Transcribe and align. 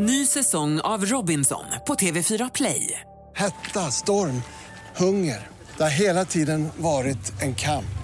Ny 0.00 0.26
säsong 0.26 0.80
av 0.80 1.04
Robinson 1.04 1.64
på 1.86 1.94
TV4 1.94 2.50
Play. 2.54 3.00
Hetta, 3.36 3.80
storm, 3.80 4.42
hunger. 4.96 5.46
Det 5.76 5.82
har 5.82 5.90
hela 5.90 6.24
tiden 6.24 6.68
varit 6.76 7.42
en 7.42 7.54
kamp. 7.54 7.98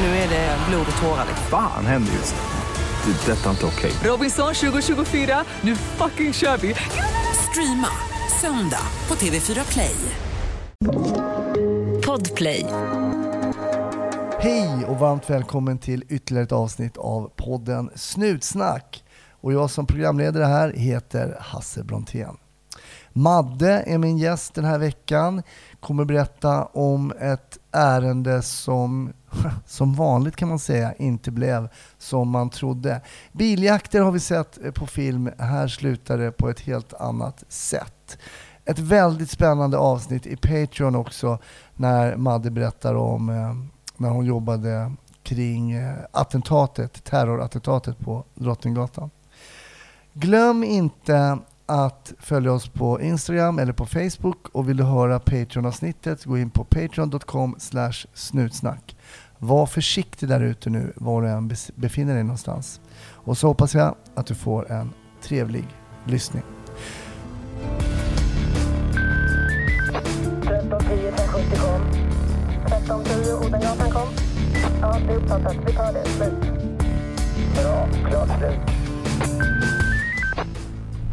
Nu 0.00 0.06
är 0.06 0.28
det 0.28 0.58
blod 0.68 0.86
och 0.96 1.02
tårar. 1.02 1.26
Fan 1.50 1.86
händer 1.86 2.12
just 2.12 2.34
nu. 2.34 3.12
Det. 3.12 3.32
är 3.32 3.36
Detta 3.36 3.46
är 3.46 3.50
inte 3.50 3.66
okej. 3.66 3.92
Robinson 4.04 4.54
2024, 4.54 5.44
nu 5.60 5.76
fucking 5.76 6.32
kör 6.32 6.56
vi! 6.56 6.74
Streama 7.50 7.88
söndag 8.40 8.86
på 9.06 9.14
TV4 9.14 9.72
Play. 9.72 9.96
Podplay. 12.06 12.66
Hej 14.40 14.84
och 14.88 14.98
varmt 14.98 15.30
välkommen 15.30 15.78
till 15.78 16.04
ytterligare 16.08 16.44
ett 16.44 16.52
avsnitt 16.52 16.96
av 16.96 17.32
podden 17.36 17.90
Snutsnack. 17.94 19.04
Och 19.44 19.52
jag 19.52 19.70
som 19.70 19.86
programledare 19.86 20.44
här 20.44 20.72
heter 20.72 21.36
Hasse 21.40 21.84
Brontén. 21.84 22.36
Madde 23.12 23.70
är 23.86 23.98
min 23.98 24.18
gäst 24.18 24.54
den 24.54 24.64
här 24.64 24.78
veckan. 24.78 25.42
Kommer 25.80 26.04
berätta 26.04 26.64
om 26.64 27.12
ett 27.20 27.58
ärende 27.70 28.42
som, 28.42 29.12
som 29.66 29.94
vanligt 29.94 30.36
kan 30.36 30.48
man 30.48 30.58
säga, 30.58 30.94
inte 30.94 31.30
blev 31.30 31.68
som 31.98 32.30
man 32.30 32.50
trodde. 32.50 33.00
Biljakter 33.32 34.00
har 34.00 34.12
vi 34.12 34.20
sett 34.20 34.74
på 34.74 34.86
film. 34.86 35.30
Här 35.38 35.68
slutar 35.68 36.18
det 36.18 36.32
på 36.32 36.48
ett 36.48 36.60
helt 36.60 36.94
annat 36.94 37.44
sätt. 37.48 38.18
Ett 38.64 38.78
väldigt 38.78 39.30
spännande 39.30 39.78
avsnitt 39.78 40.26
i 40.26 40.36
Patreon 40.36 40.94
också 40.94 41.38
när 41.74 42.16
Madde 42.16 42.50
berättar 42.50 42.94
om 42.94 43.28
eh, 43.28 43.54
när 43.96 44.08
hon 44.08 44.24
jobbade 44.24 44.92
kring 45.22 45.72
eh, 45.72 45.94
attentatet, 46.10 47.04
terrorattentatet 47.04 47.98
på 47.98 48.24
Drottninggatan. 48.34 49.10
Glöm 50.16 50.64
inte 50.64 51.38
att 51.66 52.12
följa 52.18 52.52
oss 52.52 52.68
på 52.68 53.00
Instagram 53.00 53.58
eller 53.58 53.72
på 53.72 53.86
Facebook 53.86 54.48
och 54.52 54.68
vill 54.68 54.76
du 54.76 54.84
höra 54.84 55.18
Patreon-avsnittet 55.18 56.24
gå 56.24 56.38
in 56.38 56.50
på 56.50 56.64
patreon.com 56.64 57.56
snutsnack. 58.14 58.96
Var 59.38 59.66
försiktig 59.66 60.28
där 60.28 60.40
ute 60.40 60.70
nu 60.70 60.92
var 60.96 61.22
du 61.22 61.28
än 61.28 61.52
befinner 61.74 62.14
dig 62.14 62.22
någonstans. 62.22 62.80
Och 63.12 63.38
så 63.38 63.46
hoppas 63.46 63.74
jag 63.74 63.94
att 64.14 64.26
du 64.26 64.34
får 64.34 64.72
en 64.72 64.90
trevlig 65.22 65.64
lyssning. 66.04 66.42
1310 70.42 71.08
1070 71.08 71.58
kom. 71.60 71.82
1310 72.66 73.46
Odengatan 73.46 73.90
kom. 73.90 74.08
Ja, 74.80 74.98
det 75.06 75.12
är 75.12 75.16
uppfattat. 75.16 75.56
Vi 75.66 75.72
tar 75.72 75.92
det. 75.92 76.04
Slut. 76.04 76.34
Bra. 77.54 77.88
Klart 78.10 78.38
slut. 78.38 78.74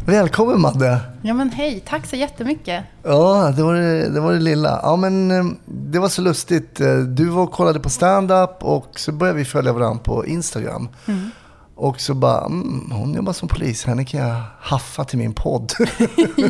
Välkommen 0.06 0.60
Madde! 0.60 1.00
Ja 1.22 1.34
men 1.34 1.50
hej, 1.50 1.82
tack 1.86 2.06
så 2.06 2.16
jättemycket. 2.16 2.84
Ja, 3.02 3.52
det 3.56 3.62
var 3.62 3.74
det, 3.74 4.08
det 4.08 4.20
var 4.20 4.32
det 4.32 4.40
lilla. 4.40 4.80
Ja 4.82 4.96
men 4.96 5.30
eh, 5.30 5.44
det 5.66 5.98
var 5.98 6.08
så 6.08 6.22
lustigt. 6.22 6.80
Eh, 6.80 6.96
du 6.96 7.24
var 7.24 7.42
och 7.42 7.52
kollade 7.52 7.80
på 7.80 7.90
stand-up 7.90 8.56
och 8.60 8.86
så 8.96 9.12
började 9.12 9.38
vi 9.38 9.44
följa 9.44 9.72
varandra 9.72 10.02
på 10.04 10.26
Instagram. 10.26 10.88
Mm. 11.06 11.30
Och 11.74 12.00
så 12.00 12.14
bara, 12.14 12.44
mm, 12.44 12.90
hon 12.90 13.14
jobbar 13.14 13.32
som 13.32 13.48
polis, 13.48 13.84
henne 13.84 14.04
kan 14.04 14.20
jag 14.20 14.42
haffa 14.60 15.04
till 15.04 15.18
min 15.18 15.34
podd. 15.34 15.72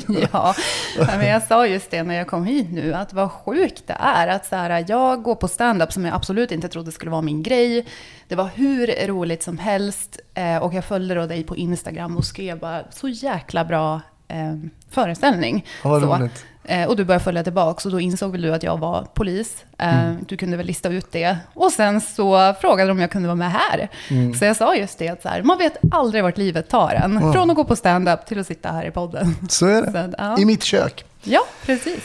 ja, 0.32 0.54
men 0.96 1.26
jag 1.26 1.42
sa 1.42 1.66
just 1.66 1.90
det 1.90 2.02
när 2.02 2.14
jag 2.14 2.26
kom 2.26 2.44
hit 2.44 2.72
nu, 2.72 2.94
att 2.94 3.12
vad 3.12 3.30
sjukt 3.30 3.86
det 3.86 3.96
är 4.00 4.28
att 4.28 4.46
så 4.46 4.56
här, 4.56 4.84
jag 4.88 5.22
går 5.22 5.34
på 5.34 5.48
stand-up 5.48 5.92
som 5.92 6.04
jag 6.04 6.14
absolut 6.14 6.52
inte 6.52 6.68
trodde 6.68 6.92
skulle 6.92 7.10
vara 7.10 7.22
min 7.22 7.42
grej. 7.42 7.86
Det 8.28 8.34
var 8.34 8.50
hur 8.54 9.06
roligt 9.06 9.42
som 9.42 9.58
helst 9.58 10.20
eh, 10.34 10.56
och 10.56 10.74
jag 10.74 10.84
följde 10.84 11.14
då 11.14 11.26
dig 11.26 11.44
på 11.44 11.56
Instagram 11.56 12.16
och 12.16 12.24
skrev 12.24 12.58
bara 12.58 12.82
så 12.90 13.08
jäkla 13.08 13.64
bra 13.64 14.00
eh, 14.28 14.56
föreställning. 14.90 15.66
Ja, 15.82 15.90
vad 15.90 16.02
roligt. 16.02 16.44
Eh, 16.64 16.88
och 16.88 16.96
du 16.96 17.04
började 17.04 17.24
följa 17.24 17.44
tillbaka 17.44 17.88
och 17.88 17.92
då 17.92 18.00
insåg 18.00 18.32
väl 18.32 18.42
du 18.42 18.54
att 18.54 18.62
jag 18.62 18.78
var 18.78 19.06
polis. 19.14 19.64
Eh, 19.78 20.04
mm. 20.04 20.24
Du 20.28 20.36
kunde 20.36 20.56
väl 20.56 20.66
lista 20.66 20.88
ut 20.88 21.12
det. 21.12 21.36
Och 21.54 21.72
sen 21.72 22.00
så 22.00 22.54
frågade 22.60 22.88
de 22.88 22.92
om 22.92 23.00
jag 23.00 23.10
kunde 23.10 23.28
vara 23.28 23.36
med 23.36 23.52
här. 23.52 23.88
Mm. 24.10 24.34
Så 24.34 24.44
jag 24.44 24.56
sa 24.56 24.74
just 24.74 24.98
det 24.98 25.08
att 25.08 25.22
så 25.22 25.28
här, 25.28 25.42
man 25.42 25.58
vet 25.58 25.76
aldrig 25.90 26.22
vart 26.22 26.38
livet 26.38 26.68
tar 26.68 26.92
en. 26.92 27.16
Mm. 27.16 27.32
Från 27.32 27.50
att 27.50 27.56
gå 27.56 27.64
på 27.64 27.76
stand-up 27.76 28.26
till 28.26 28.40
att 28.40 28.46
sitta 28.46 28.72
här 28.72 28.86
i 28.86 28.90
podden. 28.90 29.36
Så 29.48 29.66
är 29.66 29.82
det. 29.82 29.92
Så, 29.92 30.14
ja. 30.18 30.38
I 30.38 30.44
mitt 30.44 30.62
kök. 30.62 31.04
Ja, 31.22 31.40
precis. 31.66 32.02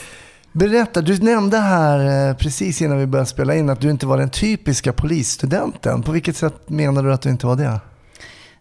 Berätta, 0.52 1.00
du 1.00 1.18
nämnde 1.18 1.56
här 1.56 2.28
eh, 2.28 2.36
precis 2.36 2.82
innan 2.82 2.98
vi 2.98 3.06
började 3.06 3.28
spela 3.28 3.54
in 3.54 3.70
att 3.70 3.80
du 3.80 3.90
inte 3.90 4.06
var 4.06 4.18
den 4.18 4.30
typiska 4.30 4.92
polisstudenten. 4.92 6.02
På 6.02 6.12
vilket 6.12 6.36
sätt 6.36 6.68
menar 6.68 7.02
du 7.02 7.12
att 7.12 7.22
du 7.22 7.28
inte 7.28 7.46
var 7.46 7.56
det? 7.56 7.80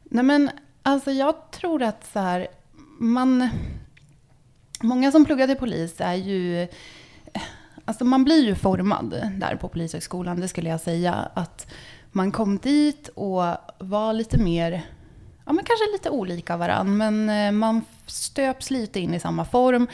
Nej 0.03 0.23
men, 0.23 0.49
alltså 0.83 1.11
jag 1.11 1.35
tror 1.51 1.83
att 1.83 2.03
så 2.13 2.19
här, 2.19 2.47
man 2.99 3.49
Många 4.81 5.11
som 5.11 5.25
pluggar 5.25 5.47
till 5.47 5.55
polis 5.55 5.95
är 6.01 6.13
ju... 6.13 6.67
Alltså 7.85 8.05
man 8.05 8.23
blir 8.23 8.45
ju 8.45 8.55
formad 8.55 9.31
där 9.35 9.55
på 9.55 9.67
Polishögskolan, 9.67 10.39
det 10.39 10.47
skulle 10.47 10.69
jag 10.69 10.79
säga. 10.79 11.13
Att 11.33 11.67
man 12.11 12.31
kom 12.31 12.57
dit 12.57 13.09
och 13.15 13.43
var 13.77 14.13
lite 14.13 14.37
mer, 14.37 14.71
ja 15.45 15.53
men 15.53 15.65
kanske 15.65 15.91
lite 15.93 16.09
olika 16.09 16.57
varann, 16.57 16.97
men 16.97 17.29
eh, 17.29 17.51
man 17.51 17.81
stöps 18.05 18.71
lite 18.71 18.99
in 18.99 19.13
i 19.13 19.19
samma 19.19 19.45
form. 19.45 19.87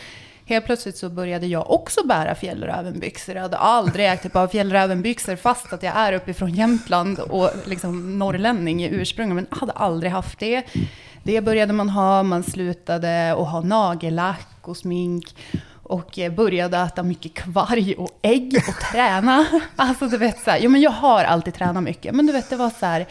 Helt 0.45 0.65
plötsligt 0.65 0.97
så 0.97 1.09
började 1.09 1.47
jag 1.47 1.71
också 1.71 2.07
bära 2.07 2.35
fjällrävenbyxor. 2.35 3.35
Jag 3.35 3.41
hade 3.41 3.57
aldrig 3.57 4.05
ägt 4.05 4.25
ett 4.25 4.33
par 4.33 4.47
fjällrävenbyxor 4.47 5.35
fast 5.35 5.73
att 5.73 5.83
jag 5.83 5.95
är 5.95 6.13
uppifrån 6.13 6.53
Jämtland 6.53 7.19
och 7.19 7.49
liksom 7.65 8.19
norrlänning 8.19 8.83
i 8.83 8.89
ursprung. 8.89 9.35
men 9.35 9.47
hade 9.49 9.71
aldrig 9.71 10.11
haft 10.11 10.39
det. 10.39 10.63
Det 11.23 11.41
började 11.41 11.73
man 11.73 11.89
ha, 11.89 12.23
man 12.23 12.43
slutade 12.43 13.31
att 13.31 13.47
ha 13.47 13.61
nagellack 13.61 14.52
och 14.67 14.77
smink 14.77 15.35
och 15.83 16.19
började 16.35 16.77
äta 16.77 17.03
mycket 17.03 17.33
kvarg 17.33 17.95
och 17.95 18.19
ägg 18.21 18.63
och 18.67 18.83
träna. 18.91 19.45
Alltså 19.75 20.07
du 20.07 20.17
vet 20.17 20.39
så 20.39 20.51
här, 20.51 20.59
jo 20.61 20.69
men 20.69 20.81
jag 20.81 20.91
har 20.91 21.23
alltid 21.23 21.53
tränat 21.53 21.83
mycket, 21.83 22.15
men 22.15 22.25
du 22.25 22.33
vet 22.33 22.49
det 22.49 22.55
var 22.55 22.69
så 22.69 22.85
här, 22.85 23.05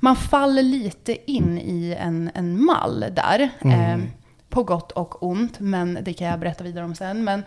man 0.00 0.16
faller 0.16 0.62
lite 0.62 1.30
in 1.30 1.58
i 1.58 1.96
en, 2.00 2.30
en 2.34 2.64
mall 2.64 3.04
där. 3.12 3.50
Mm. 3.60 4.00
Eh, 4.00 4.06
på 4.48 4.62
gott 4.62 4.92
och 4.92 5.22
ont, 5.22 5.60
men 5.60 5.98
det 6.02 6.12
kan 6.12 6.26
jag 6.26 6.40
berätta 6.40 6.64
vidare 6.64 6.84
om 6.84 6.94
sen. 6.94 7.24
Men, 7.24 7.44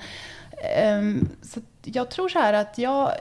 eh, 0.76 1.28
så 1.42 1.60
jag 1.84 2.12
tror 2.12 2.30
så 2.30 2.40
här 2.40 2.54
att 2.54 2.78
jag 2.78 3.12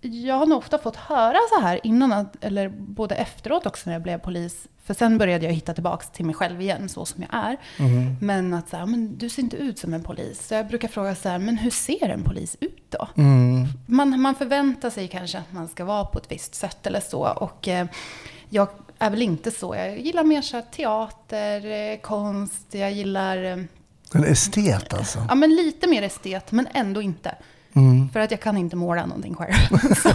jag 0.00 0.34
har 0.34 0.46
nog 0.46 0.58
ofta 0.58 0.78
fått 0.78 0.96
höra 0.96 1.38
så 1.54 1.60
här 1.60 1.80
innan, 1.82 2.12
att, 2.12 2.44
eller 2.44 2.68
både 2.68 3.14
efteråt 3.14 3.66
också 3.66 3.82
när 3.84 3.92
jag 3.92 4.02
blev 4.02 4.18
polis. 4.18 4.68
För 4.84 4.94
sen 4.94 5.18
började 5.18 5.44
jag 5.46 5.52
hitta 5.52 5.74
tillbaka 5.74 6.06
till 6.06 6.24
mig 6.24 6.34
själv 6.34 6.60
igen, 6.60 6.88
så 6.88 7.04
som 7.04 7.22
jag 7.22 7.40
är. 7.44 7.56
Mm. 7.78 8.16
Men 8.20 8.54
att 8.54 8.68
så 8.68 8.76
här, 8.76 8.86
men 8.86 9.18
du 9.18 9.28
ser 9.28 9.42
inte 9.42 9.56
ut 9.56 9.78
som 9.78 9.94
en 9.94 10.02
polis. 10.02 10.46
Så 10.46 10.54
jag 10.54 10.68
brukar 10.68 10.88
fråga 10.88 11.14
så 11.14 11.28
här, 11.28 11.38
men 11.38 11.56
hur 11.56 11.70
ser 11.70 12.08
en 12.08 12.22
polis 12.22 12.56
ut 12.60 12.84
då? 12.90 13.08
Mm. 13.16 13.66
Man, 13.86 14.20
man 14.20 14.34
förväntar 14.34 14.90
sig 14.90 15.08
kanske 15.08 15.38
att 15.38 15.52
man 15.52 15.68
ska 15.68 15.84
vara 15.84 16.04
på 16.04 16.18
ett 16.18 16.32
visst 16.32 16.54
sätt 16.54 16.86
eller 16.86 17.00
så. 17.00 17.28
Och 17.28 17.68
eh, 17.68 17.86
jag 18.48 18.68
är 18.98 19.10
väl 19.10 19.22
inte 19.22 19.50
så. 19.50 19.74
Jag 19.74 20.00
gillar 20.00 20.24
mer 20.24 20.42
så 20.42 20.62
teater, 20.62 21.90
eh, 21.92 21.98
konst, 21.98 22.66
jag 22.70 22.92
gillar... 22.92 23.44
Eh, 23.44 23.58
en 24.12 24.24
estet 24.24 24.94
alltså? 24.94 25.26
Ja, 25.28 25.34
men 25.34 25.56
lite 25.56 25.86
mer 25.86 26.02
estet, 26.02 26.52
men 26.52 26.68
ändå 26.74 27.02
inte. 27.02 27.34
Mm. 27.76 28.08
För 28.08 28.20
att 28.20 28.30
jag 28.30 28.40
kan 28.40 28.56
inte 28.56 28.76
måla 28.76 29.06
någonting 29.06 29.34
själv. 29.34 29.78
så 30.02 30.12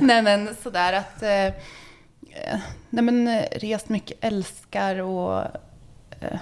nej 0.00 0.22
men 0.22 0.48
sådär 0.62 0.92
att... 0.92 1.22
Eh, 1.22 1.46
eh, 1.46 1.52
nej 2.90 3.04
men 3.04 3.28
eh, 3.28 3.42
rest 3.52 3.88
mycket, 3.88 4.16
älskar 4.20 5.00
och... 5.00 5.40
Eh, 6.20 6.38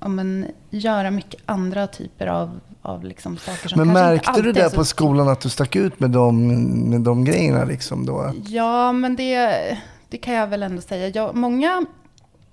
ja, 0.00 0.08
men, 0.08 0.46
göra 0.70 1.10
mycket 1.10 1.42
andra 1.46 1.86
typer 1.86 2.26
av, 2.26 2.60
av 2.82 3.04
liksom 3.04 3.38
saker 3.38 3.68
som 3.68 3.78
Men 3.78 3.92
märkte 3.92 4.42
du 4.42 4.52
det 4.52 4.74
på 4.74 4.84
skolan 4.84 5.28
att 5.28 5.40
du 5.40 5.48
stack 5.48 5.76
ut 5.76 6.00
med 6.00 6.10
de, 6.10 6.48
med 6.90 7.00
de 7.00 7.24
grejerna 7.24 7.64
liksom 7.64 8.06
då? 8.06 8.32
Ja, 8.46 8.92
men 8.92 9.16
det, 9.16 9.78
det 10.08 10.18
kan 10.18 10.34
jag 10.34 10.46
väl 10.46 10.62
ändå 10.62 10.82
säga. 10.82 11.08
Jag, 11.08 11.34
många 11.34 11.86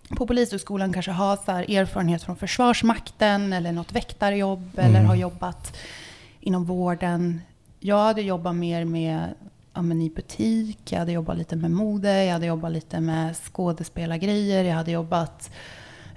på 0.09 0.27
Polishögskolan 0.27 0.93
kanske 0.93 1.11
har 1.11 1.35
så 1.35 1.51
erfarenhet 1.51 2.23
från 2.23 2.35
Försvarsmakten 2.35 3.53
eller 3.53 3.71
något 3.71 3.91
väktarjobb 3.91 4.69
mm. 4.77 4.95
eller 4.95 5.05
har 5.05 5.15
jobbat 5.15 5.77
inom 6.43 6.65
vården. 6.65 7.41
Jag 7.79 7.97
hade 7.97 8.21
jobbat 8.21 8.55
mer 8.55 8.85
med 8.85 9.33
ja, 9.73 9.81
men 9.81 10.01
i 10.01 10.09
butik, 10.09 10.91
jag 10.91 10.99
hade 10.99 11.11
jobbat 11.11 11.37
lite 11.37 11.55
med 11.55 11.71
mode, 11.71 12.23
jag 12.23 12.33
hade 12.33 12.45
jobbat 12.45 12.71
lite 12.71 12.99
med 12.99 13.35
skådespelargrejer, 13.37 14.63
jag 14.63 14.75
hade 14.75 14.91
jobbat, 14.91 15.51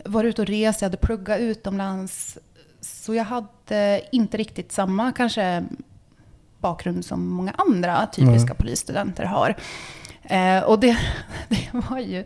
varit 0.05 0.29
ute 0.29 0.43
och 0.43 0.49
rest, 0.49 0.83
jag 0.83 0.87
hade 0.87 0.97
pluggat 0.97 1.41
utomlands. 1.41 2.39
Så 2.81 3.15
jag 3.15 3.25
hade 3.25 4.03
inte 4.13 4.37
riktigt 4.37 4.73
samma 4.73 5.13
kanske 5.13 5.65
bakgrund 6.61 7.05
som 7.05 7.29
många 7.29 7.55
andra 7.59 8.07
typiska 8.07 8.51
mm. 8.51 8.57
polisstudenter 8.57 9.25
har. 9.25 9.57
Eh, 10.23 10.63
och 10.63 10.81
det, 10.81 10.99
det 11.49 11.69
var 11.73 11.99
ju 11.99 12.25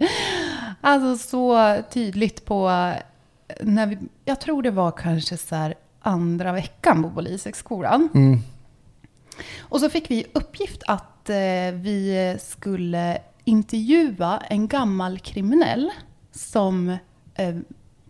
alltså 0.81 1.29
så 1.29 1.77
tydligt 1.91 2.45
på, 2.45 2.93
när 3.61 3.87
vi, 3.87 3.99
jag 4.25 4.41
tror 4.41 4.63
det 4.63 4.71
var 4.71 4.91
kanske 4.91 5.37
så 5.37 5.55
här 5.55 5.75
andra 6.01 6.53
veckan 6.53 7.03
på 7.03 7.11
Polishögskolan. 7.11 8.09
Mm. 8.15 8.39
Och 9.59 9.81
så 9.81 9.91
fick 9.91 10.11
vi 10.11 10.27
uppgift 10.33 10.83
att 10.87 11.31
eh, 11.31 11.37
vi 11.75 12.37
skulle 12.41 13.19
intervjua 13.45 14.43
en 14.49 14.69
gammal 14.69 15.19
kriminell 15.19 15.91
som 16.33 16.89
eh, 17.35 17.57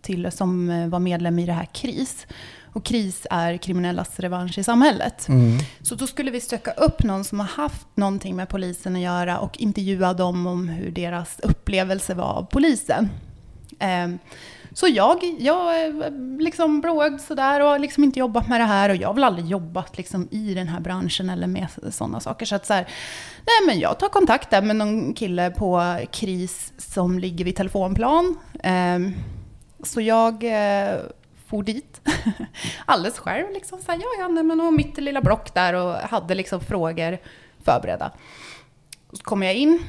till, 0.01 0.31
som 0.31 0.69
eh, 0.69 0.87
var 0.87 0.99
medlem 0.99 1.39
i 1.39 1.45
det 1.45 1.53
här 1.53 1.65
KRIS. 1.65 2.27
Och 2.73 2.83
KRIS 2.85 3.27
är 3.29 3.57
kriminellas 3.57 4.19
revansch 4.19 4.57
i 4.57 4.63
samhället. 4.63 5.27
Så 5.81 5.95
då 5.95 6.07
skulle 6.07 6.31
vi 6.31 6.41
söka 6.41 6.71
upp 6.71 7.03
någon 7.03 7.23
som 7.23 7.39
har 7.39 7.47
haft 7.47 7.87
någonting 7.95 8.35
med 8.35 8.49
polisen 8.49 8.95
att 8.95 9.01
göra 9.01 9.39
och 9.39 9.57
intervjua 9.57 10.13
dem 10.13 10.47
om 10.47 10.69
hur 10.69 10.91
deras 10.91 11.39
upplevelse 11.39 12.13
var 12.13 12.33
av 12.33 12.43
polisen. 12.43 13.09
Ehm, 13.79 14.19
så 14.73 14.87
jag, 14.87 15.23
jag 15.39 15.85
eh, 15.85 16.11
liksom 16.39 16.81
blåögd 16.81 17.21
sådär 17.21 17.59
och 17.59 17.67
har 17.67 17.79
liksom 17.79 18.03
inte 18.03 18.19
jobbat 18.19 18.47
med 18.47 18.59
det 18.59 18.65
här 18.65 18.89
och 18.89 18.95
jag 18.95 19.07
har 19.09 19.13
väl 19.13 19.23
aldrig 19.23 19.47
jobbat 19.47 19.97
liksom 19.97 20.27
i 20.31 20.53
den 20.53 20.67
här 20.67 20.79
branschen 20.79 21.29
eller 21.29 21.47
med 21.47 21.67
sådana 21.89 22.19
saker. 22.19 22.45
Så 22.45 22.55
att 22.55 22.65
så 22.65 22.73
här, 22.73 22.87
nej 23.45 23.67
men 23.67 23.79
jag 23.79 23.99
tar 23.99 24.09
kontakt 24.09 24.49
där 24.49 24.61
med 24.61 24.75
någon 24.75 25.13
kille 25.13 25.51
på 25.51 25.97
KRIS 26.11 26.73
som 26.77 27.19
ligger 27.19 27.45
vid 27.45 27.55
telefonplan. 27.55 28.35
Ehm, 28.63 29.13
så 29.83 30.01
jag 30.01 30.43
eh, 30.43 30.99
for 31.51 31.63
dit 31.63 32.01
alldeles 32.85 33.19
själv. 33.19 33.51
Liksom, 33.53 33.79
så 33.85 33.91
här, 33.91 33.99
ja, 33.99 34.07
ja, 34.19 34.27
nej, 34.27 34.43
men 34.43 34.61
och 34.61 34.73
mitt 34.73 34.97
lilla 34.97 35.21
block 35.21 35.53
där 35.53 35.73
och 35.73 35.93
hade 35.93 36.35
liksom 36.35 36.61
frågor 36.61 37.17
förberedda. 37.63 38.11
Så 39.13 39.23
kommer 39.23 39.45
jag 39.45 39.55
in. 39.55 39.79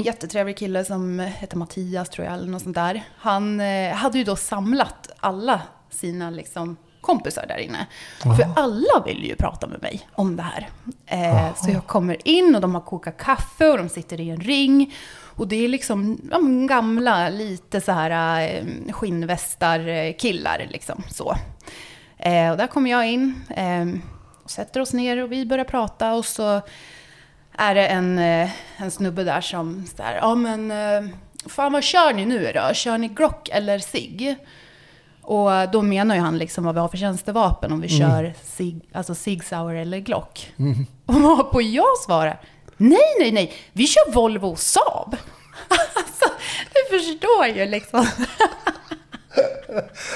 Jättetrevlig 0.00 0.56
kille 0.56 0.84
som 0.84 1.18
heter 1.18 1.56
Mattias 1.56 2.08
tror 2.08 2.26
jag, 2.26 2.34
eller 2.34 2.46
något 2.46 2.62
sånt 2.62 2.74
där. 2.74 3.02
Han 3.18 3.60
eh, 3.60 3.94
hade 3.94 4.18
ju 4.18 4.24
då 4.24 4.36
samlat 4.36 5.10
alla 5.20 5.62
sina 5.90 6.30
liksom, 6.30 6.76
kompisar 7.00 7.46
där 7.48 7.58
inne. 7.58 7.86
För 8.22 8.48
alla 8.56 9.04
vill 9.06 9.24
ju 9.24 9.36
prata 9.36 9.66
med 9.66 9.82
mig 9.82 10.08
om 10.12 10.36
det 10.36 10.42
här. 10.42 10.68
Eh, 11.06 11.54
så 11.54 11.70
jag 11.70 11.86
kommer 11.86 12.28
in 12.28 12.54
och 12.54 12.60
de 12.60 12.74
har 12.74 12.82
kokat 12.82 13.16
kaffe 13.18 13.68
och 13.68 13.78
de 13.78 13.88
sitter 13.88 14.20
i 14.20 14.30
en 14.30 14.40
ring. 14.40 14.94
Och 15.36 15.48
det 15.48 15.64
är 15.64 15.68
liksom 15.68 16.20
ja, 16.30 16.38
gamla, 16.68 17.28
lite 17.28 17.80
så 17.80 17.92
här 17.92 18.40
eh, 18.40 18.92
skinnvästar 18.92 19.88
eh, 19.88 20.68
liksom 20.68 21.02
så. 21.10 21.36
Eh, 22.18 22.50
och 22.50 22.56
där 22.56 22.66
kommer 22.66 22.90
jag 22.90 23.08
in 23.08 23.44
eh, 23.56 23.86
och 24.44 24.50
sätter 24.50 24.80
oss 24.80 24.92
ner 24.92 25.22
och 25.22 25.32
vi 25.32 25.46
börjar 25.46 25.64
prata 25.64 26.14
och 26.14 26.24
så 26.24 26.60
är 27.56 27.74
det 27.74 27.86
en, 27.86 28.18
eh, 28.18 28.50
en 28.76 28.90
snubbe 28.90 29.24
där 29.24 29.40
som 29.40 29.86
så 29.96 30.02
här, 30.02 30.14
ja 30.14 30.34
men 30.34 30.70
eh, 30.70 31.10
fan 31.46 31.72
vad 31.72 31.82
kör 31.82 32.12
ni 32.12 32.24
nu 32.26 32.52
då? 32.54 32.74
Kör 32.74 32.98
ni 32.98 33.08
Glock 33.08 33.48
eller 33.48 33.78
SIG? 33.78 34.36
Och 35.22 35.50
då 35.72 35.82
menar 35.82 36.14
ju 36.14 36.20
han 36.20 36.38
liksom 36.38 36.64
vad 36.64 36.74
vi 36.74 36.80
har 36.80 36.88
för 36.88 36.96
tjänstevapen 36.96 37.72
om 37.72 37.80
vi 37.80 37.88
kör 37.88 38.34
SIG, 38.42 38.80
alltså 38.92 39.14
SIG 39.14 39.44
Sauer 39.44 39.74
eller 39.74 39.98
Glock. 39.98 40.52
Och 41.06 41.50
på 41.52 41.62
jag 41.62 41.98
svarar, 42.04 42.40
nej 42.76 43.14
nej 43.20 43.32
nej, 43.32 43.52
vi 43.72 43.86
kör 43.86 44.12
Volvo 44.12 44.46
och 44.46 44.58
Saab. 44.58 45.16
alltså, 45.68 46.24
du 46.74 46.98
förstår 46.98 47.46
ju 47.46 47.66
liksom. 47.66 48.06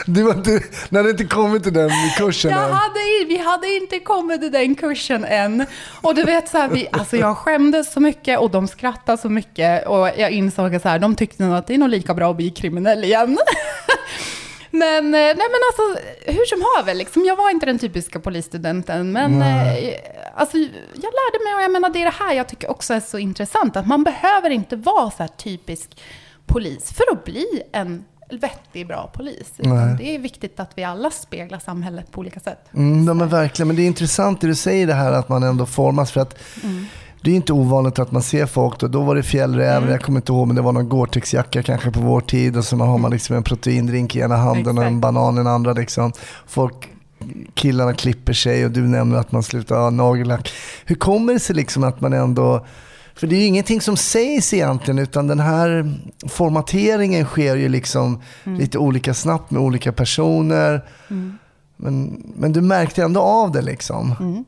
Du 0.06 0.22
var 0.22 0.34
inte, 0.34 0.62
när 0.88 1.02
det 1.02 1.10
inte 1.10 1.24
kommit 1.24 1.62
till 1.62 1.72
den 1.72 1.90
kursen 2.16 2.50
Jag 2.50 2.64
än. 2.64 2.72
hade, 2.72 3.24
vi 3.28 3.36
hade 3.36 3.68
inte 3.68 3.98
kommit 3.98 4.40
till 4.40 4.52
den 4.52 4.74
kursen 4.74 5.24
än. 5.24 5.66
Och 6.02 6.14
du 6.14 6.22
vet, 6.22 6.48
så 6.48 6.58
här, 6.58 6.68
vi, 6.68 6.88
alltså 6.92 7.16
jag 7.16 7.36
skämdes 7.36 7.92
så 7.92 8.00
mycket 8.00 8.38
och 8.38 8.50
de 8.50 8.68
skrattade 8.68 9.18
så 9.18 9.28
mycket. 9.28 9.86
Och 9.86 10.08
jag 10.16 10.30
insåg 10.30 10.74
att 10.74 10.82
så 10.82 10.88
här, 10.88 10.98
de 10.98 11.14
tyckte 11.16 11.42
nog 11.42 11.56
att 11.56 11.66
det 11.66 11.74
är 11.74 11.78
nog 11.78 11.88
lika 11.88 12.14
bra 12.14 12.30
att 12.30 12.36
bli 12.36 12.50
kriminell 12.50 13.04
igen. 13.04 13.38
Men, 14.70 15.04
eh, 15.06 15.20
nej 15.20 15.34
men 15.36 15.60
alltså, 15.68 16.02
hur 16.26 16.46
som 16.46 16.64
haver, 16.76 16.94
liksom, 16.94 17.24
jag 17.24 17.36
var 17.36 17.50
inte 17.50 17.66
den 17.66 17.78
typiska 17.78 18.20
polisstudenten. 18.20 19.12
Men 19.12 19.42
eh, 19.42 19.94
alltså, 20.34 20.56
jag 20.94 21.12
lärde 21.12 21.44
mig, 21.44 21.54
och 21.54 21.62
jag 21.62 21.72
menar 21.72 21.90
det 21.90 22.00
är 22.00 22.04
det 22.04 22.14
här 22.18 22.34
jag 22.34 22.48
tycker 22.48 22.70
också 22.70 22.94
är 22.94 23.00
så 23.00 23.18
intressant. 23.18 23.76
Att 23.76 23.86
man 23.86 24.04
behöver 24.04 24.50
inte 24.50 24.76
vara 24.76 25.10
så 25.10 25.16
här 25.18 25.28
typisk 25.28 26.00
polis 26.46 26.92
för 26.92 27.04
att 27.12 27.24
bli 27.24 27.62
en 27.72 28.04
vettig, 28.32 28.86
bra 28.86 29.10
polis. 29.14 29.52
Det 29.98 30.14
är 30.14 30.18
viktigt 30.18 30.60
att 30.60 30.70
vi 30.74 30.84
alla 30.84 31.10
speglar 31.10 31.58
samhället 31.58 32.12
på 32.12 32.20
olika 32.20 32.40
sätt. 32.40 32.58
Mm, 32.74 33.06
ja, 33.06 33.14
men 33.14 33.28
verkligen. 33.28 33.66
Men 33.66 33.76
det 33.76 33.82
är 33.82 33.86
intressant 33.86 34.40
det 34.40 34.46
du 34.46 34.54
säger 34.54 34.86
det 34.86 34.94
här 34.94 35.12
att 35.12 35.28
man 35.28 35.42
ändå 35.42 35.66
formas. 35.66 36.12
För 36.12 36.20
att 36.20 36.38
det 37.22 37.30
är 37.30 37.34
inte 37.34 37.52
ovanligt 37.52 37.98
att 37.98 38.12
man 38.12 38.22
ser 38.22 38.46
folk. 38.46 38.80
Då, 38.80 38.88
då 38.88 39.02
var 39.02 39.14
det 39.14 39.22
fjällräven, 39.22 39.90
jag 39.90 40.02
kommer 40.02 40.18
inte 40.18 40.32
ihåg, 40.32 40.46
men 40.46 40.56
det 40.56 40.62
var 40.62 40.72
någon 40.72 40.88
Gore-Tex-jacka 40.88 41.62
kanske 41.62 41.90
på 41.90 42.00
vår 42.00 42.20
tid. 42.20 42.56
Och 42.56 42.64
så 42.64 42.76
har 42.76 42.98
man 42.98 43.10
liksom 43.10 43.36
en 43.36 43.42
proteindrink 43.42 44.16
i 44.16 44.20
ena 44.20 44.36
handen 44.36 44.78
och 44.78 44.84
en 44.84 44.96
Exakt. 44.96 45.02
banan 45.02 45.34
i 45.34 45.36
den 45.36 45.46
andra. 45.46 45.72
Liksom. 45.72 46.12
Folk, 46.46 46.88
killarna 47.54 47.94
klipper 47.94 48.32
sig 48.32 48.64
och 48.64 48.70
du 48.70 48.80
nämner 48.80 49.18
att 49.18 49.32
man 49.32 49.42
slutar 49.42 49.76
ha 49.76 49.90
nagellack. 49.90 50.50
Hur 50.84 50.94
kommer 50.94 51.32
det 51.32 51.40
sig 51.40 51.56
liksom 51.56 51.84
att 51.84 52.00
man 52.00 52.12
ändå... 52.12 52.66
För 53.14 53.26
det 53.26 53.36
är 53.36 53.40
ju 53.40 53.46
ingenting 53.46 53.80
som 53.80 53.96
sägs 53.96 54.54
egentligen 54.54 54.98
utan 54.98 55.26
den 55.26 55.40
här 55.40 55.94
formateringen 56.28 57.24
sker 57.24 57.56
ju 57.56 57.68
liksom 57.68 58.22
lite 58.44 58.78
olika 58.78 59.14
snabbt 59.14 59.50
med 59.50 59.62
olika 59.62 59.92
personer. 59.92 60.84
Men, 61.76 62.22
men 62.36 62.52
du 62.52 62.60
märkte 62.60 63.02
ändå 63.02 63.20
av 63.20 63.52
det 63.52 63.62
liksom. 63.62 64.14
Mm. 64.20 64.44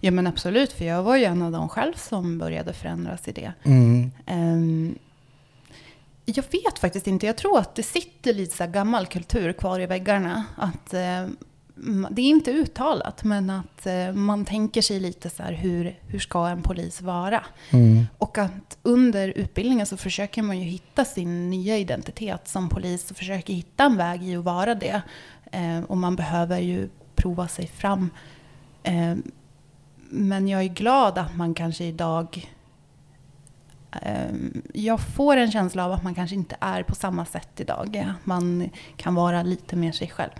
Ja 0.00 0.10
men 0.10 0.26
absolut, 0.26 0.72
för 0.72 0.84
jag 0.84 1.02
var 1.02 1.16
ju 1.16 1.24
en 1.24 1.42
av 1.42 1.52
dem 1.52 1.68
själv 1.68 1.92
som 1.96 2.38
började 2.38 2.72
förändras 2.72 3.28
i 3.28 3.32
det. 3.32 3.52
Mm. 3.64 4.10
Ehm, 4.26 4.98
jag 6.24 6.44
vet 6.50 6.78
faktiskt 6.78 7.06
inte, 7.06 7.26
jag 7.26 7.36
tror 7.36 7.58
att 7.58 7.74
det 7.74 7.82
sitter 7.82 8.34
lite 8.34 8.56
så 8.56 8.66
gammal 8.66 9.06
kultur 9.06 9.52
kvar 9.52 9.80
i 9.80 9.86
väggarna. 9.86 10.44
Att, 10.56 10.94
eh, 10.94 11.26
det 12.10 12.22
är 12.22 12.26
inte 12.26 12.50
uttalat, 12.50 13.24
men 13.24 13.50
att 13.50 13.86
eh, 13.86 14.12
man 14.12 14.44
tänker 14.44 14.82
sig 14.82 15.00
lite 15.00 15.30
så 15.30 15.42
här, 15.42 15.52
hur, 15.52 15.98
hur 16.06 16.18
ska 16.18 16.46
en 16.48 16.62
polis 16.62 17.00
vara? 17.00 17.44
Och 18.18 18.38
att 18.38 18.78
under 18.82 19.28
utbildningen 19.28 19.86
så 19.86 19.96
försöker 19.96 20.42
man 20.42 20.58
ju 20.58 20.64
hitta 20.64 21.04
sin 21.04 21.50
nya 21.50 21.78
identitet 21.78 22.48
som 22.48 22.68
polis 22.68 23.10
och 23.10 23.16
försöker 23.16 23.54
hitta 23.54 23.84
en 23.84 23.96
väg 23.96 24.22
i 24.22 24.36
att 24.36 24.44
vara 24.44 24.74
det. 24.74 25.02
Eh, 25.52 25.80
och 25.86 25.96
man 25.96 26.16
behöver 26.16 26.58
ju 26.58 26.88
prova 27.14 27.48
sig 27.48 27.66
fram. 27.66 28.10
Eh, 28.82 29.14
men 30.10 30.48
jag 30.48 30.62
är 30.62 30.68
glad 30.68 31.18
att 31.18 31.36
man 31.36 31.54
kanske 31.54 31.84
idag 31.84 32.48
jag 34.72 35.00
får 35.00 35.36
en 35.36 35.50
känsla 35.50 35.84
av 35.84 35.92
att 35.92 36.02
man 36.02 36.14
kanske 36.14 36.36
inte 36.36 36.56
är 36.60 36.82
på 36.82 36.94
samma 36.94 37.24
sätt 37.24 37.60
idag. 37.60 38.04
Man 38.24 38.70
kan 38.96 39.14
vara 39.14 39.42
lite 39.42 39.76
mer 39.76 39.92
sig 39.92 40.08
själv. 40.08 40.30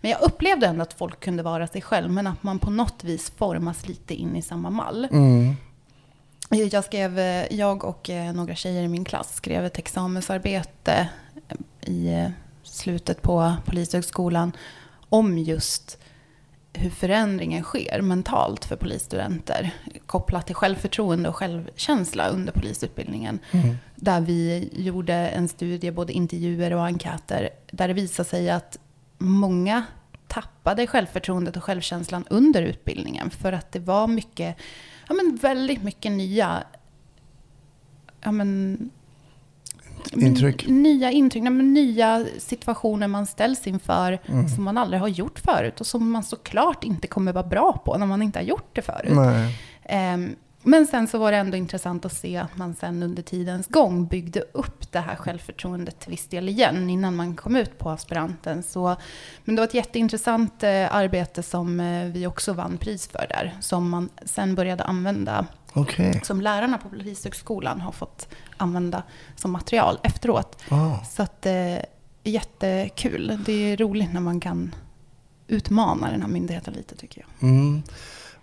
Men 0.00 0.10
jag 0.10 0.22
upplevde 0.22 0.66
ändå 0.66 0.82
att 0.82 0.92
folk 0.92 1.20
kunde 1.20 1.42
vara 1.42 1.66
sig 1.66 1.82
själv, 1.82 2.10
men 2.10 2.26
att 2.26 2.42
man 2.42 2.58
på 2.58 2.70
något 2.70 3.04
vis 3.04 3.30
formas 3.30 3.88
lite 3.88 4.14
in 4.14 4.36
i 4.36 4.42
samma 4.42 4.70
mall. 4.70 5.08
Mm. 5.12 5.54
Jag, 6.50 6.84
skrev, 6.84 7.18
jag 7.50 7.84
och 7.84 8.10
eh, 8.10 8.32
några 8.32 8.54
tjejer 8.54 8.82
i 8.82 8.88
min 8.88 9.04
klass 9.04 9.34
skrev 9.34 9.64
ett 9.64 9.78
examensarbete 9.78 11.08
eh, 11.48 11.90
i 11.92 12.14
eh, 12.14 12.30
slutet 12.62 13.22
på 13.22 13.54
Polishögskolan 13.64 14.52
om 15.08 15.38
just 15.38 15.98
hur 16.74 16.90
förändringen 16.90 17.62
sker 17.62 18.00
mentalt 18.00 18.64
för 18.64 18.76
polisstudenter 18.76 19.70
kopplat 20.06 20.46
till 20.46 20.54
självförtroende 20.54 21.28
och 21.28 21.36
självkänsla 21.36 22.28
under 22.28 22.52
polisutbildningen. 22.52 23.38
Där 23.96 24.20
vi 24.20 24.68
gjorde 24.72 25.14
en 25.14 25.48
studie, 25.48 25.90
både 25.90 26.12
intervjuer 26.12 26.72
och 26.72 26.84
enkäter, 26.84 27.50
där 27.70 27.88
det 27.88 27.94
visade 27.94 28.28
sig 28.28 28.50
att 28.50 28.78
många 29.18 29.84
tappade 30.28 30.86
självförtroendet 30.86 31.56
och 31.56 31.64
självkänslan 31.64 32.24
under 32.30 32.62
utbildningen 32.62 33.30
för 33.30 33.52
att 33.52 33.72
det 33.72 33.78
var 33.78 34.06
mycket, 34.06 34.56
ja 35.08 35.14
men 35.14 35.36
väldigt 35.36 35.82
mycket 35.82 36.12
nya 36.12 36.64
ja 38.24 38.32
men, 38.32 38.90
Intryck. 40.12 40.66
Nya 40.68 41.10
intryck, 41.10 41.42
nej, 41.42 41.52
nya 41.52 42.26
situationer 42.38 43.08
man 43.08 43.26
ställs 43.26 43.66
inför 43.66 44.18
som 44.54 44.64
man 44.64 44.78
aldrig 44.78 45.00
har 45.00 45.08
gjort 45.08 45.38
förut 45.38 45.80
och 45.80 45.86
som 45.86 46.10
man 46.10 46.22
såklart 46.22 46.84
inte 46.84 47.06
kommer 47.06 47.32
vara 47.32 47.46
bra 47.46 47.82
på 47.84 47.98
när 47.98 48.06
man 48.06 48.22
inte 48.22 48.38
har 48.38 48.44
gjort 48.44 48.68
det 48.72 48.82
förut. 48.82 49.12
Ehm, 49.84 50.36
men 50.66 50.86
sen 50.86 51.08
så 51.08 51.18
var 51.18 51.32
det 51.32 51.38
ändå 51.38 51.56
intressant 51.56 52.04
att 52.04 52.12
se 52.12 52.36
att 52.36 52.56
man 52.56 52.74
sen 52.74 53.02
under 53.02 53.22
tidens 53.22 53.66
gång 53.66 54.06
byggde 54.06 54.40
upp 54.52 54.92
det 54.92 54.98
här 54.98 55.16
självförtroendet 55.16 56.00
till 56.00 56.10
viss 56.10 56.28
del 56.28 56.48
igen 56.48 56.90
innan 56.90 57.16
man 57.16 57.36
kom 57.36 57.56
ut 57.56 57.78
på 57.78 57.90
aspiranten. 57.90 58.62
Så, 58.62 58.96
men 59.44 59.54
det 59.54 59.60
var 59.60 59.66
ett 59.66 59.74
jätteintressant 59.74 60.62
eh, 60.62 60.94
arbete 60.94 61.42
som 61.42 61.80
eh, 61.80 62.04
vi 62.04 62.26
också 62.26 62.52
vann 62.52 62.78
pris 62.78 63.08
för 63.08 63.26
där. 63.28 63.56
Som 63.60 63.90
man 63.90 64.08
sen 64.24 64.54
började 64.54 64.84
använda, 64.84 65.46
Okej. 65.74 66.20
som 66.24 66.40
lärarna 66.40 66.78
på 66.78 66.88
Polishögskolan 66.88 67.80
har 67.80 67.92
fått 67.92 68.28
använda 68.56 69.02
som 69.36 69.52
material 69.52 69.98
efteråt. 70.02 70.62
Ah. 70.68 71.04
Så 71.04 71.22
att 71.22 71.46
eh, 71.46 71.76
jättekul. 72.24 73.38
Det 73.46 73.52
är 73.52 73.76
roligt 73.76 74.12
när 74.12 74.20
man 74.20 74.40
kan 74.40 74.74
utmana 75.48 76.10
den 76.10 76.22
här 76.22 76.28
myndigheten 76.28 76.74
lite 76.74 76.96
tycker 76.96 77.20
jag. 77.20 77.50
Mm. 77.50 77.82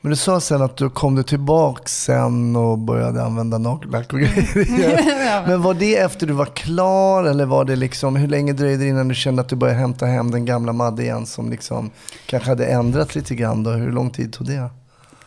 Men 0.04 0.10
du 0.10 0.16
sa 0.16 0.42
sen 0.42 0.62
att 0.62 0.78
du 0.78 0.90
kom 0.90 1.24
tillbaka 1.24 1.84
sen 1.86 2.56
och 2.56 2.78
började 2.78 3.24
använda 3.24 3.58
nagellack 3.58 4.14
och 4.14 4.20
grejer 4.20 4.58
igen. 4.58 5.44
Men 5.48 5.62
var 5.62 5.74
det 5.74 5.98
efter 5.98 6.28
du 6.28 6.34
var 6.34 6.46
klar 6.46 7.24
eller 7.24 7.46
var 7.46 7.66
det 7.66 7.76
liksom, 7.76 8.16
hur 8.16 8.28
länge 8.28 8.54
dröjde 8.54 8.84
det 8.84 8.90
innan 8.90 9.08
du 9.08 9.16
kände 9.16 9.42
att 9.42 9.50
du 9.50 9.56
började 9.56 9.80
hämta 9.80 10.06
hem 10.06 10.32
den 10.32 10.46
gamla 10.46 10.74
Madde 10.74 11.04
igen 11.04 11.26
som 11.26 11.50
liksom 11.50 11.92
kanske 12.26 12.50
hade 12.50 12.66
ändrats 12.66 13.16
lite 13.16 13.36
grann 13.36 13.64
då? 13.64 13.72
Hur 13.72 13.92
lång 13.92 14.10
tid 14.10 14.34
tog 14.34 14.48
det? 14.48 14.70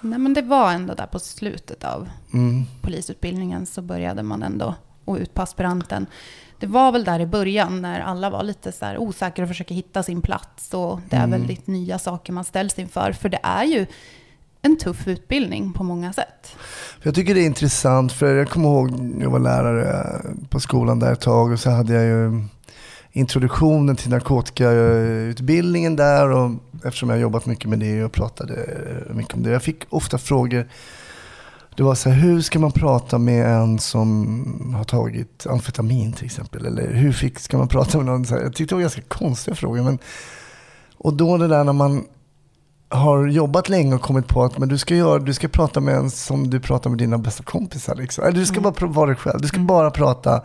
Nej 0.04 0.18
men 0.18 0.34
det 0.34 0.42
var 0.42 0.72
ändå 0.72 0.94
där 0.94 1.06
på 1.06 1.18
slutet 1.18 1.84
av 1.84 2.08
Mm. 2.32 2.64
polisutbildningen 2.82 3.66
så 3.66 3.82
började 3.82 4.22
man 4.22 4.42
ändå 4.42 4.74
och 5.04 5.16
ut 5.16 5.34
på 5.34 5.42
aspiranten. 5.42 6.06
Det 6.60 6.66
var 6.66 6.92
väl 6.92 7.04
där 7.04 7.20
i 7.20 7.26
början 7.26 7.82
när 7.82 8.00
alla 8.00 8.30
var 8.30 8.42
lite 8.42 8.72
så 8.72 8.96
osäkra 8.98 9.42
och 9.42 9.48
försöker 9.48 9.74
hitta 9.74 10.02
sin 10.02 10.20
plats. 10.22 10.74
Och 10.74 11.00
det 11.10 11.16
är 11.16 11.26
väldigt 11.26 11.66
nya 11.66 11.98
saker 11.98 12.32
man 12.32 12.44
ställs 12.44 12.78
inför. 12.78 13.12
För 13.12 13.28
det 13.28 13.38
är 13.42 13.64
ju 13.64 13.86
en 14.62 14.76
tuff 14.76 15.08
utbildning 15.08 15.72
på 15.72 15.82
många 15.84 16.12
sätt. 16.12 16.56
Jag 17.02 17.14
tycker 17.14 17.34
det 17.34 17.40
är 17.40 17.46
intressant, 17.46 18.12
för 18.12 18.34
jag 18.34 18.48
kommer 18.50 18.68
ihåg 18.68 18.90
när 19.00 19.22
jag 19.22 19.30
var 19.30 19.38
lärare 19.38 20.20
på 20.48 20.60
skolan 20.60 20.98
där 20.98 21.12
ett 21.12 21.20
tag 21.20 21.52
och 21.52 21.60
så 21.60 21.70
hade 21.70 21.92
jag 21.92 22.04
ju 22.04 22.44
introduktionen 23.16 23.96
till 23.96 24.10
narkotikautbildningen 24.10 25.96
där 25.96 26.30
och 26.30 26.50
eftersom 26.84 27.08
jag 27.08 27.16
har 27.16 27.22
jobbat 27.22 27.46
mycket 27.46 27.70
med 27.70 27.78
det 27.78 28.04
och 28.04 28.12
pratade 28.12 28.66
mycket 29.10 29.34
om 29.34 29.42
det. 29.42 29.50
Jag 29.50 29.62
fick 29.62 29.84
ofta 29.88 30.18
frågor. 30.18 30.68
Det 31.76 31.82
var 31.82 31.94
så 31.94 32.10
här, 32.10 32.20
hur 32.20 32.40
ska 32.40 32.58
man 32.58 32.72
prata 32.72 33.18
med 33.18 33.46
en 33.46 33.78
som 33.78 34.74
har 34.76 34.84
tagit 34.84 35.46
amfetamin 35.50 36.12
till 36.12 36.26
exempel? 36.26 36.66
Eller 36.66 36.92
hur 36.92 37.12
fick, 37.12 37.38
ska 37.38 37.58
man 37.58 37.68
prata 37.68 37.98
med 37.98 38.06
någon? 38.06 38.26
Så 38.26 38.34
här, 38.34 38.42
jag 38.42 38.54
tyckte 38.54 38.72
det 38.72 38.76
var 38.76 38.82
ganska 38.82 39.02
konstiga 39.02 39.54
frågor. 39.54 39.82
Men, 39.82 39.98
och 40.98 41.14
då 41.14 41.38
det 41.38 41.48
där 41.48 41.64
när 41.64 41.72
man 41.72 42.04
har 42.88 43.26
jobbat 43.26 43.68
länge 43.68 43.94
och 43.94 44.02
kommit 44.02 44.28
på 44.28 44.44
att 44.44 44.58
men 44.58 44.68
du, 44.68 44.78
ska 44.78 44.94
göra, 44.94 45.18
du 45.18 45.34
ska 45.34 45.48
prata 45.48 45.80
med 45.80 45.94
en 45.94 46.10
som 46.10 46.50
du 46.50 46.60
pratar 46.60 46.90
med 46.90 46.98
dina 46.98 47.18
bästa 47.18 47.42
kompisar. 47.42 47.94
Liksom. 47.94 48.24
Eller 48.24 48.38
du 48.38 48.46
ska 48.46 48.60
bara 48.60 48.72
pr- 48.72 48.92
vara 48.92 49.06
dig 49.06 49.16
själv. 49.16 49.40
Du 49.40 49.48
ska 49.48 49.60
bara 49.60 49.90
prata. 49.90 50.42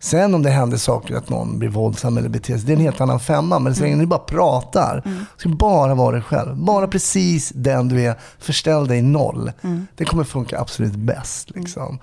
Sen 0.00 0.34
om 0.34 0.42
det 0.42 0.50
händer 0.50 0.76
saker, 0.76 1.14
att 1.14 1.28
någon 1.28 1.58
blir 1.58 1.68
våldsam 1.68 2.18
eller 2.18 2.28
beter 2.28 2.56
sig, 2.56 2.66
det 2.66 2.72
är 2.72 2.76
en 2.76 2.82
helt 2.82 3.00
annan 3.00 3.20
femma. 3.20 3.58
Men 3.58 3.74
så 3.74 3.82
länge 3.82 3.96
du 3.96 4.06
bara 4.06 4.18
pratar, 4.18 5.02
du 5.04 5.24
ska 5.36 5.48
bara 5.48 5.94
vara 5.94 6.12
dig 6.12 6.22
själv. 6.22 6.56
Bara 6.56 6.88
precis 6.88 7.52
den 7.54 7.88
du 7.88 8.02
är. 8.02 8.18
Förställ 8.38 8.86
dig 8.86 9.02
noll. 9.02 9.52
Det 9.96 10.04
kommer 10.04 10.24
funka 10.24 10.60
absolut 10.60 10.96
bäst. 10.96 11.50
Liksom. 11.50 11.98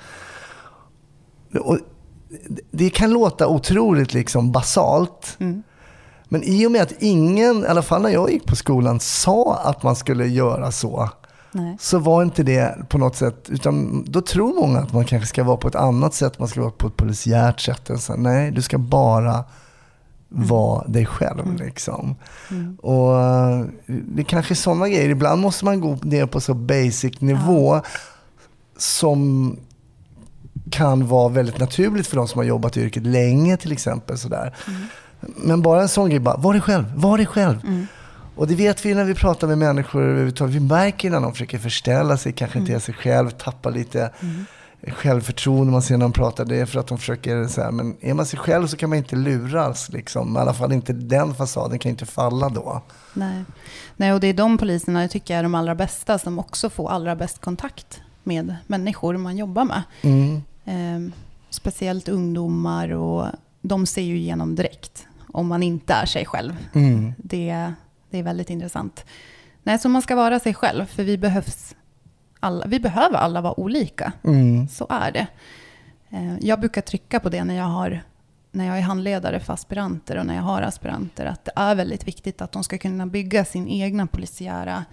Och 1.61 1.77
det 2.71 2.89
kan 2.89 3.11
låta 3.11 3.47
otroligt 3.47 4.13
liksom 4.13 4.51
basalt. 4.51 5.37
Men 6.29 6.43
i 6.43 6.67
och 6.67 6.71
med 6.71 6.81
att 6.81 6.93
ingen, 6.99 7.63
i 7.63 7.67
alla 7.67 7.81
fall 7.81 8.01
när 8.01 8.09
jag 8.09 8.31
gick 8.31 8.45
på 8.45 8.55
skolan, 8.55 8.99
sa 8.99 9.59
att 9.63 9.83
man 9.83 9.95
skulle 9.95 10.27
göra 10.27 10.71
så. 10.71 11.09
Nej. 11.55 11.77
Så 11.79 11.99
var 11.99 12.23
inte 12.23 12.43
det 12.43 12.89
på 12.89 12.97
något 12.97 13.15
sätt, 13.15 13.49
utan 13.49 14.03
då 14.07 14.21
tror 14.21 14.61
många 14.61 14.79
att 14.79 14.93
man 14.93 15.05
kanske 15.05 15.27
ska 15.27 15.43
vara 15.43 15.57
på 15.57 15.67
ett 15.67 15.75
annat 15.75 16.13
sätt, 16.13 16.39
man 16.39 16.47
ska 16.47 16.61
vara 16.61 16.71
på 16.71 16.87
ett 16.87 16.97
polisiärt 16.97 17.59
sätt. 17.59 17.89
Och 17.89 17.99
så, 17.99 18.15
nej, 18.15 18.51
du 18.51 18.61
ska 18.61 18.77
bara 18.77 19.43
vara 20.29 20.87
dig 20.87 21.05
själv. 21.05 21.55
Liksom. 21.59 22.15
Och 22.81 23.21
eh, 23.21 23.65
det 23.85 24.21
är 24.21 24.25
kanske 24.25 24.55
sådana 24.55 24.89
grejer, 24.89 25.09
ibland 25.09 25.41
måste 25.41 25.65
man 25.65 25.81
gå 25.81 25.97
ner 26.01 26.25
på 26.25 26.39
så 26.39 26.53
basic 26.53 27.21
nivå 27.21 27.81
som 28.77 29.57
kan 30.69 31.07
vara 31.07 31.29
väldigt 31.29 31.59
naturligt 31.59 32.07
för 32.07 32.17
de 32.17 32.27
som 32.27 32.39
har 32.39 32.45
jobbat 32.45 32.77
i 32.77 32.81
yrket 32.81 33.05
länge 33.05 33.57
till 33.57 33.71
exempel. 33.71 34.17
Sådär. 34.17 34.55
Men 35.35 35.61
bara 35.61 35.81
en 35.81 35.89
sån 35.89 36.09
grej, 36.09 36.19
bara, 36.19 36.37
var 36.37 36.53
dig 36.53 36.61
själv, 36.61 36.85
var 36.95 37.17
dig 37.17 37.25
själv. 37.25 37.87
Och 38.35 38.47
det 38.47 38.55
vet 38.55 38.85
vi 38.85 38.93
när 38.93 39.03
vi 39.03 39.15
pratar 39.15 39.47
med 39.47 39.57
människor 39.57 40.03
överhuvudtaget. 40.03 40.55
Vi 40.55 40.59
märker 40.59 41.09
när 41.09 41.21
de 41.21 41.31
försöker 41.31 41.57
förställa 41.57 42.17
sig, 42.17 42.33
kanske 42.33 42.59
inte 42.59 42.73
är 42.73 42.79
sig 42.79 42.93
själv, 42.93 43.29
tappa 43.29 43.69
lite 43.69 44.11
självförtroende. 44.87 45.71
Man 45.71 45.81
ser 45.81 45.97
när 45.97 46.05
de 46.05 46.11
pratar, 46.11 46.45
det 46.45 46.55
är 46.55 46.65
för 46.65 46.79
att 46.79 46.87
de 46.87 46.97
försöker 46.97 47.47
så 47.47 47.61
här, 47.61 47.71
men 47.71 47.95
är 48.01 48.13
man 48.13 48.25
sig 48.25 48.39
själv 48.39 48.67
så 48.67 48.77
kan 48.77 48.89
man 48.89 48.97
inte 48.97 49.15
luras 49.15 49.89
liksom. 49.89 50.37
I 50.37 50.39
alla 50.39 50.53
fall 50.53 50.71
inte 50.71 50.93
den 50.93 51.35
fasaden 51.35 51.79
kan 51.79 51.89
inte 51.89 52.05
falla 52.05 52.49
då. 52.49 52.81
Nej. 53.13 53.43
Nej, 53.97 54.13
och 54.13 54.19
det 54.19 54.27
är 54.27 54.33
de 54.33 54.57
poliserna 54.57 55.01
jag 55.01 55.11
tycker 55.11 55.37
är 55.37 55.43
de 55.43 55.55
allra 55.55 55.75
bästa 55.75 56.17
som 56.17 56.39
också 56.39 56.69
får 56.69 56.91
allra 56.91 57.15
bäst 57.15 57.41
kontakt 57.41 58.01
med 58.23 58.55
människor 58.67 59.17
man 59.17 59.37
jobbar 59.37 59.65
med. 59.65 59.83
Mm. 60.01 60.41
Ehm, 60.65 61.11
speciellt 61.49 62.07
ungdomar 62.07 62.89
och 62.89 63.27
de 63.61 63.85
ser 63.85 64.01
ju 64.01 64.17
igenom 64.17 64.55
direkt 64.55 65.07
om 65.33 65.47
man 65.47 65.63
inte 65.63 65.93
är 65.93 66.05
sig 66.05 66.25
själv. 66.25 66.57
Mm. 66.73 67.13
Det, 67.17 67.73
det 68.09 68.17
är 68.19 68.23
väldigt 68.23 68.49
intressant. 68.49 69.05
Nej, 69.63 69.79
så 69.79 69.89
man 69.89 70.01
ska 70.01 70.15
vara 70.15 70.39
sig 70.39 70.53
själv 70.53 70.85
för 70.85 71.03
vi 71.03 71.17
behövs 71.17 71.75
alla, 72.39 72.65
vi 72.67 72.79
behöver 72.79 73.17
alla 73.17 73.41
vara 73.41 73.59
olika. 73.59 74.11
Mm. 74.23 74.67
Så 74.67 74.87
är 74.89 75.11
det. 75.11 75.27
Eh, 76.09 76.35
Jag 76.41 76.59
brukar 76.59 76.81
trycka 76.81 77.19
på 77.19 77.29
det 77.29 77.43
när 77.43 77.55
jag, 77.55 77.65
har, 77.65 78.01
när 78.51 78.65
jag 78.65 78.77
är 78.77 78.81
handledare 78.81 79.39
för 79.39 79.53
aspiranter 79.53 80.17
och 80.17 80.25
när 80.25 80.35
jag 80.35 80.41
har 80.43 80.61
aspiranter. 80.61 81.25
Att 81.25 81.45
det 81.45 81.51
är 81.55 81.75
väldigt 81.75 82.07
viktigt 82.07 82.41
att 82.41 82.51
de 82.51 82.63
ska 82.63 82.77
kunna 82.77 83.05
bygga 83.05 83.45
sin 83.45 83.67
egna 83.67 84.07
polisiära 84.07 84.85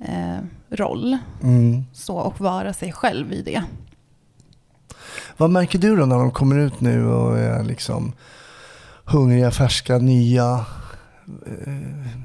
eh, 0.00 0.38
roll. 0.70 1.18
Mm. 1.42 1.84
Så, 1.92 2.16
och 2.16 2.40
vara 2.40 2.72
sig 2.72 2.92
själv 2.92 3.32
i 3.32 3.42
det. 3.42 3.64
Vad 5.36 5.50
märker 5.50 5.78
du 5.78 5.96
då 5.96 6.06
när 6.06 6.16
de 6.16 6.30
kommer 6.30 6.58
ut 6.58 6.80
nu 6.80 7.06
och 7.06 7.38
är 7.38 7.64
liksom 7.64 8.12
hungriga, 9.04 9.50
färska, 9.50 9.98
nya? 9.98 10.64
Eh, 11.46 11.72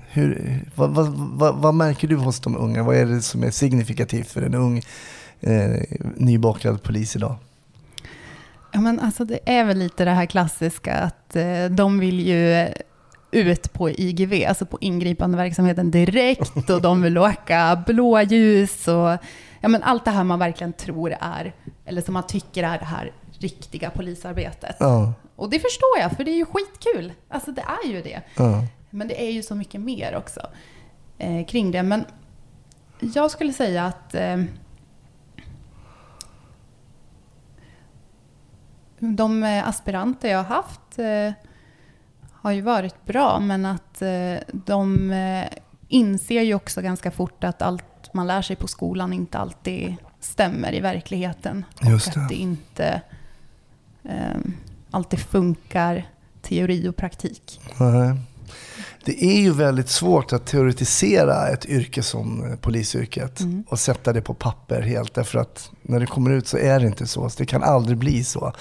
Hur, 0.10 0.60
vad, 0.76 0.90
vad, 0.90 1.08
vad, 1.16 1.56
vad 1.56 1.74
märker 1.74 2.08
du 2.08 2.16
hos 2.16 2.40
de 2.40 2.58
unga? 2.58 2.84
Vad 2.84 2.96
är 2.96 3.06
det 3.06 3.22
som 3.22 3.44
är 3.44 3.52
signifikativt 3.52 4.32
för 4.32 4.42
en 4.42 4.54
ung 4.56 4.82
eh, 5.40 5.82
nybakad 6.16 6.84
polis 6.84 7.16
idag? 7.16 7.36
Ja, 8.72 8.82
men 8.82 9.00
alltså 9.00 9.26
det 9.26 9.40
är 9.46 9.64
väl 9.66 9.78
lite 9.78 10.06
det 10.06 10.12
här 10.12 10.26
klassiska 10.26 10.94
att 10.94 11.36
eh, 11.36 11.66
de 11.70 12.00
vill 12.00 12.28
ju 12.28 12.68
ut 13.32 13.74
på 13.74 13.90
IGV, 13.90 14.48
alltså 14.48 14.66
på 14.66 14.78
ingripande 14.82 15.38
verksamheten 15.38 15.92
direkt 15.92 16.70
och 16.70 16.82
de 16.82 17.02
vill 17.02 17.18
åka 17.18 17.84
blåljus 17.88 18.88
och 18.88 19.18
ja, 19.62 19.68
men 19.68 19.84
allt 19.84 20.06
det 20.06 20.12
här 20.12 20.24
man 20.24 20.40
verkligen 20.40 20.74
tror 20.74 21.16
är, 21.22 21.54
eller 21.86 22.02
som 22.02 22.14
man 22.14 22.28
tycker 22.28 22.64
är 22.64 22.80
det 22.80 22.86
här 22.86 23.12
riktiga 23.40 23.90
polisarbetet. 23.90 24.76
Ja, 24.80 25.14
Och 25.36 25.50
det 25.50 25.60
förstår 25.60 26.00
jag, 26.00 26.12
för 26.12 26.24
det 26.24 26.32
är 26.32 26.36
ju 26.36 26.46
skitkul. 26.46 27.14
Alltså 27.30 27.52
det 27.52 27.62
är 27.84 27.90
ju 27.92 28.02
det. 28.02 28.22
ja. 28.38 28.64
Men 28.92 29.08
det 29.08 29.24
är 29.24 29.32
ju 29.32 29.44
så 29.44 29.56
mycket 29.56 29.82
mer 29.82 30.16
också 30.16 30.48
eh, 31.18 31.46
kring 31.46 31.72
det. 31.72 31.84
Men 31.84 32.06
jag 33.00 33.32
skulle 33.32 33.54
säga 33.54 33.86
att 33.86 34.16
eh, 34.16 34.38
de 39.00 39.44
eh, 39.44 39.68
aspiranter 39.68 40.30
jag 40.30 40.38
har 40.38 40.56
haft 40.56 41.00
eh, 41.00 41.34
har 42.32 42.52
ju 42.52 42.62
varit 42.62 43.06
bra, 43.06 43.40
men 43.40 43.66
att 43.66 44.02
eh, 44.02 44.36
de 44.54 45.12
eh, 45.12 45.48
inser 45.88 46.42
ju 46.42 46.54
också 46.54 46.82
ganska 46.82 47.12
fort 47.12 47.44
att 47.44 47.62
allt 47.62 48.14
man 48.14 48.28
lär 48.28 48.42
sig 48.42 48.56
på 48.56 48.68
skolan 48.68 49.14
inte 49.14 49.38
alltid 49.38 49.96
stämmer 50.20 50.74
i 50.74 50.80
verkligheten. 50.80 51.66
Just 51.82 52.08
och 52.08 52.14
det. 52.14 52.22
att 52.22 52.30
det 52.30 52.36
inte 52.36 53.02
alltid 54.92 55.20
funkar 55.20 56.06
teori 56.42 56.88
och 56.88 56.96
praktik. 56.96 57.62
Nej. 57.80 58.18
Det 59.06 59.24
är 59.24 59.42
ju 59.42 59.52
väldigt 59.52 59.90
svårt 59.90 60.34
att 60.34 60.46
teoretisera 60.46 61.48
ett 61.48 61.66
yrke 61.66 62.04
som 62.04 62.58
polisyrket 62.62 63.40
och 63.68 63.80
sätta 63.80 64.14
det 64.14 64.22
på 64.22 64.34
papper 64.34 64.82
helt. 64.82 65.14
Därför 65.14 65.40
att 65.40 65.70
när 65.82 66.00
det 66.00 66.06
kommer 66.06 66.32
ut 66.32 66.48
så 66.48 66.58
är 66.58 66.80
det 66.80 66.86
inte 66.86 67.08
så. 67.08 67.30
så 67.30 67.36
det 67.38 67.46
kan 67.46 67.64
aldrig 67.64 67.98
bli 67.98 68.24
så. 68.24 68.54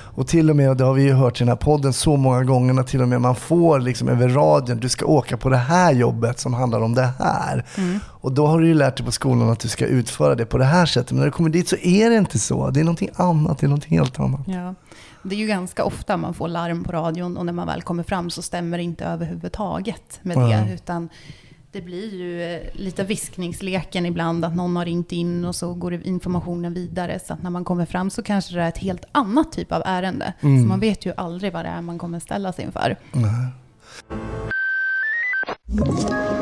Och 0.00 0.28
till 0.28 0.50
och 0.50 0.56
med, 0.56 0.70
och 0.70 0.76
det 0.76 0.84
har 0.84 0.94
vi 0.94 1.02
ju 1.02 1.12
hört 1.12 1.36
i 1.36 1.38
den 1.38 1.48
här 1.48 1.56
podden 1.56 1.92
så 1.92 2.16
många 2.16 2.44
gånger, 2.44 2.72
när 2.72 2.82
till 2.82 3.02
och 3.02 3.08
med 3.08 3.20
man 3.20 3.36
får 3.36 3.80
liksom 3.80 4.08
över 4.08 4.28
radion, 4.28 4.78
du 4.78 4.88
ska 4.88 5.06
åka 5.06 5.36
på 5.36 5.48
det 5.48 5.56
här 5.56 5.92
jobbet 5.92 6.38
som 6.40 6.54
handlar 6.54 6.80
om 6.80 6.94
det 6.94 7.10
här. 7.18 7.64
Och 8.04 8.32
då 8.32 8.46
har 8.46 8.60
du 8.60 8.66
ju 8.66 8.74
lärt 8.74 8.96
dig 8.96 9.06
på 9.06 9.12
skolan 9.12 9.50
att 9.50 9.60
du 9.60 9.68
ska 9.68 9.86
utföra 9.86 10.34
det 10.34 10.46
på 10.46 10.58
det 10.58 10.64
här 10.64 10.86
sättet. 10.86 11.10
Men 11.10 11.18
när 11.18 11.26
du 11.26 11.32
kommer 11.32 11.50
dit 11.50 11.68
så 11.68 11.76
är 11.76 12.10
det 12.10 12.16
inte 12.16 12.38
så. 12.38 12.70
Det 12.70 12.80
är 12.80 12.84
någonting 12.84 13.10
annat, 13.14 13.58
det 13.58 13.66
är 13.66 13.68
någonting 13.68 13.98
helt 13.98 14.20
annat. 14.20 14.40
Ja. 14.46 14.74
Det 15.22 15.34
är 15.34 15.38
ju 15.38 15.46
ganska 15.46 15.84
ofta 15.84 16.16
man 16.16 16.34
får 16.34 16.48
larm 16.48 16.84
på 16.84 16.92
radion 16.92 17.36
och 17.36 17.46
när 17.46 17.52
man 17.52 17.66
väl 17.66 17.82
kommer 17.82 18.02
fram 18.02 18.30
så 18.30 18.42
stämmer 18.42 18.78
det 18.78 18.84
inte 18.84 19.04
överhuvudtaget 19.04 20.20
med 20.22 20.36
det. 20.36 20.60
Nej. 20.60 20.74
Utan 20.74 21.08
det 21.72 21.80
blir 21.80 22.14
ju 22.14 22.42
eh, 22.42 22.60
lite 22.72 23.04
viskningsleken 23.04 24.06
ibland 24.06 24.44
att 24.44 24.56
någon 24.56 24.76
har 24.76 24.84
ringt 24.84 25.12
in 25.12 25.44
och 25.44 25.56
så 25.56 25.74
går 25.74 25.94
informationen 25.94 26.74
vidare. 26.74 27.18
Så 27.26 27.32
att 27.32 27.42
när 27.42 27.50
man 27.50 27.64
kommer 27.64 27.86
fram 27.86 28.10
så 28.10 28.22
kanske 28.22 28.54
det 28.54 28.62
är 28.62 28.68
ett 28.68 28.78
helt 28.78 29.04
annat 29.12 29.52
typ 29.52 29.72
av 29.72 29.82
ärende. 29.84 30.32
Så 30.40 30.46
man 30.46 30.80
vet 30.80 31.06
ju 31.06 31.12
aldrig 31.16 31.52
vad 31.52 31.64
det 31.64 31.68
är 31.68 31.80
man 31.80 31.98
kommer 31.98 32.18
ställas 32.18 32.58
inför. 32.58 32.96
Ett 35.72 36.41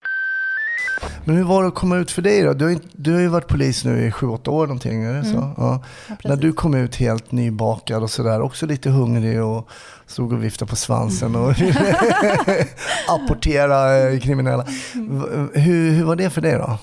Men 1.25 1.35
hur 1.35 1.43
var 1.43 1.61
det 1.61 1.67
att 1.67 1.75
komma 1.75 1.97
ut 1.97 2.11
för 2.11 2.21
dig 2.21 2.41
då? 2.43 2.53
Du 2.53 2.65
har, 2.65 2.77
du 2.93 3.13
har 3.13 3.19
ju 3.21 3.27
varit 3.27 3.47
polis 3.47 3.85
nu 3.85 4.05
i 4.07 4.11
sju, 4.11 4.27
åtta 4.27 4.51
år 4.51 4.67
någonting, 4.67 5.03
är 5.03 5.13
det 5.13 5.23
så? 5.25 5.37
Mm. 5.37 5.49
Ja. 5.57 5.83
Ja, 6.09 6.15
När 6.23 6.35
du 6.35 6.53
kom 6.53 6.73
ut 6.73 6.95
helt 6.95 7.31
nybakad 7.31 8.03
och 8.03 8.09
sådär, 8.11 8.41
också 8.41 8.65
lite 8.65 8.89
hungrig 8.89 9.43
och 9.43 9.69
stod 10.05 10.33
och 10.33 10.43
viftade 10.43 10.69
på 10.69 10.75
svansen 10.75 11.35
och 11.35 11.53
apportera 13.07 13.97
eh, 14.09 14.19
kriminella. 14.19 14.63
V- 14.95 15.59
Hur, 15.59 15.91
hur 15.91 16.03
var 16.03 16.15
det 16.15 16.29
för 16.29 16.41
dig 16.41 16.53
då? 16.53 16.77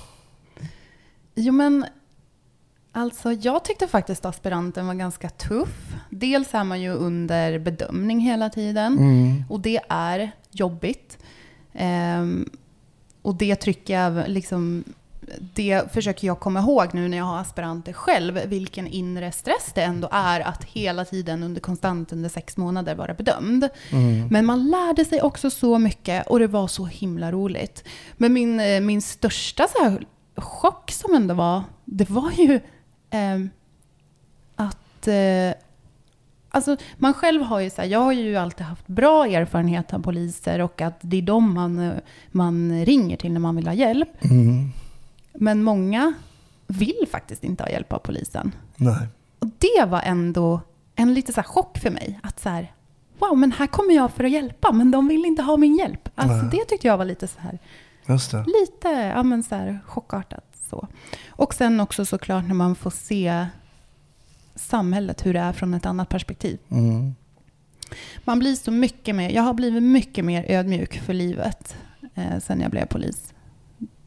Jo, 1.34 1.52
men 1.52 1.86
alltså 2.92 3.32
jag 3.32 3.64
tyckte 3.64 3.86
faktiskt 3.88 4.24
aspiranten 4.24 4.86
var 4.86 4.94
ganska 4.94 5.28
tuff. 5.28 5.94
Dels 6.10 6.54
är 6.54 6.64
man 6.64 6.80
ju 6.80 6.90
under 6.92 7.58
bedömning 7.58 8.20
hela 8.20 8.50
tiden 8.50 8.98
Mm. 8.98 9.44
och 9.48 9.60
det 9.60 9.80
är 9.88 10.30
jobbigt. 10.50 11.18
Ehm, 11.74 12.48
och 13.28 13.34
det 13.34 13.56
trycker 13.56 13.94
jag 13.94 14.28
liksom 14.28 14.84
det 15.54 15.92
försöker 15.92 16.26
jag 16.26 16.40
komma 16.40 16.60
ihåg 16.60 16.94
nu 16.94 17.08
när 17.08 17.18
jag 17.18 17.24
har 17.24 17.40
aspiranter 17.40 17.92
själv, 17.92 18.40
vilken 18.46 18.86
inre 18.86 19.32
stress 19.32 19.72
det 19.74 19.82
ändå 19.82 20.08
är 20.12 20.40
att 20.40 20.64
hela 20.64 21.04
tiden 21.04 21.42
under 21.42 21.60
konstant 21.60 22.12
under 22.12 22.28
sex 22.28 22.56
månader 22.56 22.94
vara 22.94 23.14
bedömd. 23.14 23.68
Men 24.30 24.46
man 24.46 24.70
lärde 24.70 25.04
sig 25.04 25.22
också 25.22 25.50
så 25.50 25.78
mycket 25.78 26.26
och 26.26 26.38
det 26.38 26.46
var 26.46 26.66
så 26.66 26.86
himla 26.86 27.32
roligt. 27.32 27.84
Men 28.16 28.32
min, 28.32 28.60
eh, 28.60 28.80
min 28.80 29.02
största 29.02 29.66
så 29.68 29.84
här 29.84 30.06
chock 30.36 30.90
som 30.90 31.14
ändå 31.14 31.34
var, 31.34 31.62
det 31.84 32.10
var 32.10 32.30
ju 32.30 32.60
ehm, 33.10 33.50
att 34.56 35.08
eh, 35.08 35.67
Alltså, 36.50 36.76
man 36.96 37.14
själv 37.14 37.42
har 37.42 37.60
ju 37.60 37.70
så 37.70 37.82
här, 37.82 37.88
jag 37.88 38.00
har 38.00 38.12
ju 38.12 38.36
alltid 38.36 38.66
haft 38.66 38.86
bra 38.86 39.26
erfarenhet 39.26 39.94
av 39.94 39.98
poliser 39.98 40.58
och 40.58 40.80
att 40.80 40.98
det 41.00 41.16
är 41.16 41.22
dem 41.22 41.54
man, 41.54 41.92
man 42.30 42.84
ringer 42.84 43.16
till 43.16 43.32
när 43.32 43.40
man 43.40 43.56
vill 43.56 43.66
ha 43.66 43.74
hjälp. 43.74 44.24
Mm. 44.24 44.70
Men 45.32 45.62
många 45.62 46.14
vill 46.66 47.06
faktiskt 47.10 47.44
inte 47.44 47.62
ha 47.62 47.70
hjälp 47.70 47.92
av 47.92 47.98
polisen. 47.98 48.54
Nej. 48.76 49.06
Och 49.38 49.46
det 49.58 49.84
var 49.84 50.02
ändå 50.04 50.60
en 50.94 51.14
lite 51.14 51.32
så 51.32 51.42
chock 51.42 51.78
för 51.78 51.90
mig. 51.90 52.20
Att 52.22 52.40
så 52.40 52.48
här, 52.48 52.72
wow, 53.18 53.38
men 53.38 53.52
här 53.52 53.66
kommer 53.66 53.94
jag 53.94 54.12
för 54.12 54.24
att 54.24 54.30
hjälpa, 54.30 54.72
men 54.72 54.90
de 54.90 55.08
vill 55.08 55.24
inte 55.24 55.42
ha 55.42 55.56
min 55.56 55.76
hjälp. 55.76 56.08
Alltså 56.14 56.36
Nej. 56.36 56.48
det 56.50 56.64
tyckte 56.64 56.86
jag 56.86 56.98
var 56.98 57.04
lite 57.04 57.26
så 57.26 57.40
här, 57.40 57.58
lite, 58.46 58.88
ja 58.88 59.22
men 59.22 59.42
så 59.42 59.54
här 59.54 59.78
chockartat 59.86 60.44
så. 60.70 60.88
Och 61.28 61.54
sen 61.54 61.80
också 61.80 62.04
såklart 62.06 62.44
när 62.44 62.54
man 62.54 62.74
får 62.74 62.90
se 62.90 63.46
samhället, 64.58 65.26
hur 65.26 65.34
det 65.34 65.40
är 65.40 65.52
från 65.52 65.74
ett 65.74 65.86
annat 65.86 66.08
perspektiv. 66.08 66.58
Mm. 66.68 67.14
Man 68.24 68.38
blir 68.38 68.54
så 68.54 68.70
mycket 68.70 69.14
mer, 69.14 69.30
jag 69.30 69.42
har 69.42 69.54
blivit 69.54 69.82
mycket 69.82 70.24
mer 70.24 70.44
ödmjuk 70.48 70.98
för 70.98 71.14
livet 71.14 71.76
eh, 72.14 72.38
sen 72.38 72.60
jag 72.60 72.70
blev 72.70 72.86
polis. 72.86 73.34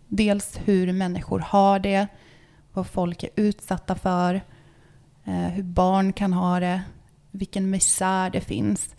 Dels 0.08 0.60
hur 0.66 0.94
människor 0.94 1.40
har 1.40 1.80
det, 1.80 2.08
vad 2.74 2.88
folk 2.88 3.24
är 3.24 3.30
utsatta 3.36 3.96
för, 3.96 4.42
eh, 5.26 5.34
hur 5.34 5.64
barn 5.64 6.14
kan 6.14 6.34
ha 6.34 6.60
det, 6.60 6.82
vilken 7.32 7.70
misär 7.70 8.30
det 8.30 8.42
finns. 8.42 8.96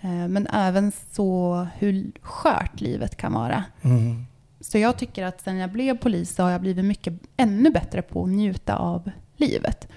Eh, 0.00 0.28
men 0.28 0.46
även 0.46 0.92
så 1.10 1.66
hur 1.78 2.12
skört 2.20 2.80
livet 2.80 3.16
kan 3.16 3.32
vara. 3.32 3.64
Mm. 3.82 4.26
Så 4.60 4.78
jag 4.78 4.98
tycker 4.98 5.24
att 5.24 5.40
sen 5.40 5.56
jag 5.56 5.70
blev 5.72 5.98
polis 5.98 6.34
så 6.34 6.42
har 6.42 6.50
jag 6.50 6.60
blivit 6.60 6.84
mycket 6.84 7.14
ännu 7.36 7.70
bättre 7.70 8.02
på 8.02 8.22
att 8.22 8.28
njuta 8.28 8.76
av 8.76 9.10
livet. 9.36 9.88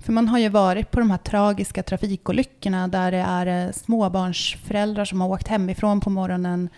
För 0.00 0.12
man 0.12 0.28
har 0.28 0.38
ju 0.38 0.48
varit 0.48 0.90
på 0.90 1.00
de 1.00 1.10
här 1.10 1.18
tragiska 1.18 1.82
trafikolyckorna 1.82 2.88
där 2.88 3.10
det 3.12 3.18
är 3.18 3.66
eh, 3.66 3.72
småbarnsföräldrar 3.72 5.04
som 5.04 5.20
har 5.20 5.28
åkt 5.28 5.48
hemifrån 5.48 6.00
på 6.00 6.10
morgonen 6.10 6.68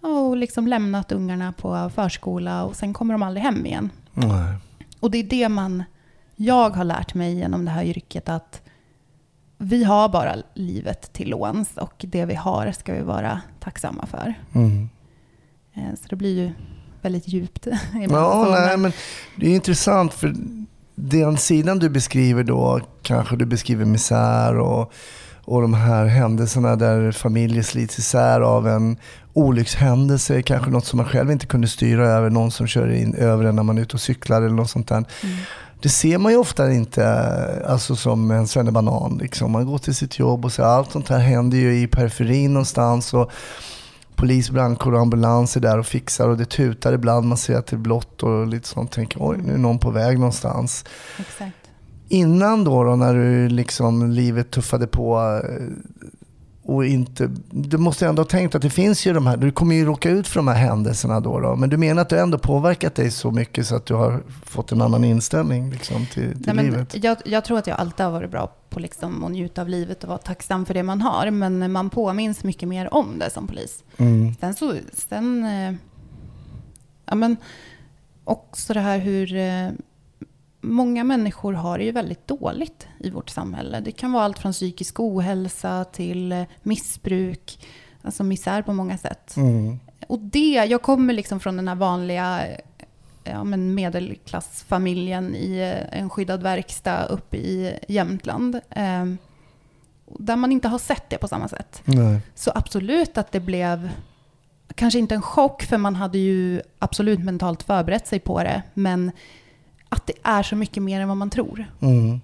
och 0.00 0.36
liksom 0.36 0.66
lämnat 0.66 1.12
ungarna 1.12 1.52
på 1.52 1.90
förskola 1.94 2.64
och 2.64 2.76
sen 2.76 2.94
kommer 2.94 3.14
de 3.14 3.22
aldrig 3.22 3.44
hem 3.44 3.66
igen. 3.66 3.90
Nej. 4.12 4.54
Och 5.00 5.10
det 5.10 5.18
är 5.18 5.22
det 5.24 5.48
man, 5.48 5.84
jag 6.36 6.70
har 6.70 6.84
lärt 6.84 7.14
mig 7.14 7.34
genom 7.34 7.64
det 7.64 7.70
här 7.70 7.84
yrket 7.84 8.28
att 8.28 8.62
vi 9.58 9.84
har 9.84 10.08
bara 10.08 10.36
livet 10.54 11.12
till 11.12 11.28
låns 11.30 11.76
och 11.76 11.94
det 12.08 12.24
vi 12.24 12.34
har 12.34 12.72
ska 12.72 12.92
vi 12.94 13.00
vara 13.02 13.40
tacksamma 13.60 14.06
för. 14.06 14.34
Mm. 14.54 14.88
Eh, 15.74 15.94
Så 15.94 16.08
det 16.08 16.16
blir 16.16 16.34
ju 16.40 16.52
väldigt 17.02 17.28
djupt. 17.28 17.66
Ja, 18.10 18.46
nej, 18.50 18.76
men 18.76 18.92
det 19.36 19.46
är 19.46 19.54
intressant 19.54 20.14
för 20.14 20.34
den 20.96 21.36
sidan 21.36 21.78
du 21.78 21.88
beskriver 21.88 22.44
då, 22.44 22.80
kanske 23.02 23.36
du 23.36 23.46
beskriver 23.46 23.84
misär 23.84 24.58
och, 24.58 24.92
och 25.44 25.62
de 25.62 25.74
här 25.74 26.06
händelserna 26.06 26.76
där 26.76 27.12
familjer 27.12 27.62
slits 27.62 27.98
isär 27.98 28.40
av 28.40 28.68
en 28.68 28.96
olyckshändelse, 29.32 30.42
kanske 30.42 30.70
något 30.70 30.86
som 30.86 30.96
man 30.96 31.06
själv 31.06 31.30
inte 31.30 31.46
kunde 31.46 31.68
styra 31.68 32.06
över, 32.06 32.30
någon 32.30 32.50
som 32.50 32.66
kör 32.66 32.92
in 32.92 33.14
över 33.14 33.44
en 33.44 33.56
när 33.56 33.62
man 33.62 33.78
är 33.78 33.82
ute 33.82 33.94
och 33.94 34.00
cyklar 34.00 34.42
eller 34.42 34.54
något 34.54 34.70
sånt 34.70 34.88
där. 34.88 35.04
Det 35.82 35.88
ser 35.88 36.18
man 36.18 36.32
ju 36.32 36.38
ofta 36.38 36.72
inte 36.72 37.06
alltså 37.66 37.96
som 37.96 38.30
en 38.30 38.48
svennebanan. 38.48 39.18
Liksom. 39.22 39.52
Man 39.52 39.66
går 39.66 39.78
till 39.78 39.94
sitt 39.94 40.18
jobb 40.18 40.44
och 40.44 40.52
så 40.52 40.64
allt 40.64 40.92
sånt 40.92 41.08
här 41.08 41.18
händer 41.18 41.58
ju 41.58 41.80
i 41.80 41.86
periferin 41.86 42.52
någonstans. 42.52 43.14
Och 43.14 43.30
polis, 44.16 44.50
brandkår 44.50 44.94
och 44.94 45.00
ambulans 45.00 45.56
är 45.56 45.60
där 45.60 45.78
och 45.78 45.86
fixar 45.86 46.28
och 46.28 46.36
det 46.36 46.44
tutar 46.44 46.92
ibland. 46.92 47.26
Man 47.26 47.38
ser 47.38 47.56
att 47.56 47.66
det 47.66 47.76
är 47.76 47.78
blått 47.78 48.22
och 48.22 48.46
lite 48.46 48.68
sånt. 48.68 48.92
Tänker 48.92 49.18
oj, 49.20 49.38
nu 49.42 49.54
är 49.54 49.58
någon 49.58 49.78
på 49.78 49.90
väg 49.90 50.18
någonstans. 50.18 50.84
Exakt. 51.18 51.56
Innan 52.08 52.64
då, 52.64 52.84
då 52.84 52.96
när 52.96 53.14
du 53.14 53.48
liksom 53.48 54.10
livet 54.10 54.50
tuffade 54.50 54.86
på 54.86 55.40
eh, 55.44 55.66
och 56.66 56.86
inte, 56.86 57.30
du 57.50 57.78
måste 57.78 58.06
ändå 58.06 58.22
ha 58.22 58.28
tänkt 58.28 58.54
att 58.54 58.62
det 58.62 58.70
finns 58.70 59.06
ju 59.06 59.12
de 59.12 59.26
här, 59.26 59.36
du 59.36 59.50
kommer 59.50 59.74
ju 59.74 59.84
råka 59.84 60.10
ut 60.10 60.28
för 60.28 60.38
de 60.38 60.48
här 60.48 60.54
händelserna 60.54 61.20
då, 61.20 61.40
då 61.40 61.56
men 61.56 61.70
du 61.70 61.76
menar 61.76 62.02
att 62.02 62.08
det 62.08 62.20
ändå 62.20 62.38
påverkat 62.38 62.94
dig 62.94 63.10
så 63.10 63.30
mycket 63.30 63.66
så 63.66 63.76
att 63.76 63.86
du 63.86 63.94
har 63.94 64.22
fått 64.44 64.72
en 64.72 64.80
annan 64.80 65.04
inställning 65.04 65.70
liksom, 65.70 66.06
till, 66.06 66.44
till 66.44 66.54
Nej, 66.54 66.64
livet? 66.64 67.04
jag, 67.04 67.16
jag 67.24 67.44
tror 67.44 67.58
att 67.58 67.66
jag 67.66 67.80
alltid 67.80 68.06
har 68.06 68.12
varit 68.12 68.30
bra 68.30 68.52
på 68.68 68.80
liksom 68.80 69.24
att 69.24 69.30
njuta 69.30 69.62
av 69.62 69.68
livet 69.68 70.02
och 70.02 70.08
vara 70.08 70.18
tacksam 70.18 70.66
för 70.66 70.74
det 70.74 70.82
man 70.82 71.00
har. 71.00 71.30
Men 71.30 71.72
man 71.72 71.90
påminns 71.90 72.44
mycket 72.44 72.68
mer 72.68 72.94
om 72.94 73.18
det 73.18 73.30
som 73.30 73.46
polis. 73.46 73.84
Mm. 73.96 74.34
Sen 74.40 74.54
så, 74.54 74.74
sen, 74.92 75.44
eh, 75.44 75.74
ja 77.06 77.14
men 77.14 77.36
också 78.24 78.74
det 78.74 78.80
här 78.80 78.98
hur 78.98 79.36
eh, 79.36 79.68
många 80.60 81.04
människor 81.04 81.52
har 81.52 81.78
det 81.78 81.84
ju 81.84 81.92
väldigt 81.92 82.26
dåligt 82.26 82.88
i 82.98 83.10
vårt 83.10 83.30
samhälle. 83.30 83.80
Det 83.80 83.92
kan 83.92 84.12
vara 84.12 84.24
allt 84.24 84.38
från 84.38 84.52
psykisk 84.52 85.00
ohälsa 85.00 85.84
till 85.84 86.32
eh, 86.32 86.44
missbruk, 86.62 87.66
alltså 88.02 88.24
misär 88.24 88.62
på 88.62 88.72
många 88.72 88.98
sätt. 88.98 89.36
Mm. 89.36 89.78
Och 90.08 90.18
det, 90.18 90.64
jag 90.68 90.82
kommer 90.82 91.14
liksom 91.14 91.40
från 91.40 91.56
den 91.56 91.68
här 91.68 91.74
vanliga 91.74 92.46
eh, 92.46 92.58
ja, 93.24 93.44
men 93.44 93.74
medelklassfamiljen 93.74 95.34
i 95.34 95.58
eh, 95.58 96.00
en 96.00 96.10
skyddad 96.10 96.42
verkstad 96.42 97.04
uppe 97.04 97.36
i 97.36 97.78
Jämtland. 97.88 98.60
Eh, 98.70 99.04
där 100.18 100.36
man 100.36 100.52
inte 100.52 100.68
har 100.68 100.78
sett 100.78 101.10
det 101.10 101.18
på 101.18 101.28
samma 101.28 101.48
sätt. 101.48 101.82
Nej. 101.84 102.20
Så 102.34 102.52
absolut 102.54 103.18
att 103.18 103.32
det 103.32 103.40
blev, 103.40 103.90
kanske 104.74 104.98
inte 104.98 105.14
en 105.14 105.22
chock, 105.22 105.62
för 105.62 105.78
man 105.78 105.96
hade 105.96 106.18
ju 106.18 106.62
absolut 106.78 107.24
mentalt 107.24 107.62
förberett 107.62 108.06
sig 108.06 108.20
på 108.20 108.42
det, 108.42 108.62
men 108.74 109.12
att 109.88 110.06
det 110.06 110.14
är 110.22 110.42
så 110.42 110.56
mycket 110.56 110.82
mer 110.82 111.00
än 111.00 111.08
vad 111.08 111.16
man 111.16 111.30
tror. 111.30 111.66
Mm. 111.80 112.20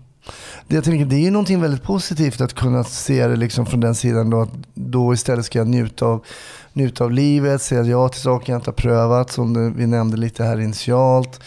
Det, 0.66 0.74
jag 0.74 0.84
tänker, 0.84 1.04
det 1.04 1.16
är 1.16 1.20
ju 1.20 1.30
någonting 1.30 1.60
väldigt 1.60 1.82
positivt 1.82 2.40
att 2.40 2.54
kunna 2.54 2.84
se 2.84 3.26
det 3.26 3.36
liksom 3.36 3.66
från 3.66 3.80
den 3.80 3.94
sidan 3.94 4.30
då, 4.30 4.40
att 4.40 4.52
då 4.74 5.14
istället 5.14 5.44
ska 5.44 5.58
jag 5.58 5.68
njuta 5.68 6.06
av, 6.06 6.24
njuta 6.72 7.04
av 7.04 7.10
livet, 7.10 7.62
säga 7.62 7.82
ja 7.82 8.08
till 8.08 8.20
saker 8.20 8.52
jag 8.52 8.58
inte 8.58 8.70
har 8.70 8.74
prövat, 8.74 9.30
som 9.30 9.74
vi 9.76 9.86
nämnde 9.86 10.16
lite 10.16 10.44
här 10.44 10.60
initialt. 10.60 11.40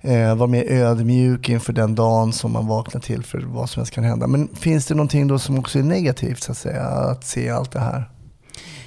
Eh, 0.00 0.34
vara 0.34 0.46
mer 0.46 0.64
ödmjuk 0.72 1.48
inför 1.48 1.72
den 1.72 1.94
dagen 1.94 2.32
som 2.32 2.52
man 2.52 2.66
vaknar 2.66 3.00
till 3.00 3.22
för 3.22 3.38
vad 3.38 3.70
som 3.70 3.80
helst 3.80 3.92
kan 3.92 4.04
hända. 4.04 4.26
Men 4.26 4.48
finns 4.48 4.86
det 4.86 4.94
någonting 4.94 5.26
då 5.26 5.38
som 5.38 5.58
också 5.58 5.78
är 5.78 5.82
negativt 5.82 6.42
så 6.42 6.52
att 6.52 6.58
säga, 6.58 6.82
att 6.82 7.24
se 7.24 7.50
allt 7.50 7.72
det 7.72 7.80
här? 7.80 8.10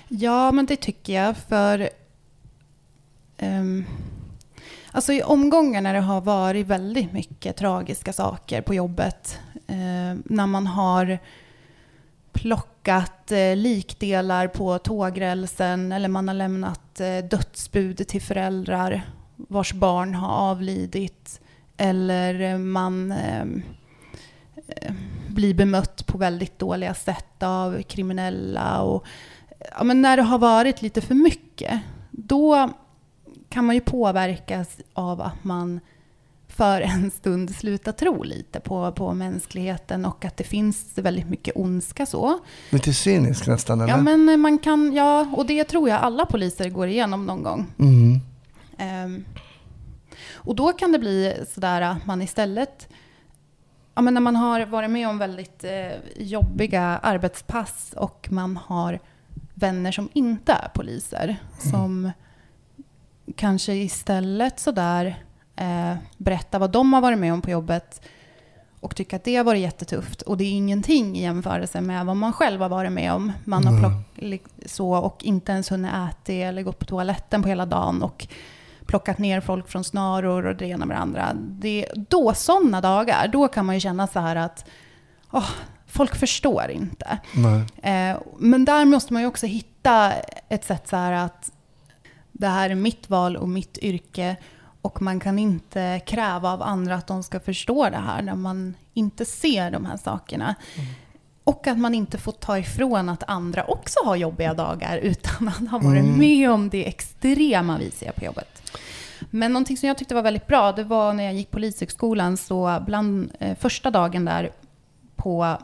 Ja, 0.07 0.51
men 0.51 0.65
det 0.65 0.75
tycker 0.75 1.13
jag, 1.13 1.35
för 1.37 1.89
ehm, 3.37 3.85
Alltså 4.91 5.13
i 5.13 5.23
omgångar 5.23 5.81
när 5.81 5.93
det 5.93 5.99
har 5.99 6.21
varit 6.21 6.67
väldigt 6.67 7.13
mycket 7.13 7.57
tragiska 7.57 8.13
saker 8.13 8.61
på 8.61 8.73
jobbet, 8.73 9.39
eh, 9.67 10.17
när 10.25 10.47
man 10.47 10.67
har 10.67 11.19
plockat 12.33 13.31
eh, 13.31 13.55
likdelar 13.55 14.47
på 14.47 14.77
tågrälsen 14.77 15.91
eller 15.91 16.09
man 16.09 16.27
har 16.27 16.35
lämnat 16.35 16.99
eh, 16.99 17.17
dödsbud 17.17 18.07
till 18.07 18.21
föräldrar 18.21 19.01
vars 19.35 19.73
barn 19.73 20.15
har 20.15 20.51
avlidit 20.51 21.41
eller 21.77 22.41
eh, 22.41 22.57
man 22.57 23.11
ehm, 23.11 23.61
eh, 24.67 24.93
blir 25.27 25.53
bemött 25.53 26.05
på 26.05 26.17
väldigt 26.17 26.59
dåliga 26.59 26.93
sätt 26.93 27.43
av 27.43 27.81
kriminella 27.81 28.81
och 28.81 29.05
ja, 29.77 29.83
men 29.83 30.01
när 30.01 30.17
det 30.17 30.23
har 30.23 30.37
varit 30.37 30.81
lite 30.81 31.01
för 31.01 31.15
mycket, 31.15 31.79
då 32.11 32.69
kan 33.49 33.65
man 33.65 33.75
ju 33.75 33.81
påverkas 33.81 34.77
av 34.93 35.21
att 35.21 35.43
man 35.43 35.79
för 36.47 36.81
en 36.81 37.11
stund 37.11 37.55
slutar 37.55 37.91
tro 37.91 38.23
lite 38.23 38.59
på, 38.59 38.91
på 38.91 39.13
mänskligheten 39.13 40.05
och 40.05 40.25
att 40.25 40.37
det 40.37 40.43
finns 40.43 40.97
väldigt 40.97 41.29
mycket 41.29 41.55
ondska 41.57 42.05
så. 42.05 42.39
Lite 42.69 42.93
cynisk 42.93 43.47
nästan 43.47 43.81
eller? 43.81 43.93
Ja, 43.93 43.97
men 43.97 44.39
man 44.39 44.57
kan, 44.57 44.93
ja, 44.93 45.27
och 45.37 45.45
det 45.45 45.63
tror 45.63 45.89
jag 45.89 46.01
alla 46.01 46.25
poliser 46.25 46.69
går 46.69 46.87
igenom 46.87 47.25
någon 47.25 47.43
gång. 47.43 47.67
Mm. 47.79 48.19
Ehm, 48.77 49.25
och 50.31 50.55
då 50.55 50.73
kan 50.73 50.91
det 50.91 50.99
bli 50.99 51.43
sådär 51.53 51.81
att 51.81 52.05
man 52.05 52.21
istället, 52.21 52.87
ja, 53.95 54.01
men 54.01 54.13
när 54.13 54.21
man 54.21 54.35
har 54.35 54.65
varit 54.65 54.89
med 54.89 55.07
om 55.09 55.17
väldigt 55.17 55.63
eh, 55.63 56.23
jobbiga 56.23 56.81
arbetspass 56.81 57.93
och 57.97 58.27
man 58.31 58.57
har 58.57 58.99
vänner 59.53 59.91
som 59.91 60.09
inte 60.13 60.51
är 60.51 60.69
poliser, 60.73 61.37
som 61.71 62.11
kanske 63.35 63.73
istället 63.73 64.59
sådär 64.59 65.23
eh, 65.55 65.93
berättar 66.17 66.59
vad 66.59 66.71
de 66.71 66.93
har 66.93 67.01
varit 67.01 67.19
med 67.19 67.33
om 67.33 67.41
på 67.41 67.49
jobbet 67.49 68.01
och 68.79 68.95
tycker 68.95 69.15
att 69.17 69.23
det 69.23 69.35
har 69.35 69.43
varit 69.43 69.61
jättetufft. 69.61 70.21
Och 70.21 70.37
det 70.37 70.43
är 70.43 70.51
ingenting 70.51 71.17
i 71.17 71.21
jämförelse 71.21 71.81
med 71.81 72.05
vad 72.05 72.15
man 72.17 72.33
själv 72.33 72.61
har 72.61 72.69
varit 72.69 72.91
med 72.91 73.13
om. 73.13 73.31
Man 73.45 73.67
har 73.67 73.79
plock, 73.79 73.91
li- 74.15 74.41
så 74.65 74.91
och 74.93 75.23
inte 75.23 75.51
ens 75.51 75.71
hunnit 75.71 75.91
äta 75.91 76.33
eller 76.33 76.63
gått 76.63 76.79
på 76.79 76.85
toaletten 76.85 77.41
på 77.43 77.49
hela 77.49 77.65
dagen 77.65 78.01
och 78.03 78.27
plockat 78.85 79.17
ner 79.17 79.41
folk 79.41 79.67
från 79.69 79.83
snaror 79.83 80.45
och 80.45 80.55
det 80.55 80.65
ena 80.67 80.85
med 80.85 80.97
det 80.97 81.01
andra. 81.01 81.33
Det, 81.35 81.85
då, 81.95 82.33
sådana 82.33 82.81
dagar, 82.81 83.27
då 83.27 83.47
kan 83.47 83.65
man 83.65 83.75
ju 83.75 83.81
känna 83.81 84.07
så 84.07 84.19
här 84.19 84.35
att 84.35 84.65
åh, 85.31 85.49
folk 85.87 86.15
förstår 86.15 86.69
inte. 86.71 87.19
Eh, 87.83 88.17
men 88.39 88.65
där 88.65 88.85
måste 88.85 89.13
man 89.13 89.21
ju 89.21 89.27
också 89.27 89.45
hitta 89.45 90.11
ett 90.49 90.65
sätt 90.65 90.87
så 90.87 90.95
här 90.95 91.11
att 91.11 91.51
det 92.39 92.47
här 92.47 92.69
är 92.69 92.75
mitt 92.75 93.09
val 93.09 93.37
och 93.37 93.49
mitt 93.49 93.77
yrke 93.77 94.35
och 94.81 95.01
man 95.01 95.19
kan 95.19 95.39
inte 95.39 96.01
kräva 96.05 96.51
av 96.51 96.61
andra 96.61 96.95
att 96.95 97.07
de 97.07 97.23
ska 97.23 97.39
förstå 97.39 97.89
det 97.89 97.97
här 97.97 98.21
när 98.21 98.35
man 98.35 98.73
inte 98.93 99.25
ser 99.25 99.71
de 99.71 99.85
här 99.85 99.97
sakerna. 99.97 100.55
Och 101.43 101.67
att 101.67 101.79
man 101.79 101.95
inte 101.95 102.17
får 102.17 102.31
ta 102.31 102.57
ifrån 102.57 103.09
att 103.09 103.23
andra 103.27 103.63
också 103.63 103.99
har 104.05 104.15
jobbiga 104.15 104.53
dagar 104.53 104.97
utan 104.97 105.47
att 105.47 105.69
ha 105.71 105.79
varit 105.79 106.17
med 106.17 106.51
om 106.51 106.69
det 106.69 106.87
extrema 106.87 107.77
vi 107.77 107.91
ser 107.91 108.11
på 108.11 108.25
jobbet. 108.25 108.71
Men 109.29 109.53
någonting 109.53 109.77
som 109.77 109.87
jag 109.87 109.97
tyckte 109.97 110.15
var 110.15 110.21
väldigt 110.21 110.47
bra, 110.47 110.71
det 110.71 110.83
var 110.83 111.13
när 111.13 111.23
jag 111.23 111.33
gick 111.33 111.51
Polishögskolan, 111.51 112.37
så 112.37 112.83
bland 112.85 113.31
eh, 113.39 113.57
första 113.57 113.91
dagen 113.91 114.25
där 114.25 114.49
på, 115.15 115.57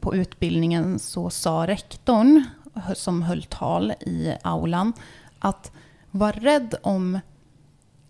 på 0.00 0.14
utbildningen 0.14 0.98
så 0.98 1.30
sa 1.30 1.66
rektorn, 1.66 2.44
som 2.94 3.22
höll 3.22 3.42
tal 3.42 3.90
i 3.90 4.34
aulan, 4.42 4.92
att 5.44 5.72
var 6.10 6.32
rädd 6.32 6.74
om 6.82 7.20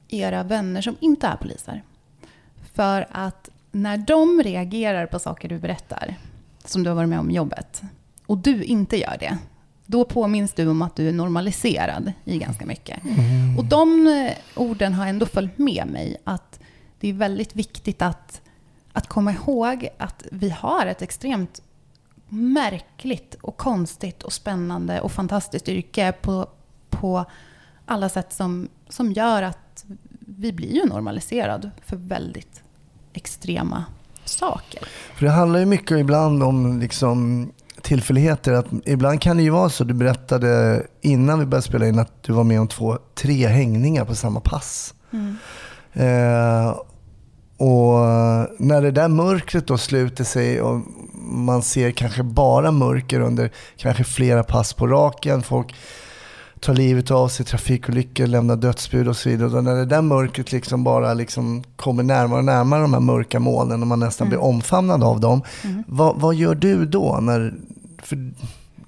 era 0.08 0.42
vänner 0.42 0.82
som 0.82 0.96
inte 1.00 1.26
är 1.26 1.36
poliser. 1.36 1.82
För 2.74 3.06
att 3.10 3.50
när 3.72 3.96
de 3.96 4.42
reagerar 4.42 5.06
på 5.06 5.18
saker 5.18 5.48
du 5.48 5.58
berättar, 5.58 6.16
som 6.64 6.82
du 6.82 6.90
har 6.90 6.94
varit 6.94 7.08
med 7.08 7.20
om 7.20 7.30
jobbet, 7.30 7.82
och 8.26 8.38
du 8.38 8.64
inte 8.64 8.96
gör 8.96 9.16
det, 9.20 9.38
då 9.86 10.04
påminns 10.04 10.52
du 10.52 10.68
om 10.68 10.82
att 10.82 10.96
du 10.96 11.08
är 11.08 11.12
normaliserad 11.12 12.12
i 12.24 12.38
ganska 12.38 12.66
mycket. 12.66 12.98
Och 13.58 13.64
de 13.64 14.06
eh, 14.06 14.32
orden 14.56 14.94
har 14.94 15.06
ändå 15.06 15.26
följt 15.26 15.58
med 15.58 15.86
mig, 15.86 16.16
att 16.24 16.60
det 17.00 17.08
är 17.08 17.12
väldigt 17.12 17.56
viktigt 17.56 18.02
att, 18.02 18.40
att 18.92 19.06
komma 19.06 19.32
ihåg 19.32 19.88
att 19.98 20.26
vi 20.30 20.50
har 20.50 20.86
ett 20.86 21.02
extremt 21.02 21.62
märkligt 22.28 23.36
och 23.40 23.56
konstigt 23.56 24.22
och 24.22 24.32
spännande 24.32 25.00
och 25.00 25.12
fantastiskt 25.12 25.68
yrke 25.68 26.12
på, 26.12 26.48
på 27.00 27.24
alla 27.86 28.08
sätt 28.08 28.32
som, 28.32 28.68
som 28.88 29.12
gör 29.12 29.42
att 29.42 29.84
vi 30.18 30.52
blir 30.52 30.74
ju 30.74 30.86
normaliserad 30.86 31.70
för 31.84 31.96
väldigt 31.96 32.62
extrema 33.12 33.84
saker. 34.24 34.82
För 35.14 35.26
det 35.26 35.32
handlar 35.32 35.60
ju 35.60 35.66
mycket 35.66 35.98
ibland 35.98 36.42
om 36.42 36.80
liksom 36.80 37.50
tillfälligheter. 37.82 38.52
Att 38.52 38.66
ibland 38.84 39.20
kan 39.20 39.36
det 39.36 39.42
ju 39.42 39.50
vara 39.50 39.68
så, 39.68 39.84
du 39.84 39.94
berättade 39.94 40.82
innan 41.00 41.38
vi 41.38 41.46
började 41.46 41.66
spela 41.66 41.86
in 41.86 41.98
att 41.98 42.22
du 42.22 42.32
var 42.32 42.44
med 42.44 42.60
om 42.60 42.68
två, 42.68 42.98
tre 43.14 43.46
hängningar 43.46 44.04
på 44.04 44.14
samma 44.14 44.40
pass. 44.40 44.94
Eh, 45.92 46.78
och 47.56 47.98
när 48.58 48.82
det 48.82 48.90
där 48.90 49.08
mörkret 49.08 49.66
då 49.66 49.78
sluter 49.78 50.24
sig 50.24 50.60
och 50.60 50.80
man 51.22 51.62
ser 51.62 51.90
kanske 51.90 52.22
bara 52.22 52.70
mörker 52.70 53.20
under 53.20 53.50
kanske 53.76 54.04
flera 54.04 54.42
pass 54.42 54.72
på 54.72 54.86
raken. 54.86 55.42
Folk 55.42 55.74
tar 56.64 56.74
livet 56.74 57.10
av 57.10 57.28
sig, 57.28 57.46
trafikolyckor, 57.46 58.26
lämnar 58.26 58.56
dödsbud 58.56 59.08
och 59.08 59.16
så 59.16 59.28
vidare. 59.28 59.56
Och 59.56 59.64
när 59.64 59.74
det 59.74 59.84
där 59.84 60.02
mörkret 60.02 60.52
liksom 60.52 60.84
bara 60.84 61.14
liksom 61.14 61.62
kommer 61.76 62.02
närmare 62.02 62.38
och 62.38 62.44
närmare 62.44 62.82
de 62.82 62.92
här 62.92 63.00
mörka 63.00 63.40
molnen 63.40 63.82
och 63.82 63.88
man 63.88 64.00
nästan 64.00 64.28
blir 64.28 64.42
omfamnad 64.42 65.04
av 65.04 65.20
dem. 65.20 65.42
Vad, 65.86 66.20
vad 66.20 66.34
gör 66.34 66.54
du 66.54 66.86
då? 66.86 67.18
När, 67.22 67.54
för 68.02 68.30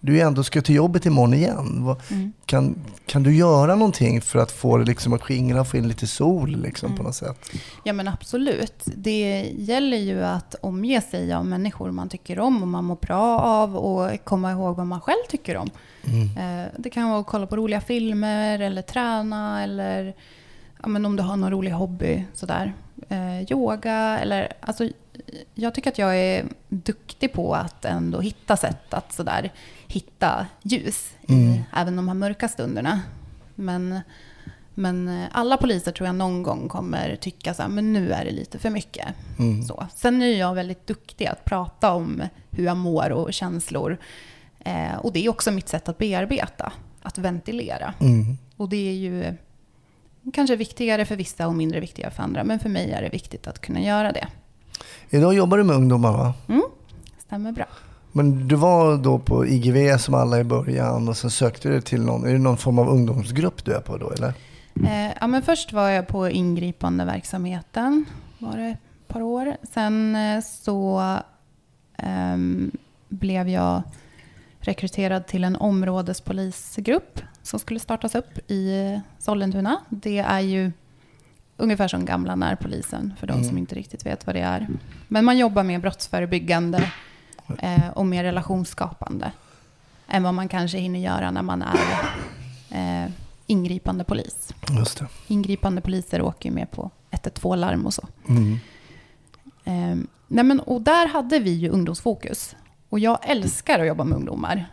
du 0.06 0.20
ändå 0.20 0.44
ska 0.44 0.62
till 0.62 0.74
jobbet 0.74 1.06
imorgon 1.06 1.34
igen. 1.34 1.84
Vad, 1.84 2.02
kan, 2.46 2.78
kan 3.06 3.22
du 3.22 3.36
göra 3.36 3.74
någonting 3.74 4.20
för 4.20 4.38
att 4.38 4.52
få 4.52 4.76
det 4.76 4.84
liksom 4.84 5.12
att 5.12 5.22
skingra 5.22 5.60
och 5.60 5.68
få 5.68 5.76
in 5.76 5.88
lite 5.88 6.06
sol 6.06 6.56
liksom, 6.56 6.96
på 6.96 7.02
något 7.02 7.14
sätt? 7.14 7.50
Ja 7.84 7.92
men 7.92 8.08
absolut. 8.08 8.82
Det 8.84 9.50
gäller 9.58 9.96
ju 9.96 10.24
att 10.24 10.54
omge 10.60 11.00
sig 11.00 11.32
av 11.32 11.46
människor 11.46 11.90
man 11.90 12.08
tycker 12.08 12.38
om 12.40 12.62
och 12.62 12.68
man 12.68 12.84
mår 12.84 12.96
bra 12.96 13.38
av 13.40 13.76
och 13.76 14.24
komma 14.24 14.52
ihåg 14.52 14.76
vad 14.76 14.86
man 14.86 15.00
själv 15.00 15.26
tycker 15.28 15.56
om. 15.56 15.70
Eh, 16.38 16.70
Det 16.78 16.90
kan 16.90 17.08
vara 17.10 17.20
att 17.20 17.26
kolla 17.26 17.46
på 17.46 17.56
roliga 17.56 17.80
filmer 17.80 18.58
eller 18.58 18.82
träna 18.82 19.62
eller 19.62 20.14
ja, 20.82 20.88
men 20.88 21.06
om 21.06 21.16
du 21.16 21.22
har 21.22 21.36
någon 21.36 21.50
rolig 21.50 21.70
hobby. 21.70 22.24
Sådär. 22.34 22.72
Eh, 23.08 23.52
yoga 23.52 24.18
eller... 24.18 24.52
Alltså, 24.60 24.88
jag 25.54 25.74
tycker 25.74 25.90
att 25.90 25.98
jag 25.98 26.16
är 26.16 26.44
duktig 26.68 27.32
på 27.32 27.54
att 27.54 27.84
ändå 27.84 28.20
hitta 28.20 28.56
sätt 28.56 28.94
att 28.94 29.12
sådär, 29.12 29.52
hitta 29.88 30.46
ljus 30.62 31.14
i 31.28 31.60
även 31.72 31.96
de 31.96 32.08
här 32.08 32.14
mörka 32.14 32.48
stunderna. 32.48 33.00
Men, 33.54 34.00
men 34.74 35.08
eh, 35.08 35.28
alla 35.32 35.56
poliser 35.56 35.92
tror 35.92 36.06
jag 36.06 36.16
någon 36.16 36.42
gång 36.42 36.68
kommer 36.68 37.16
tycka 37.16 37.54
så 37.54 37.62
här, 37.62 37.68
men 37.68 37.92
nu 37.92 38.12
är 38.12 38.24
det 38.24 38.30
lite 38.30 38.58
för 38.58 38.70
mycket. 38.70 39.06
Så. 39.68 39.86
Sen 39.94 40.22
är 40.22 40.38
jag 40.38 40.54
väldigt 40.54 40.86
duktig 40.86 41.26
att 41.26 41.44
prata 41.44 41.92
om 41.92 42.22
hur 42.50 42.64
jag 42.64 42.76
mår 42.76 43.10
och 43.10 43.32
känslor. 43.32 43.98
Eh, 44.58 44.96
och 44.96 45.12
det 45.12 45.24
är 45.24 45.28
också 45.28 45.50
mitt 45.50 45.68
sätt 45.68 45.88
att 45.88 45.98
bearbeta, 45.98 46.72
att 47.02 47.18
ventilera. 47.18 47.94
Och 48.56 48.68
det 48.68 48.88
är 48.88 48.92
ju 48.94 49.34
kanske 50.32 50.56
viktigare 50.56 51.04
för 51.04 51.16
vissa 51.16 51.46
och 51.46 51.54
mindre 51.54 51.80
viktigare 51.80 52.10
för 52.10 52.22
andra. 52.22 52.44
Men 52.44 52.58
för 52.58 52.68
mig 52.68 52.90
är 52.92 53.02
det 53.02 53.08
viktigt 53.08 53.46
att 53.46 53.60
kunna 53.60 53.80
göra 53.80 54.12
det. 54.12 54.26
Idag 55.10 55.34
jobbar 55.34 55.58
du 55.58 55.64
med 55.64 55.76
ungdomar 55.76 56.12
va? 56.12 56.34
Stämmer 57.18 57.52
bra. 57.52 57.66
Men 58.16 58.48
du 58.48 58.54
var 58.56 58.96
då 58.96 59.18
på 59.18 59.46
IGV 59.46 59.98
som 59.98 60.14
alla 60.14 60.40
i 60.40 60.44
början 60.44 61.08
och 61.08 61.16
sen 61.16 61.30
sökte 61.30 61.68
du 61.68 61.80
till 61.80 62.02
någon, 62.02 62.24
är 62.24 62.32
det 62.32 62.38
någon 62.38 62.56
form 62.56 62.78
av 62.78 62.88
ungdomsgrupp 62.88 63.64
du 63.64 63.72
är 63.72 63.80
på 63.80 63.96
då 63.96 64.10
eller? 64.10 64.32
Eh, 64.84 65.12
ja, 65.20 65.26
men 65.26 65.42
först 65.42 65.72
var 65.72 65.88
jag 65.88 66.08
på 66.08 66.30
ingripande 66.30 67.04
verksamheten, 67.04 68.04
var 68.38 68.56
det 68.56 68.64
ett 68.64 69.08
par 69.08 69.22
år. 69.22 69.56
Sen 69.72 70.16
eh, 70.16 70.40
så 70.42 71.16
ehm, 71.96 72.70
blev 73.08 73.48
jag 73.48 73.82
rekryterad 74.58 75.26
till 75.26 75.44
en 75.44 75.56
områdespolisgrupp 75.56 77.20
som 77.42 77.58
skulle 77.58 77.80
startas 77.80 78.14
upp 78.14 78.50
i 78.50 79.00
Sollentuna. 79.18 79.76
Det 79.88 80.18
är 80.18 80.40
ju 80.40 80.72
ungefär 81.56 81.88
som 81.88 82.04
gamla 82.04 82.36
närpolisen, 82.36 83.14
för 83.18 83.26
de 83.26 83.44
som 83.44 83.58
inte 83.58 83.74
riktigt 83.74 84.06
vet 84.06 84.26
vad 84.26 84.34
det 84.34 84.40
är. 84.40 84.66
Men 85.08 85.24
man 85.24 85.38
jobbar 85.38 85.62
med 85.62 85.80
brottsförebyggande 85.80 86.92
eh, 87.58 87.88
och 87.94 88.06
mer 88.06 88.24
relationsskapande 88.24 89.32
än 90.08 90.22
vad 90.22 90.34
man 90.34 90.48
kanske 90.48 90.78
hinner 90.78 91.00
göra 91.00 91.30
när 91.30 91.42
man 91.42 91.62
är 91.62 91.76
eh, 92.70 93.10
ingripande 93.46 94.04
polis. 94.04 94.54
Just 94.78 94.98
det. 94.98 95.06
Ingripande 95.26 95.80
poliser 95.80 96.22
åker 96.22 96.48
ju 96.48 96.54
med 96.54 96.70
på 96.70 96.90
112-larm 97.10 97.86
och 97.86 97.94
så. 97.94 98.08
Ehm, 99.64 100.06
nej 100.26 100.44
men, 100.44 100.60
och 100.60 100.80
där 100.82 101.08
hade 101.08 101.38
vi 101.38 101.50
ju 101.50 101.68
ungdomsfokus. 101.68 102.56
Och 102.88 102.98
jag 102.98 103.18
älskar 103.22 103.78
att 103.78 103.86
jobba 103.86 104.04
med 104.04 104.16
ungdomar. 104.16 104.66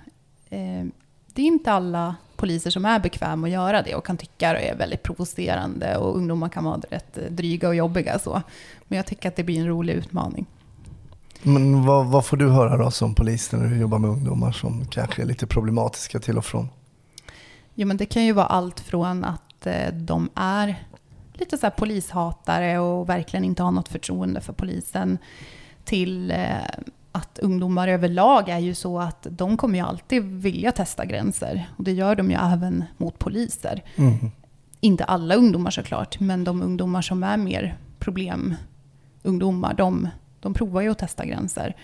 Ehm, 0.50 0.92
det 1.34 1.42
är 1.42 1.46
inte 1.46 1.72
alla 1.72 2.16
poliser 2.36 2.70
som 2.70 2.86
är 2.86 3.00
bekväma 3.00 3.48
att 3.48 3.54
göra 3.54 3.82
det 3.82 3.96
och 3.96 4.06
kan 4.06 4.18
tycka 4.18 4.54
det 4.54 4.70
är 4.70 4.76
väldigt 4.76 5.04
provocerande 5.04 5.98
och 5.98 6.18
ungdomar 6.18 6.50
kan 6.50 6.64
vara 6.64 6.82
rätt 6.90 7.18
eh, 7.18 7.24
dryga 7.24 7.68
och 7.68 7.76
jobbiga. 7.76 8.20
Så. 8.20 8.42
Men 8.88 8.98
jag 8.98 9.06
tycker 9.06 9.30
att 9.30 9.36
det 9.36 9.44
blir 9.44 9.60
en 9.60 9.68
rolig 9.68 9.94
utmaning. 9.94 10.46
Men 11.43 11.86
vad, 11.86 12.06
vad 12.06 12.25
får 12.25 12.38
du 12.38 12.49
höra 12.49 12.77
då 12.77 12.91
som 12.91 13.15
polis 13.15 13.51
när 13.51 13.67
du 13.67 13.77
jobbar 13.77 13.99
med 13.99 14.10
ungdomar 14.10 14.51
som 14.51 14.86
kanske 14.86 15.21
är 15.21 15.25
lite 15.25 15.47
problematiska 15.47 16.19
till 16.19 16.38
och 16.38 16.45
från? 16.45 16.69
Jo, 17.75 17.88
men 17.88 17.97
det 17.97 18.06
kan 18.06 18.25
ju 18.25 18.34
vara 18.34 18.45
allt 18.45 18.79
från 18.79 19.23
att 19.23 19.65
eh, 19.65 19.93
de 19.93 20.29
är 20.36 20.84
lite 21.34 21.58
så 21.58 21.69
polishatare 21.69 22.79
och 22.79 23.10
verkligen 23.10 23.43
inte 23.43 23.63
har 23.63 23.71
något 23.71 23.88
förtroende 23.88 24.41
för 24.41 24.53
polisen 24.53 25.17
till 25.84 26.32
eh, 26.32 26.38
att 27.12 27.39
ungdomar 27.39 27.88
överlag 27.88 28.49
är 28.49 28.60
ju 28.60 28.75
så 28.75 28.99
att 28.99 29.27
de 29.29 29.58
kommer 29.58 29.79
ju 29.79 29.86
alltid 29.86 30.23
vilja 30.23 30.71
testa 30.71 31.06
gränser. 31.06 31.69
Och 31.77 31.84
det 31.84 31.91
gör 31.91 32.15
de 32.15 32.32
ju 32.32 32.38
även 32.38 32.84
mot 32.97 33.19
poliser. 33.19 33.84
Inte 34.79 35.03
alla 35.03 35.36
ungdomar 35.36 35.71
såklart, 35.71 36.19
men 36.19 36.43
de 36.43 36.62
ungdomar 36.62 37.01
som 37.01 37.23
är 37.23 37.38
mer 37.38 37.77
problemungdomar, 37.99 39.73
de, 39.73 40.10
de 40.43 40.53
provar 40.53 40.82
ju 40.82 40.89
att 40.89 40.97
testa 40.97 41.25
gränser. 41.25 41.75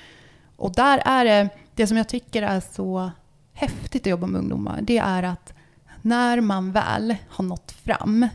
Och 0.55 0.73
där 0.75 1.01
är 1.05 1.25
det, 1.25 1.49
det 1.75 1.87
som 1.87 1.97
jag 1.97 2.09
tycker 2.09 2.43
är 2.43 2.59
så 2.59 3.11
häftigt 3.53 4.01
att 4.01 4.09
jobba 4.09 4.27
med 4.27 4.39
ungdomar, 4.39 4.79
det 4.81 4.97
är 4.97 5.23
att 5.23 5.53
när 6.01 6.41
man 6.41 6.71
väl 6.71 7.15
har 7.29 7.43
nått 7.43 7.71
fram 7.71 8.27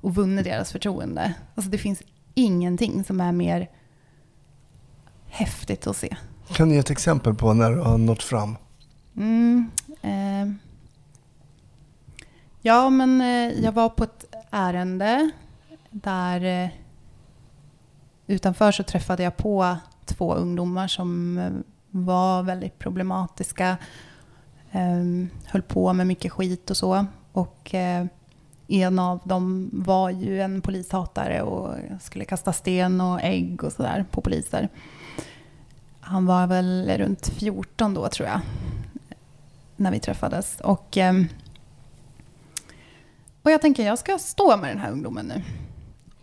och 0.00 0.14
vunnit 0.14 0.44
deras 0.44 0.72
förtroende. 0.72 1.34
Alltså 1.54 1.70
det 1.70 1.78
finns 1.78 2.02
ingenting 2.34 3.04
som 3.04 3.20
är 3.20 3.32
mer 3.32 3.70
häftigt 5.26 5.86
att 5.86 5.96
se. 5.96 6.16
Kan 6.52 6.68
du 6.68 6.74
ge 6.74 6.80
ett 6.80 6.90
exempel 6.90 7.34
på 7.34 7.54
när 7.54 7.70
du 7.70 7.80
har 7.80 7.98
nått 7.98 8.22
fram? 8.22 8.56
Mm, 9.16 9.70
eh. 10.02 10.54
Ja, 12.60 12.90
men 12.90 13.20
eh, 13.20 13.64
jag 13.64 13.72
var 13.72 13.88
på 13.88 14.04
ett 14.04 14.24
ärende 14.50 15.30
där 15.90 16.64
eh, 16.64 16.70
utanför 18.26 18.72
så 18.72 18.82
träffade 18.82 19.22
jag 19.22 19.36
på 19.36 19.76
två 20.04 20.34
ungdomar 20.34 20.88
som 20.88 21.38
eh, 21.38 21.50
var 21.90 22.42
väldigt 22.42 22.78
problematiska. 22.78 23.76
Eh, 24.70 25.28
höll 25.46 25.62
på 25.62 25.92
med 25.92 26.06
mycket 26.06 26.32
skit 26.32 26.70
och 26.70 26.76
så. 26.76 27.06
Och 27.32 27.74
eh, 27.74 28.06
en 28.68 28.98
av 28.98 29.20
dem 29.24 29.70
var 29.72 30.10
ju 30.10 30.40
en 30.40 30.60
polishatare 30.60 31.42
och 31.42 31.76
skulle 32.00 32.24
kasta 32.24 32.52
sten 32.52 33.00
och 33.00 33.22
ägg 33.22 33.64
och 33.64 33.72
sådär 33.72 34.04
på 34.10 34.20
poliser. 34.20 34.68
Han 36.00 36.26
var 36.26 36.46
väl 36.46 36.90
runt 36.98 37.26
14 37.26 37.94
då 37.94 38.08
tror 38.08 38.28
jag, 38.28 38.40
när 39.76 39.90
vi 39.90 40.00
träffades. 40.00 40.60
Och, 40.60 40.96
ehm, 40.96 41.26
och 43.42 43.50
jag 43.50 43.60
tänker, 43.60 43.86
jag 43.86 43.98
ska 43.98 44.18
stå 44.18 44.56
med 44.56 44.70
den 44.70 44.78
här 44.78 44.90
ungdomen 44.90 45.26
nu. 45.26 45.42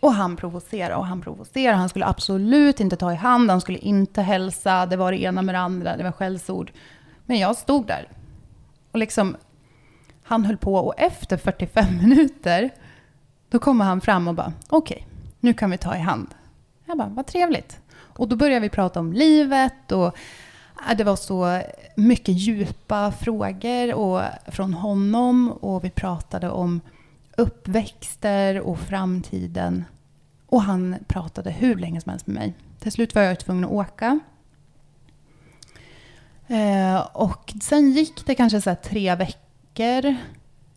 Och 0.02 0.14
han 0.14 0.36
provocerade 0.36 0.96
och 0.96 1.06
han 1.06 1.22
provocerade. 1.22 1.78
Han 1.78 1.90
skulle 1.90 2.06
absolut 2.06 2.80
inte 2.80 2.96
ta 2.96 3.14
i 3.14 3.16
hand, 3.16 3.50
han 3.50 3.62
skulle 3.62 3.78
inte 3.78 4.22
hälsa. 4.22 4.86
Det 4.86 4.98
var 4.98 5.12
det 5.12 5.22
ena 5.22 5.42
med 5.42 5.56
det 5.56 5.60
andra, 5.60 5.98
det 5.98 6.04
var 6.04 6.12
skällsord. 6.12 6.72
Men 7.26 7.40
jag 7.40 7.56
stod 7.56 7.88
där. 7.88 8.08
Och 8.92 9.00
liksom, 9.00 9.36
han 10.24 10.46
höll 10.46 10.58
på 10.58 10.76
och 10.76 10.94
efter 10.98 11.38
45 11.38 11.98
minuter, 12.02 12.70
då 13.50 13.60
kommer 13.60 13.86
han 13.86 14.02
fram 14.02 14.28
och 14.28 14.36
bara, 14.36 14.54
okej, 14.70 14.96
okay, 14.96 15.08
nu 15.40 15.54
kan 15.54 15.72
vi 15.72 15.78
ta 15.78 15.96
i 15.96 16.00
hand. 16.00 16.28
Jag 16.86 16.98
bara, 16.98 17.10
vad 17.10 17.28
trevligt. 17.28 17.80
Och 17.94 18.28
då 18.28 18.36
började 18.36 18.60
vi 18.60 18.70
prata 18.70 19.00
om 19.00 19.14
livet 19.14 19.92
och 19.92 20.18
äh, 20.90 20.98
det 20.98 21.04
var 21.04 21.16
så 21.16 21.62
mycket 21.96 22.36
djupa 22.36 23.12
frågor 23.12 23.94
och, 23.94 24.22
från 24.48 24.74
honom 24.74 25.52
och 25.52 25.84
vi 25.84 25.90
pratade 25.90 26.50
om 26.50 26.82
uppväxter 27.38 28.60
och 28.60 28.80
framtiden. 28.80 29.86
Och 30.46 30.62
han 30.62 30.96
pratade 31.08 31.52
hur 31.52 31.76
länge 31.76 32.02
som 32.02 32.10
helst 32.10 32.28
med 32.28 32.36
mig. 32.36 32.54
Till 32.80 32.92
slut 32.92 33.16
var 33.16 33.22
jag 33.22 33.40
tvungen 33.40 33.66
att 33.66 33.72
åka. 33.72 34.20
Eh, 36.48 37.00
och 37.14 37.54
sen 37.62 37.92
gick 37.92 38.26
det 38.26 38.36
kanske 38.36 38.62
så 38.62 38.76
tre 38.84 39.16
veckor 39.16 40.16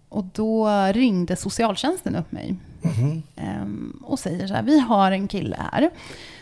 och 0.09 0.25
då 0.25 0.69
ringde 0.93 1.37
socialtjänsten 1.37 2.17
upp 2.17 2.33
mig. 2.33 2.57
Mm. 2.83 3.23
Eh, 3.37 4.05
och 4.05 4.19
säger 4.19 4.47
så 4.47 4.55
här, 4.55 4.63
vi 4.63 4.81
har 4.81 5.13
en 5.13 5.29
kille 5.29 5.57
här 5.73 5.91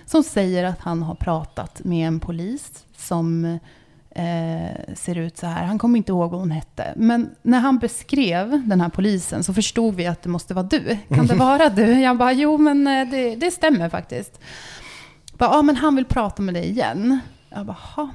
som 0.06 0.22
säger 0.22 0.64
att 0.64 0.80
han 0.80 1.02
har 1.02 1.14
pratat 1.14 1.84
med 1.84 2.08
en 2.08 2.20
polis 2.20 2.86
som 2.96 3.58
eh, 4.14 4.94
ser 4.94 5.18
ut 5.18 5.36
så 5.36 5.46
här. 5.46 5.64
Han 5.64 5.78
kommer 5.78 5.96
inte 5.96 6.12
ihåg 6.12 6.30
vad 6.30 6.40
hon 6.40 6.50
hette. 6.50 6.92
Men 6.96 7.30
när 7.42 7.60
han 7.60 7.78
beskrev 7.78 8.68
den 8.68 8.80
här 8.80 8.88
polisen 8.88 9.44
så 9.44 9.54
förstod 9.54 9.94
vi 9.94 10.06
att 10.06 10.22
det 10.22 10.28
måste 10.28 10.54
vara 10.54 10.66
du. 10.66 10.98
Kan 11.08 11.26
det 11.26 11.34
vara 11.34 11.68
du? 11.68 12.00
Jag 12.00 12.16
bara, 12.16 12.32
jo 12.32 12.58
men 12.58 12.86
eh, 12.86 13.08
det, 13.08 13.36
det 13.36 13.50
stämmer 13.50 13.88
faktiskt. 13.88 14.40
Ja, 15.38 15.62
men 15.62 15.76
han 15.76 15.96
vill 15.96 16.04
prata 16.04 16.42
med 16.42 16.54
dig 16.54 16.68
igen. 16.70 17.20
Jag 17.48 17.66
bara, 17.66 17.76
ha. 17.96 18.08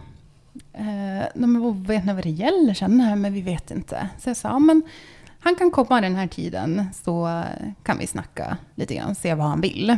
Eh, 0.74 1.28
men 1.36 1.84
vet 1.84 2.06
ni 2.06 2.14
vad 2.14 2.24
det 2.24 2.30
gäller 2.30 2.74
sen? 2.74 2.98
Nej, 2.98 3.16
men 3.16 3.34
vi 3.34 3.42
vet 3.42 3.72
inte. 3.72 4.10
Så 4.20 4.30
jag 4.30 4.38
sa, 4.38 4.50
ja, 4.50 4.60
men 4.60 4.82
han 5.40 5.56
kan 5.56 5.72
komma 5.72 6.02
den 6.02 6.16
här 6.16 6.28
tiden 6.28 6.86
så 7.04 7.44
kan 7.84 7.98
vi 7.98 8.08
snacka 8.08 8.58
lite 8.76 8.96
grann, 8.96 9.16
se 9.16 9.34
vad 9.34 9.48
han 9.48 9.62
vill. 9.62 9.98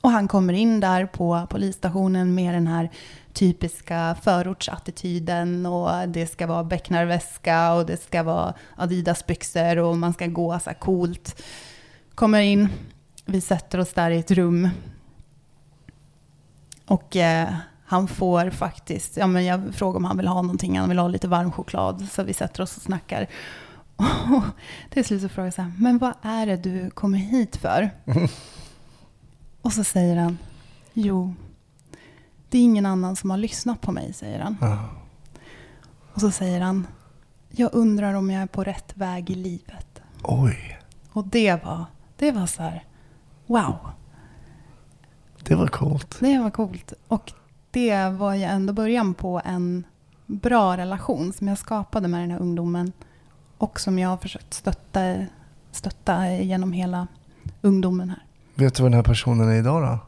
Och 0.00 0.10
han 0.10 0.28
kommer 0.28 0.52
in 0.52 0.80
där 0.80 1.06
på 1.06 1.46
polisstationen 1.50 2.34
med 2.34 2.54
den 2.54 2.66
här 2.66 2.90
typiska 3.38 4.16
förortsattityden 4.22 5.66
och 5.66 6.08
det 6.08 6.26
ska 6.26 6.46
vara 6.46 6.64
becknarväska 6.64 7.72
och 7.72 7.86
det 7.86 8.02
ska 8.02 8.22
vara 8.22 8.54
Adidas-byxor 8.76 9.78
och 9.78 9.98
man 9.98 10.12
ska 10.12 10.26
gå 10.26 10.58
så 10.58 10.70
här 10.70 10.78
coolt. 10.78 11.42
Kommer 12.14 12.40
in, 12.40 12.68
vi 13.24 13.40
sätter 13.40 13.80
oss 13.80 13.92
där 13.92 14.10
i 14.10 14.18
ett 14.18 14.30
rum. 14.30 14.68
Och 16.86 17.16
eh, 17.16 17.48
han 17.84 18.08
får 18.08 18.50
faktiskt, 18.50 19.16
ja 19.16 19.26
men 19.26 19.44
jag 19.44 19.74
frågar 19.74 19.96
om 19.96 20.04
han 20.04 20.16
vill 20.16 20.28
ha 20.28 20.42
någonting, 20.42 20.78
han 20.78 20.88
vill 20.88 20.98
ha 20.98 21.08
lite 21.08 21.28
varm 21.28 21.52
choklad. 21.52 22.08
Så 22.10 22.22
vi 22.22 22.34
sätter 22.34 22.62
oss 22.62 22.76
och 22.76 22.82
snackar. 22.82 23.26
Och 23.96 24.42
till 24.90 25.04
slut 25.04 25.22
så 25.22 25.28
frågar 25.28 25.46
jag 25.46 25.54
så 25.54 25.62
här, 25.62 25.72
men 25.78 25.98
vad 25.98 26.14
är 26.22 26.46
det 26.46 26.56
du 26.56 26.90
kommer 26.90 27.18
hit 27.18 27.56
för? 27.56 27.90
Och 29.62 29.72
så 29.72 29.84
säger 29.84 30.16
han, 30.16 30.38
jo, 30.92 31.34
det 32.48 32.58
är 32.58 32.62
ingen 32.62 32.86
annan 32.86 33.16
som 33.16 33.30
har 33.30 33.36
lyssnat 33.36 33.80
på 33.80 33.92
mig, 33.92 34.12
säger 34.12 34.40
han. 34.40 34.56
Ja. 34.60 34.78
Och 36.14 36.20
så 36.20 36.30
säger 36.30 36.60
han, 36.60 36.86
jag 37.50 37.70
undrar 37.72 38.14
om 38.14 38.30
jag 38.30 38.42
är 38.42 38.46
på 38.46 38.64
rätt 38.64 38.96
väg 38.96 39.30
i 39.30 39.34
livet. 39.34 40.00
Oj. 40.22 40.78
Och 41.12 41.26
det 41.26 41.64
var, 41.64 41.84
det 42.16 42.32
var 42.32 42.46
så 42.46 42.62
här, 42.62 42.84
wow. 43.46 43.76
Det 45.44 45.54
var 45.54 45.66
coolt. 45.66 46.16
Det 46.20 46.38
var 46.38 46.50
coolt. 46.50 46.92
Och 47.08 47.32
det 47.70 48.08
var 48.08 48.34
ju 48.34 48.42
ändå 48.42 48.72
början 48.72 49.14
på 49.14 49.40
en 49.44 49.84
bra 50.26 50.76
relation 50.76 51.32
som 51.32 51.48
jag 51.48 51.58
skapade 51.58 52.08
med 52.08 52.20
den 52.20 52.30
här 52.30 52.38
ungdomen. 52.38 52.92
Och 53.58 53.80
som 53.80 53.98
jag 53.98 54.08
har 54.08 54.16
försökt 54.16 54.54
stötta, 54.54 55.26
stötta 55.70 56.30
genom 56.30 56.72
hela 56.72 57.06
ungdomen 57.60 58.10
här. 58.10 58.22
Vet 58.54 58.74
du 58.74 58.82
vad 58.82 58.92
den 58.92 58.96
här 58.96 59.02
personen 59.02 59.48
är 59.48 59.54
idag 59.54 59.82
då? 59.82 59.98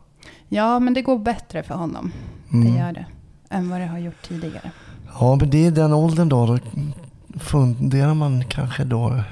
Ja, 0.52 0.78
men 0.78 0.94
det 0.94 1.02
går 1.02 1.18
bättre 1.18 1.62
för 1.62 1.74
honom. 1.74 2.12
Mm. 2.52 2.72
Det 2.72 2.78
gör 2.78 2.92
det. 2.92 3.06
Än 3.50 3.70
vad 3.70 3.80
det 3.80 3.86
har 3.86 3.98
gjort 3.98 4.22
tidigare. 4.28 4.70
Ja, 5.20 5.36
men 5.36 5.50
det 5.50 5.66
är 5.66 5.70
den 5.70 5.92
åldern 5.92 6.28
då. 6.28 6.46
Då 6.46 6.58
funderar 7.38 8.14
man 8.14 8.44
kanske 8.44 8.84
då 8.84 9.22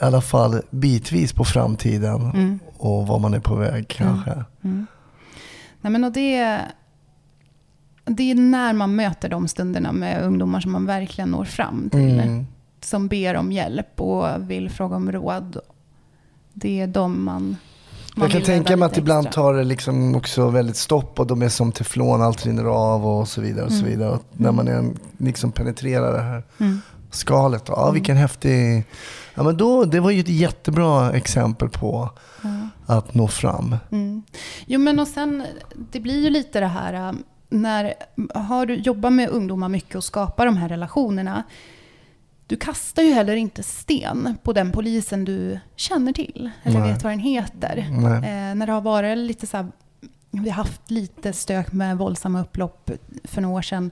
i 0.00 0.04
alla 0.04 0.20
fall 0.20 0.60
bitvis 0.70 1.32
på 1.32 1.44
framtiden. 1.44 2.30
Mm. 2.30 2.58
Och 2.76 3.06
var 3.06 3.18
man 3.18 3.34
är 3.34 3.40
på 3.40 3.54
väg 3.54 3.88
kanske. 3.88 4.30
Mm. 4.30 4.44
mm. 4.62 4.86
Nej, 5.80 5.92
men 5.92 6.04
och 6.04 6.12
det, 6.12 6.60
det 8.04 8.30
är 8.30 8.34
när 8.34 8.72
man 8.72 8.96
möter 8.96 9.28
de 9.28 9.48
stunderna 9.48 9.92
med 9.92 10.22
ungdomar 10.22 10.60
som 10.60 10.72
man 10.72 10.86
verkligen 10.86 11.30
når 11.30 11.44
fram 11.44 11.90
till. 11.90 12.20
Mm. 12.20 12.46
Som 12.80 13.08
ber 13.08 13.36
om 13.36 13.52
hjälp 13.52 14.00
och 14.00 14.50
vill 14.50 14.70
fråga 14.70 14.96
om 14.96 15.12
råd. 15.12 15.58
Det 16.52 16.80
är 16.80 16.86
de 16.86 17.24
man 17.24 17.56
jag 18.14 18.30
kan 18.30 18.42
tänka 18.42 18.76
mig 18.76 18.86
att 18.86 18.96
ibland 18.96 19.32
tar 19.32 19.54
det 19.54 19.64
liksom 19.64 20.16
också 20.16 20.48
väldigt 20.48 20.76
stopp 20.76 21.20
och 21.20 21.26
de 21.26 21.42
är 21.42 21.48
som 21.48 21.72
teflon, 21.72 22.22
allt 22.22 22.46
rinner 22.46 22.64
av 22.64 23.06
och 23.06 23.28
så 23.28 23.40
vidare. 23.40 23.64
Och 23.64 23.72
så 23.72 23.78
mm. 23.78 23.90
vidare. 23.90 24.10
Och 24.10 24.22
när 24.32 24.52
man 24.52 24.68
är, 24.68 24.84
liksom 25.18 25.52
penetrerar 25.52 26.12
det 26.12 26.22
här 26.22 26.42
mm. 26.58 26.80
skalet. 27.10 27.62
Ja, 27.66 27.82
mm. 27.82 27.94
vilken 27.94 28.16
häftig... 28.16 28.84
Ja, 29.34 29.42
men 29.42 29.56
då, 29.56 29.84
det 29.84 30.00
var 30.00 30.10
ju 30.10 30.20
ett 30.20 30.28
jättebra 30.28 31.12
exempel 31.12 31.68
på 31.68 32.10
mm. 32.44 32.68
att 32.86 33.14
nå 33.14 33.28
fram. 33.28 33.76
Mm. 33.90 34.22
Jo, 34.66 34.80
men 34.80 35.00
och 35.00 35.08
sen, 35.08 35.46
det 35.92 36.00
blir 36.00 36.22
ju 36.22 36.30
lite 36.30 36.60
det 36.60 36.66
här, 36.66 37.08
äh, 37.08 37.12
när 37.48 37.94
har 38.34 38.66
du 38.66 38.74
jobbat 38.74 39.12
med 39.12 39.28
ungdomar 39.28 39.68
mycket 39.68 39.94
och 39.94 40.04
skapar 40.04 40.46
de 40.46 40.56
här 40.56 40.68
relationerna, 40.68 41.42
du 42.46 42.56
kastar 42.56 43.02
ju 43.02 43.12
heller 43.12 43.36
inte 43.36 43.62
sten 43.62 44.36
på 44.42 44.52
den 44.52 44.72
polisen 44.72 45.24
du 45.24 45.58
känner 45.76 46.12
till. 46.12 46.50
Eller 46.62 46.80
Nej. 46.80 46.92
vet 46.92 47.02
vad 47.02 47.12
den 47.12 47.18
heter. 47.18 47.78
Eh, 47.78 48.54
när 48.54 48.66
det 48.66 48.72
har 48.72 48.80
varit 48.80 49.18
lite 49.18 49.46
så 49.46 49.56
här, 49.56 49.66
vi 50.30 50.50
har 50.50 50.56
haft 50.56 50.90
lite 50.90 51.32
stök 51.32 51.72
med 51.72 51.98
våldsamma 51.98 52.40
upplopp 52.40 52.90
för 53.24 53.40
några 53.40 53.56
år 53.56 53.62
sedan. 53.62 53.90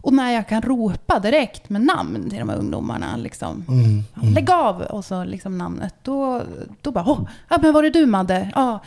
Och 0.00 0.12
när 0.12 0.32
jag 0.32 0.48
kan 0.48 0.62
ropa 0.62 1.18
direkt 1.18 1.70
med 1.70 1.80
namn 1.80 2.30
till 2.30 2.38
de 2.38 2.48
här 2.48 2.56
ungdomarna, 2.56 3.16
liksom, 3.16 3.64
mm, 3.68 4.02
mm. 4.22 4.34
lägg 4.34 4.50
av! 4.50 4.80
Och 4.80 5.04
så 5.04 5.24
liksom 5.24 5.58
namnet. 5.58 5.94
Då, 6.02 6.42
då 6.80 6.90
bara, 6.90 7.04
åh, 7.08 7.20
ja, 7.48 7.58
men 7.62 7.72
var 7.72 7.82
det 7.82 7.90
du 7.90 8.06
Madde? 8.06 8.50
Ja, 8.54 8.80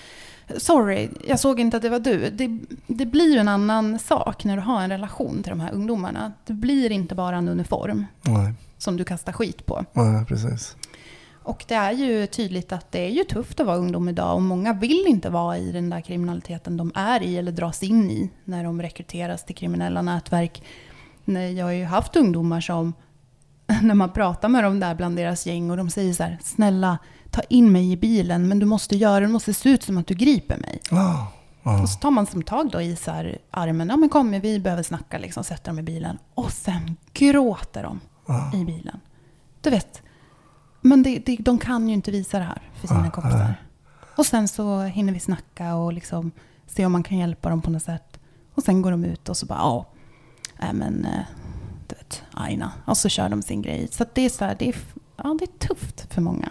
sorry, 0.58 1.10
jag 1.28 1.40
såg 1.40 1.60
inte 1.60 1.78
att 1.78 1.84
det 1.84 1.90
var 1.90 2.00
du. 2.00 2.30
Det, 2.30 2.60
det 2.88 3.06
blir 3.06 3.34
ju 3.34 3.38
en 3.38 3.48
annan 3.48 4.00
sak 4.00 4.44
när 4.44 4.56
du 4.56 4.62
har 4.62 4.82
en 4.82 4.90
relation 4.90 5.44
till 5.44 5.50
de 5.50 5.60
här 5.60 5.72
ungdomarna. 5.72 6.32
Det 6.46 6.54
blir 6.54 6.92
inte 6.92 7.16
bara 7.16 7.38
en 7.38 7.50
uniform. 7.50 8.06
Nej 8.22 8.54
som 8.78 8.98
du 8.98 9.04
kastar 9.04 9.34
skit 9.34 9.66
på. 9.66 9.86
Ja, 9.94 10.26
precis. 10.28 10.76
Och 11.46 11.66
det 11.68 11.76
är 11.76 11.92
ju 11.92 12.28
tydligt 12.28 12.72
att 12.72 12.92
det 12.92 13.00
är 13.00 13.10
ju 13.10 13.24
tufft 13.24 13.60
att 13.60 13.68
vara 13.68 13.78
ungdom 13.78 14.10
idag 14.10 14.36
och 14.36 14.42
många 14.42 14.74
vill 14.74 15.06
inte 15.08 15.30
vara 15.30 15.58
i 15.58 15.72
den 15.72 15.90
där 15.90 16.02
kriminaliteten 16.02 16.78
de 16.78 16.92
är 16.96 17.24
i 17.24 17.38
eller 17.38 17.52
dras 17.52 17.84
in 17.84 18.12
i 18.12 18.30
när 18.44 18.64
de 18.64 18.82
rekryteras 18.82 19.46
till 19.46 19.56
kriminella 19.56 20.02
nätverk. 20.02 20.64
Jag 21.26 21.66
har 21.66 21.72
ju 21.72 21.86
haft 21.86 22.16
ungdomar 22.16 22.62
som, 22.62 22.94
när 23.82 23.96
man 23.96 24.14
pratar 24.14 24.50
med 24.50 24.64
dem 24.64 24.80
där 24.80 24.96
bland 24.96 25.16
deras 25.16 25.46
gäng 25.46 25.72
och 25.72 25.78
de 25.78 25.90
säger 25.90 26.14
så 26.14 26.24
här, 26.24 26.38
snälla 26.44 26.98
ta 27.32 27.42
in 27.42 27.72
mig 27.72 27.92
i 27.92 27.98
bilen 27.98 28.48
men 28.48 28.60
du 28.60 28.66
måste 28.66 28.96
göra 28.96 29.20
det, 29.20 29.28
måste 29.28 29.54
se 29.54 29.70
ut 29.70 29.84
som 29.84 29.98
att 29.98 30.08
du 30.08 30.14
griper 30.14 30.58
mig. 30.58 30.80
Oh, 30.92 31.28
oh. 31.64 31.82
Och 31.82 31.90
så 31.90 32.00
tar 32.00 32.12
man 32.12 32.26
som 32.26 32.44
tag 32.44 32.70
då 32.72 32.82
i 32.82 32.96
så 32.96 33.12
armen, 33.52 33.90
ja 33.90 33.98
men 33.98 34.10
kom 34.10 34.32
vi 34.32 34.60
behöver 34.60 34.84
snacka 34.84 35.18
liksom, 35.18 35.44
sätter 35.44 35.72
dem 35.72 35.80
i 35.80 35.84
bilen. 35.84 36.18
Och 36.34 36.52
sen 36.52 36.98
gråter 37.14 37.84
de 37.84 38.00
ja. 38.26 38.52
i 38.54 38.66
bilen. 38.66 39.00
Du 39.62 39.70
vet, 39.70 40.02
men 40.82 41.04
det, 41.04 41.20
det, 41.20 41.36
de 41.36 41.58
kan 41.58 41.88
ju 41.88 41.94
inte 41.94 42.12
visa 42.12 42.40
det 42.40 42.46
här 42.46 42.62
för 42.76 42.88
sina 42.88 43.06
ja, 43.06 43.12
kompisar. 43.12 43.56
Och 44.16 44.26
sen 44.26 44.48
så 44.48 44.82
hinner 44.82 45.14
vi 45.14 45.20
snacka 45.20 45.76
och 45.76 45.94
liksom 45.94 46.32
se 46.68 46.86
om 46.86 46.92
man 46.92 47.04
kan 47.04 47.18
hjälpa 47.18 47.50
dem 47.50 47.62
på 47.62 47.72
något 47.72 47.84
sätt. 47.84 48.20
Och 48.54 48.64
sen 48.64 48.82
går 48.82 48.92
de 48.92 49.06
ut 49.06 49.30
och 49.30 49.38
så 49.38 49.46
bara, 49.46 49.60
ja, 49.60 49.86
nej 50.60 50.74
men, 50.74 51.06
eh, 51.06 51.26
du 51.88 51.96
vet, 51.96 52.24
Aina. 52.34 52.72
Och 52.86 52.98
så 52.98 53.10
kör 53.10 53.30
de 53.30 53.42
sin 53.42 53.62
grej. 53.62 53.88
Så 53.92 54.06
det 54.14 54.22
är 54.22 54.30
så 54.30 54.46
här, 54.46 54.56
det 54.60 54.70
är, 54.70 54.76
ja, 55.18 55.36
det 55.40 55.46
är 55.46 55.68
tufft 55.68 56.14
för 56.14 56.22
många. 56.22 56.50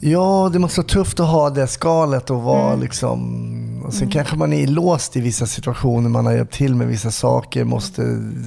Ja, 0.00 0.50
det 0.52 0.58
måste 0.58 0.80
vara 0.80 0.88
tufft 0.88 1.20
att 1.20 1.26
ha 1.28 1.50
det 1.50 1.66
skalet 1.66 2.30
och 2.30 2.42
vara 2.42 2.68
Mm. 2.68 2.80
liksom... 2.80 3.82
Och 3.86 3.94
sen 3.94 4.10
kanske 4.10 4.36
man 4.36 4.52
är 4.52 4.66
låst 4.66 5.16
i 5.16 5.20
vissa 5.20 5.46
situationer, 5.46 6.08
man 6.08 6.26
har 6.26 6.32
hjälpt 6.32 6.54
till 6.54 6.74
med 6.74 6.86
vissa 6.88 7.10
saker, 7.10 7.64
måste 7.64 8.02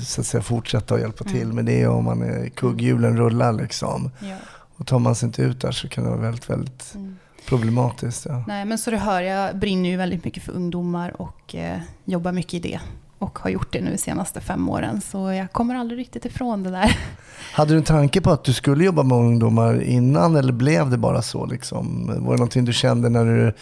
så 0.05 0.21
att 0.21 0.27
säga 0.27 0.43
fortsätta 0.43 0.95
att 0.95 1.01
hjälpa 1.01 1.23
till 1.23 1.53
med 1.53 1.65
det 1.65 1.87
om 1.87 2.03
man 2.05 2.21
är 2.21 2.49
kugghjulen 2.49 3.17
rullar 3.17 3.53
liksom. 3.53 4.11
Ja. 4.19 4.35
Och 4.77 4.87
tar 4.87 4.99
man 4.99 5.15
sig 5.15 5.27
inte 5.27 5.41
ut 5.41 5.61
där 5.61 5.71
så 5.71 5.87
kan 5.89 6.03
det 6.03 6.09
vara 6.09 6.19
väldigt, 6.21 6.49
väldigt 6.49 6.91
Mm. 6.95 7.15
problematiskt. 7.47 8.25
Ja. 8.29 8.43
Nej, 8.47 8.65
men 8.65 8.77
så 8.77 8.91
du 8.91 8.97
hör, 8.97 9.21
jag 9.21 9.57
brinner 9.57 9.89
ju 9.89 9.97
väldigt 9.97 10.25
mycket 10.25 10.43
för 10.43 10.51
ungdomar 10.51 11.21
och 11.21 11.55
eh, 11.55 11.79
jobbar 12.05 12.31
mycket 12.31 12.53
i 12.53 12.59
det. 12.59 12.79
Och 13.19 13.39
har 13.39 13.49
gjort 13.49 13.73
det 13.73 13.81
nu 13.81 13.91
de 13.91 13.97
senaste 13.97 14.41
fem 14.41 14.69
åren. 14.69 15.01
Så 15.01 15.31
jag 15.31 15.51
kommer 15.51 15.75
aldrig 15.75 15.99
riktigt 15.99 16.25
ifrån 16.25 16.63
det 16.63 16.71
där. 16.71 16.97
Hade 17.53 17.73
du 17.73 17.77
en 17.77 17.83
tanke 17.83 18.21
på 18.21 18.31
att 18.31 18.43
du 18.43 18.53
skulle 18.53 18.83
jobba 18.83 19.03
med 19.03 19.17
ungdomar 19.17 19.81
innan 19.81 20.35
eller 20.35 20.53
blev 20.53 20.89
det 20.89 20.97
bara 20.97 21.21
så? 21.21 21.45
Liksom? 21.45 22.07
Var 22.07 22.15
det 22.15 22.37
någonting 22.37 22.65
du 22.65 22.73
kände 22.73 23.09
när 23.09 23.25
du 23.25 23.53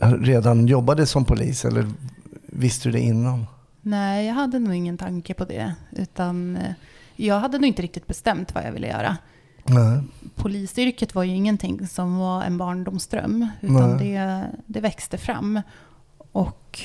redan 0.00 0.66
jobbade 0.66 1.06
som 1.06 1.24
polis 1.24 1.64
eller 1.64 1.86
visste 2.46 2.88
du 2.88 2.92
det 2.92 3.00
innan? 3.00 3.46
Nej, 3.82 4.26
jag 4.26 4.34
hade 4.34 4.58
nog 4.58 4.74
ingen 4.74 4.98
tanke 4.98 5.34
på 5.34 5.44
det. 5.44 5.74
Utan 5.90 6.56
eh, 6.56 6.72
jag 7.16 7.40
hade 7.40 7.58
nog 7.58 7.66
inte 7.66 7.82
riktigt 7.82 8.06
bestämt 8.06 8.54
vad 8.54 8.64
jag 8.64 8.72
ville 8.72 8.88
göra. 8.88 9.16
Nej. 9.64 10.00
Polisyrket 10.34 11.14
var 11.14 11.22
ju 11.22 11.34
ingenting 11.34 11.86
som 11.86 12.18
var 12.18 12.42
en 12.42 12.58
barndomsdröm. 12.58 13.48
Utan 13.60 13.98
det, 13.98 14.42
det 14.66 14.80
växte 14.80 15.18
fram. 15.18 15.60
Och 16.32 16.80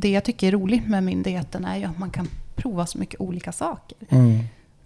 det 0.00 0.10
jag 0.10 0.24
tycker 0.24 0.46
är 0.48 0.52
roligt 0.52 0.88
med 0.88 1.02
myndigheten 1.02 1.64
är 1.64 1.76
ju 1.76 1.84
att 1.84 1.98
man 1.98 2.10
kan 2.10 2.28
prova 2.54 2.86
så 2.86 2.98
mycket 2.98 3.20
olika 3.20 3.52
saker. 3.52 3.98
Mm. 4.08 4.38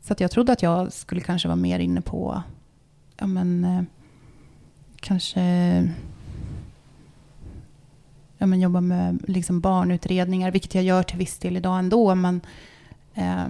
Så 0.02 0.12
att 0.12 0.20
jag 0.20 0.30
trodde 0.30 0.52
att 0.52 0.62
jag 0.62 0.92
skulle 0.92 1.20
kanske 1.20 1.48
vara 1.48 1.56
mer 1.56 1.78
inne 1.78 2.00
på, 2.00 2.42
ja 3.16 3.26
men, 3.26 3.64
eh, 3.64 3.82
kanske 5.00 5.40
ja, 8.38 8.46
men 8.46 8.60
jobba 8.60 8.80
med 8.80 9.22
liksom 9.26 9.60
barnutredningar, 9.60 10.50
vilket 10.50 10.74
jag 10.74 10.84
gör 10.84 11.02
till 11.02 11.18
viss 11.18 11.38
del 11.38 11.56
idag 11.56 11.78
ändå. 11.78 12.14
Men, 12.14 12.40
eh, 13.14 13.44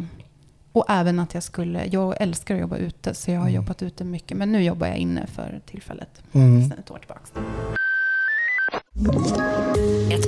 och 0.73 0.85
även 0.89 1.19
att 1.19 1.35
jag 1.35 1.43
skulle, 1.43 1.87
jag 1.87 2.21
älskar 2.23 2.55
att 2.55 2.61
jobba 2.61 2.77
ute, 2.77 3.15
så 3.15 3.31
jag 3.31 3.41
har 3.41 3.49
jobbat 3.49 3.83
ute 3.83 4.05
mycket. 4.05 4.37
Men 4.37 4.53
nu 4.53 4.63
jobbar 4.63 4.87
jag 4.87 4.97
inne 4.97 5.27
för 5.27 5.61
tillfället, 5.67 6.23
Mm. 6.33 6.69
sedan 6.69 6.79
ett 6.79 6.91
år 6.91 6.99
tillbaka. 6.99 7.21
Ett 10.13 10.28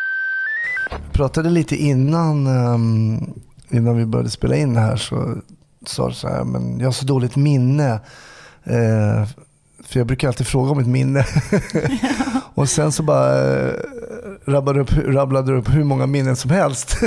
Pratade 1.11 1.49
lite 1.49 1.75
innan, 1.75 2.47
ehm, 2.47 3.33
innan 3.69 3.97
vi 3.97 4.05
började 4.05 4.29
spela 4.29 4.55
in 4.55 4.75
här 4.75 4.95
så 4.95 5.35
sa 5.85 6.07
du 6.07 6.13
så 6.13 6.27
här, 6.27 6.43
men 6.43 6.79
jag 6.79 6.87
har 6.87 6.91
så 6.91 7.05
dåligt 7.05 7.35
minne. 7.35 7.99
Eh, 8.63 9.27
för 9.83 9.99
jag 9.99 10.07
brukar 10.07 10.27
alltid 10.27 10.47
fråga 10.47 10.71
om 10.71 10.79
ett 10.79 10.87
minne. 10.87 11.25
och 12.53 12.69
sen 12.69 12.91
så 12.91 13.03
bara 13.03 13.51
eh, 13.51 13.73
rabblade 14.45 14.79
du 14.79 14.81
upp, 14.81 14.91
rabblade 15.15 15.53
upp 15.53 15.69
hur 15.69 15.83
många 15.83 16.07
minnen 16.07 16.35
som 16.35 16.51
helst. 16.51 16.97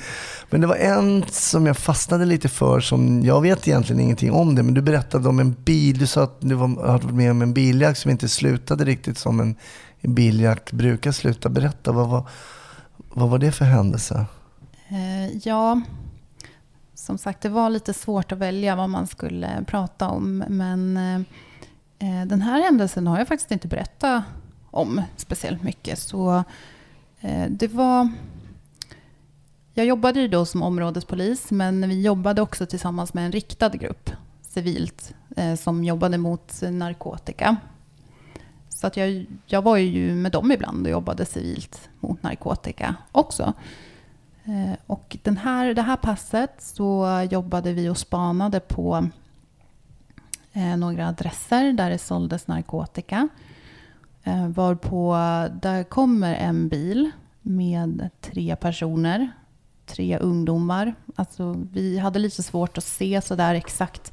men 0.50 0.60
det 0.60 0.66
var 0.66 0.76
en 0.76 1.24
som 1.30 1.66
jag 1.66 1.76
fastnade 1.76 2.24
lite 2.24 2.48
för, 2.48 2.80
som 2.80 3.22
jag 3.22 3.40
vet 3.40 3.68
egentligen 3.68 4.00
ingenting 4.00 4.32
om 4.32 4.54
det, 4.54 4.62
men 4.62 4.74
du 4.74 4.82
berättade 4.82 5.28
om 5.28 5.38
en 5.38 5.56
bil. 5.64 5.98
Du 5.98 6.06
sa 6.06 6.22
att 6.22 6.36
du 6.40 6.54
var, 6.54 6.86
hade 6.86 7.04
varit 7.04 7.14
med 7.14 7.30
om 7.30 7.42
en 7.42 7.54
biljakt 7.54 7.98
som 7.98 8.10
inte 8.10 8.28
slutade 8.28 8.84
riktigt 8.84 9.18
som 9.18 9.40
en 9.40 9.56
biljakt 10.02 10.72
brukar 10.72 11.12
sluta. 11.12 11.48
Berätta, 11.48 11.92
vad 11.92 12.08
var, 12.08 12.28
vad 13.14 13.30
var 13.30 13.38
det 13.38 13.52
för 13.52 13.64
händelse? 13.64 14.26
Eh, 14.88 15.36
ja, 15.36 15.80
som 16.94 17.18
sagt, 17.18 17.40
det 17.40 17.48
var 17.48 17.70
lite 17.70 17.94
svårt 17.94 18.32
att 18.32 18.38
välja 18.38 18.76
vad 18.76 18.90
man 18.90 19.06
skulle 19.06 19.64
prata 19.66 20.08
om. 20.08 20.44
Men 20.48 20.96
eh, 20.96 21.20
eh, 21.98 22.26
den 22.26 22.42
här 22.42 22.62
händelsen 22.62 23.06
har 23.06 23.18
jag 23.18 23.28
faktiskt 23.28 23.50
inte 23.50 23.68
berättat 23.68 24.24
om 24.70 25.02
speciellt 25.16 25.62
mycket. 25.62 25.98
Så 25.98 26.44
eh, 27.20 27.46
det 27.50 27.68
var... 27.68 28.08
Jag 29.74 29.86
jobbade 29.86 30.20
ju 30.20 30.28
då 30.28 30.44
som 30.44 30.62
områdespolis, 30.62 31.50
men 31.50 31.88
vi 31.88 32.02
jobbade 32.02 32.42
också 32.42 32.66
tillsammans 32.66 33.14
med 33.14 33.24
en 33.24 33.32
riktad 33.32 33.68
grupp 33.68 34.10
civilt 34.42 35.14
eh, 35.36 35.54
som 35.54 35.84
jobbade 35.84 36.18
mot 36.18 36.62
narkotika. 36.70 37.56
Så 38.84 38.88
att 38.88 38.96
jag, 38.96 39.26
jag 39.46 39.62
var 39.62 39.76
ju 39.76 40.14
med 40.14 40.32
dem 40.32 40.52
ibland 40.52 40.86
och 40.86 40.92
jobbade 40.92 41.24
civilt 41.24 41.88
mot 42.00 42.22
narkotika 42.22 42.94
också. 43.12 43.52
Eh, 44.44 44.78
och 44.86 45.16
den 45.22 45.36
här, 45.36 45.74
det 45.74 45.82
här 45.82 45.96
passet 45.96 46.50
så 46.58 47.06
jobbade 47.30 47.72
vi 47.72 47.88
och 47.88 47.98
spanade 47.98 48.60
på 48.60 49.08
eh, 50.52 50.76
några 50.76 51.08
adresser 51.08 51.72
där 51.72 51.90
det 51.90 51.98
såldes 51.98 52.46
narkotika. 52.46 53.28
Eh, 54.24 54.48
varpå 54.48 55.14
där 55.62 55.84
kommer 55.84 56.34
en 56.34 56.68
bil 56.68 57.10
med 57.42 58.08
tre 58.20 58.56
personer, 58.56 59.30
tre 59.86 60.18
ungdomar. 60.18 60.94
Alltså, 61.16 61.56
vi 61.72 61.98
hade 61.98 62.18
lite 62.18 62.42
svårt 62.42 62.78
att 62.78 62.84
se 62.84 63.20
sådär 63.20 63.54
exakt 63.54 64.12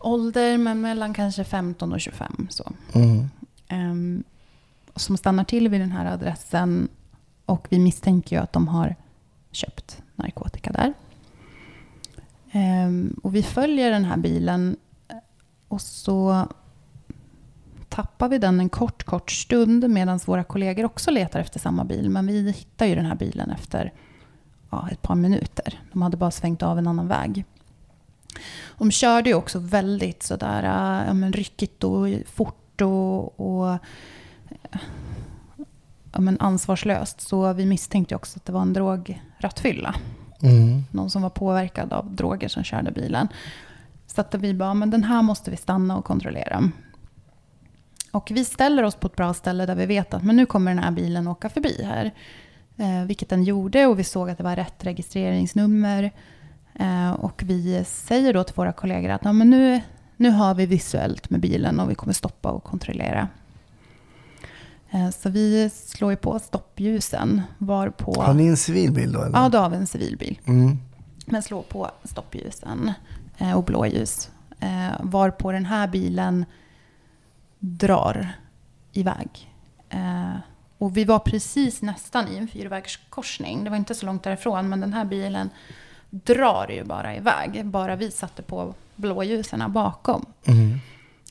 ålder, 0.00 0.58
men 0.58 0.80
mellan 0.80 1.14
kanske 1.14 1.44
15 1.44 1.92
och 1.92 2.00
25. 2.00 2.46
Så. 2.50 2.72
Mm. 2.92 3.28
Ehm, 3.68 4.24
som 4.96 5.16
stannar 5.16 5.44
till 5.44 5.68
vid 5.68 5.80
den 5.80 5.92
här 5.92 6.06
adressen 6.06 6.88
och 7.46 7.66
vi 7.70 7.78
misstänker 7.78 8.36
ju 8.36 8.42
att 8.42 8.52
de 8.52 8.68
har 8.68 8.96
köpt 9.52 10.02
narkotika 10.16 10.72
där. 10.72 10.94
Ehm, 12.52 13.20
och 13.22 13.34
vi 13.34 13.42
följer 13.42 13.90
den 13.90 14.04
här 14.04 14.16
bilen 14.16 14.76
eh, 15.08 15.16
och 15.68 15.80
så 15.80 16.48
tappar 17.88 18.28
vi 18.28 18.38
den 18.38 18.60
en 18.60 18.68
kort, 18.68 19.04
kort 19.04 19.30
stund 19.30 19.90
medan 19.90 20.20
våra 20.26 20.44
kollegor 20.44 20.84
också 20.84 21.10
letar 21.10 21.40
efter 21.40 21.60
samma 21.60 21.84
bil. 21.84 22.10
Men 22.10 22.26
vi 22.26 22.50
hittar 22.50 22.86
ju 22.86 22.94
den 22.94 23.06
här 23.06 23.14
bilen 23.14 23.50
efter 23.50 23.92
ja, 24.70 24.88
ett 24.92 25.02
par 25.02 25.14
minuter. 25.14 25.82
De 25.92 26.02
hade 26.02 26.16
bara 26.16 26.30
svängt 26.30 26.62
av 26.62 26.78
en 26.78 26.86
annan 26.86 27.08
väg. 27.08 27.44
De 28.78 28.90
körde 28.90 29.30
ju 29.30 29.34
också 29.34 29.58
väldigt 29.58 30.22
sådär 30.22 30.62
eh, 30.62 31.06
ja, 31.06 31.14
men 31.14 31.32
ryckigt 31.32 31.84
och 31.84 32.08
fort 32.26 32.67
och, 32.82 33.40
och 33.40 33.78
ja, 36.12 36.20
men 36.20 36.40
ansvarslöst. 36.40 37.20
Så 37.20 37.52
vi 37.52 37.66
misstänkte 37.66 38.16
också 38.16 38.38
att 38.38 38.44
det 38.44 38.52
var 38.52 38.62
en 38.62 38.72
drograttfylla. 38.72 39.94
Mm. 40.42 40.84
Någon 40.90 41.10
som 41.10 41.22
var 41.22 41.30
påverkad 41.30 41.92
av 41.92 42.14
droger 42.14 42.48
som 42.48 42.64
körde 42.64 42.90
bilen. 42.90 43.28
Så 44.06 44.20
att 44.20 44.34
vi 44.34 44.54
bara, 44.54 44.74
men 44.74 44.90
den 44.90 45.04
här 45.04 45.22
måste 45.22 45.50
vi 45.50 45.56
stanna 45.56 45.96
och 45.96 46.04
kontrollera. 46.04 46.70
Och 48.10 48.30
vi 48.34 48.44
ställer 48.44 48.82
oss 48.82 48.94
på 48.94 49.06
ett 49.06 49.16
bra 49.16 49.34
ställe 49.34 49.66
där 49.66 49.74
vi 49.74 49.86
vet 49.86 50.14
att 50.14 50.24
men 50.24 50.36
nu 50.36 50.46
kommer 50.46 50.74
den 50.74 50.84
här 50.84 50.90
bilen 50.90 51.28
åka 51.28 51.48
förbi 51.48 51.84
här. 51.84 52.14
Eh, 52.76 53.04
vilket 53.04 53.28
den 53.28 53.44
gjorde 53.44 53.86
och 53.86 53.98
vi 53.98 54.04
såg 54.04 54.30
att 54.30 54.38
det 54.38 54.44
var 54.44 54.56
rätt 54.56 54.84
registreringsnummer. 54.84 56.10
Eh, 56.74 57.10
och 57.10 57.42
vi 57.46 57.84
säger 57.84 58.34
då 58.34 58.44
till 58.44 58.54
våra 58.54 58.72
kollegor 58.72 59.10
att 59.10 59.24
ja, 59.24 59.32
men 59.32 59.50
nu, 59.50 59.80
nu 60.18 60.30
har 60.30 60.54
vi 60.54 60.66
visuellt 60.66 61.30
med 61.30 61.40
bilen 61.40 61.80
och 61.80 61.90
vi 61.90 61.94
kommer 61.94 62.12
stoppa 62.12 62.50
och 62.50 62.64
kontrollera. 62.64 63.28
Eh, 64.90 65.10
så 65.10 65.30
vi 65.30 65.70
slår 65.70 66.10
ju 66.10 66.16
på 66.16 66.38
stoppljusen 66.38 67.42
varpå... 67.58 68.22
Har 68.22 68.34
ni 68.34 68.46
en 68.46 68.56
civil 68.56 68.92
bil 68.92 69.12
då? 69.12 69.22
Eller? 69.22 69.38
Ja, 69.38 69.48
då 69.48 69.58
har 69.58 69.70
vi 69.70 69.76
en 69.76 69.86
civilbil. 69.86 70.40
Mm. 70.44 70.78
Men 71.26 71.42
slår 71.42 71.62
på 71.62 71.90
stoppljusen 72.04 72.92
eh, 73.38 73.52
och 73.52 73.64
blåljus. 73.64 74.30
Eh, 74.60 74.90
varpå 75.00 75.52
den 75.52 75.66
här 75.66 75.88
bilen 75.88 76.44
drar 77.58 78.28
iväg. 78.92 79.54
Och 80.78 80.96
vi 80.96 81.04
var 81.04 81.18
precis 81.18 81.82
nästan 81.82 82.28
i 82.28 82.36
en 82.36 82.48
fyrvägskorsning. 82.48 83.64
Det 83.64 83.70
var 83.70 83.76
inte 83.76 83.94
så 83.94 84.06
långt 84.06 84.22
därifrån, 84.22 84.68
men 84.68 84.80
den 84.80 84.92
här 84.92 85.04
bilen 85.04 85.50
drar 86.10 86.68
ju 86.68 86.84
bara 86.84 87.16
iväg. 87.16 87.66
Bara 87.66 87.96
vi 87.96 88.10
satte 88.10 88.42
på 88.42 88.74
blåljusen 88.98 89.72
bakom. 89.72 90.26
Mm. 90.44 90.78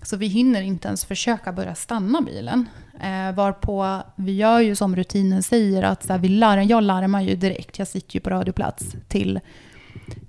Så 0.01 0.17
vi 0.17 0.27
hinner 0.27 0.61
inte 0.61 0.87
ens 0.87 1.05
försöka 1.05 1.51
börja 1.51 1.75
stanna 1.75 2.21
bilen. 2.21 2.65
Eh, 2.99 3.35
varpå 3.35 4.01
vi 4.15 4.35
gör 4.35 4.59
ju 4.59 4.75
som 4.75 4.95
rutinen 4.95 5.43
säger 5.43 5.83
att 5.83 6.03
så 6.03 6.13
här, 6.13 6.19
vi 6.19 6.29
larm, 6.29 6.63
jag 6.63 6.83
larmar 6.83 7.21
ju 7.21 7.35
direkt, 7.35 7.79
jag 7.79 7.87
sitter 7.87 8.15
ju 8.15 8.19
på 8.19 8.29
radioplats 8.29 8.95
till 9.07 9.39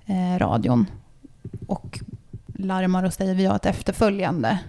eh, 0.05 0.39
radion. 0.39 0.85
Och 1.67 1.99
larmar 2.47 3.03
och 3.03 3.13
säger 3.13 3.35
vi 3.35 3.45
har 3.45 3.55
ett 3.55 3.65
efterföljande. 3.65 4.59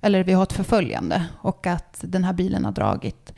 Eller 0.00 0.24
vi 0.24 0.32
har 0.32 0.42
ett 0.42 0.52
förföljande 0.52 1.26
och 1.38 1.66
att 1.66 1.98
den 2.00 2.24
här 2.24 2.32
bilen 2.32 2.64
har 2.64 2.72
dragit. 2.72 3.32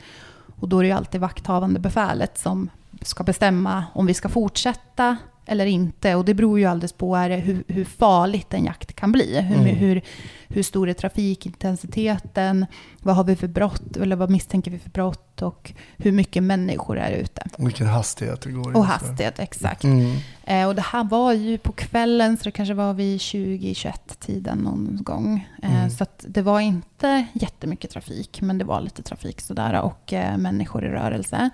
Och 0.59 0.69
då 0.69 0.79
är 0.79 0.83
det 0.83 0.87
ju 0.87 0.93
alltid 0.93 1.21
vakthavande 1.21 1.79
befälet 1.79 2.37
som 2.37 2.69
ska 3.01 3.23
bestämma 3.23 3.85
om 3.93 4.05
vi 4.05 4.13
ska 4.13 4.29
fortsätta 4.29 5.17
eller 5.45 5.65
inte. 5.65 6.15
Och 6.15 6.25
det 6.25 6.33
beror 6.33 6.59
ju 6.59 6.65
alldeles 6.65 6.93
på 6.93 7.15
är 7.15 7.37
hur, 7.37 7.63
hur 7.67 7.85
farligt 7.85 8.53
en 8.53 8.65
jakt 8.65 8.93
kan 8.95 9.11
bli. 9.11 9.41
Hur, 9.41 9.55
Mm. 9.59 9.75
hur, 9.75 10.01
hur 10.47 10.63
stor 10.63 10.89
är 10.89 10.93
trafikintensiteten? 10.93 12.65
Vad 13.01 13.15
har 13.15 13.23
vi 13.23 13.35
för 13.35 13.47
brott? 13.47 13.97
Eller 13.97 14.15
vad 14.15 14.29
misstänker 14.29 14.71
vi 14.71 14.79
för 14.79 14.89
brott? 14.89 15.41
Och 15.41 15.73
hur 15.97 16.11
mycket 16.11 16.43
människor 16.43 16.97
är 16.99 17.11
ute? 17.11 17.41
Och 17.57 17.67
vilken 17.67 17.87
hastighet 17.87 18.41
det 18.41 18.51
går 18.51 18.71
i. 18.71 18.75
Och 18.75 18.85
hastighet, 18.85 19.39
exakt. 19.39 19.83
Mm. 19.83 20.15
Eh, 20.43 20.67
och 20.67 20.75
det 20.75 20.81
här 20.81 21.03
var 21.03 21.33
ju 21.33 21.57
på 21.57 21.71
kvällen, 21.71 22.37
så 22.37 22.43
det 22.43 22.51
kanske 22.51 22.73
var 22.73 22.93
vid 22.93 23.17
20-21-tiden 23.21 24.57
någon 24.57 24.99
gång. 25.01 25.47
Eh, 25.63 25.75
Mm. 25.75 25.89
Så 25.89 26.03
att 26.03 26.25
det 26.27 26.41
var 26.41 26.59
inte 26.59 27.25
jättemycket 27.33 27.91
trafik, 27.91 28.41
men 28.41 28.57
det 28.57 28.65
var 28.65 28.81
lite 28.81 29.03
trafik 29.03 29.41
sådär 29.41 29.81
och 29.81 30.13
eh, 30.13 30.37
människor 30.37 30.85
i 30.85 30.89
rörelse. 30.89 31.49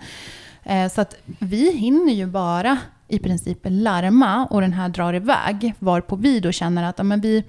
Eh, 0.64 0.90
så 0.92 1.02
att 1.02 1.16
vi 1.40 1.78
hinner 1.78 2.14
ju 2.14 2.26
bara 2.26 2.78
i 3.12 3.20
princip 3.20 3.60
larma 3.64 4.46
och 4.46 4.62
den 4.62 4.74
här 4.74 4.90
drar 4.90 5.14
iväg, 5.14 5.74
varpå 5.80 6.16
vi 6.16 6.40
då 6.40 6.52
känner 6.52 6.84
att 6.84 6.98
ja, 6.98 7.04
men 7.04 7.22
vi, 7.22 7.44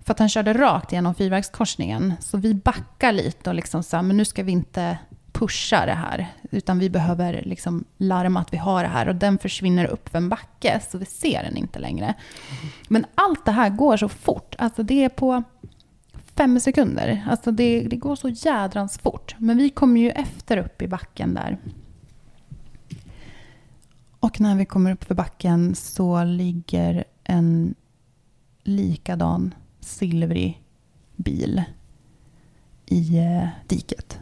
för 0.00 0.12
att 0.12 0.18
han 0.18 0.28
körde 0.28 0.52
rakt 0.52 0.92
genom 0.92 1.14
fyrvägskorsningen, 1.14 2.14
så 2.20 2.36
vi 2.36 2.54
backar 2.54 3.12
lite 3.12 3.50
och 3.50 3.56
liksom 3.56 3.82
så 3.82 3.96
här, 3.96 4.02
men 4.02 4.16
nu 4.16 4.24
ska 4.24 4.42
vi 4.42 4.52
inte 4.52 4.98
pusha 5.32 5.86
det 5.86 5.92
här, 5.92 6.26
utan 6.50 6.78
vi 6.78 6.90
behöver 6.90 7.42
liksom 7.42 7.84
larma 7.96 8.40
att 8.40 8.52
vi 8.52 8.56
har 8.56 8.82
det 8.82 8.88
här 8.88 9.08
och 9.08 9.14
den 9.14 9.38
försvinner 9.38 9.84
upp 9.84 10.08
för 10.08 10.18
en 10.18 10.28
backe, 10.28 10.80
så 10.90 10.98
vi 10.98 11.04
ser 11.04 11.42
den 11.42 11.56
inte 11.56 11.78
längre. 11.78 12.14
Men 12.88 13.06
allt 13.14 13.44
det 13.44 13.52
här 13.52 13.70
går 13.70 13.96
så 13.96 14.08
fort, 14.08 14.54
alltså 14.58 14.82
det 14.82 15.04
är 15.04 15.08
på 15.08 15.42
fem 16.36 16.60
sekunder. 16.60 17.26
Alltså 17.30 17.50
det, 17.50 17.80
det 17.80 17.96
går 17.96 18.16
så 18.16 18.28
jädrans 18.28 18.98
fort. 18.98 19.34
Men 19.38 19.56
vi 19.56 19.70
kommer 19.70 20.00
ju 20.00 20.10
efter 20.10 20.56
upp 20.56 20.82
i 20.82 20.88
backen 20.88 21.34
där. 21.34 21.58
Och 24.26 24.40
när 24.40 24.56
vi 24.56 24.64
kommer 24.66 24.92
upp 24.92 25.04
för 25.04 25.14
backen 25.14 25.74
så 25.74 26.24
ligger 26.24 27.04
en 27.24 27.74
likadan 28.62 29.54
silvrig 29.80 30.62
bil 31.16 31.64
i 32.86 33.18
eh, 33.18 33.48
diket. 33.66 34.18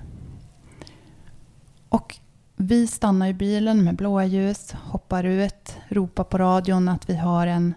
Och 1.88 2.18
vi 2.56 2.86
stannar 2.86 3.28
i 3.28 3.34
bilen 3.34 3.84
med 3.84 3.96
blåa 3.96 4.24
ljus, 4.24 4.72
hoppar 4.72 5.24
ut, 5.24 5.76
ropar 5.88 6.24
på 6.24 6.38
radion 6.38 6.88
att 6.88 7.10
vi 7.10 7.16
har 7.16 7.46
en, 7.46 7.74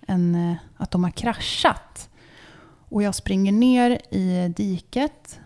en 0.00 0.34
eh, 0.34 0.56
att 0.76 0.90
de 0.90 1.04
har 1.04 1.10
kraschat. 1.10 2.10
Och 2.88 3.02
jag 3.02 3.14
springer 3.14 3.52
ner 3.52 4.14
i 4.14 4.54
diket 4.56 5.40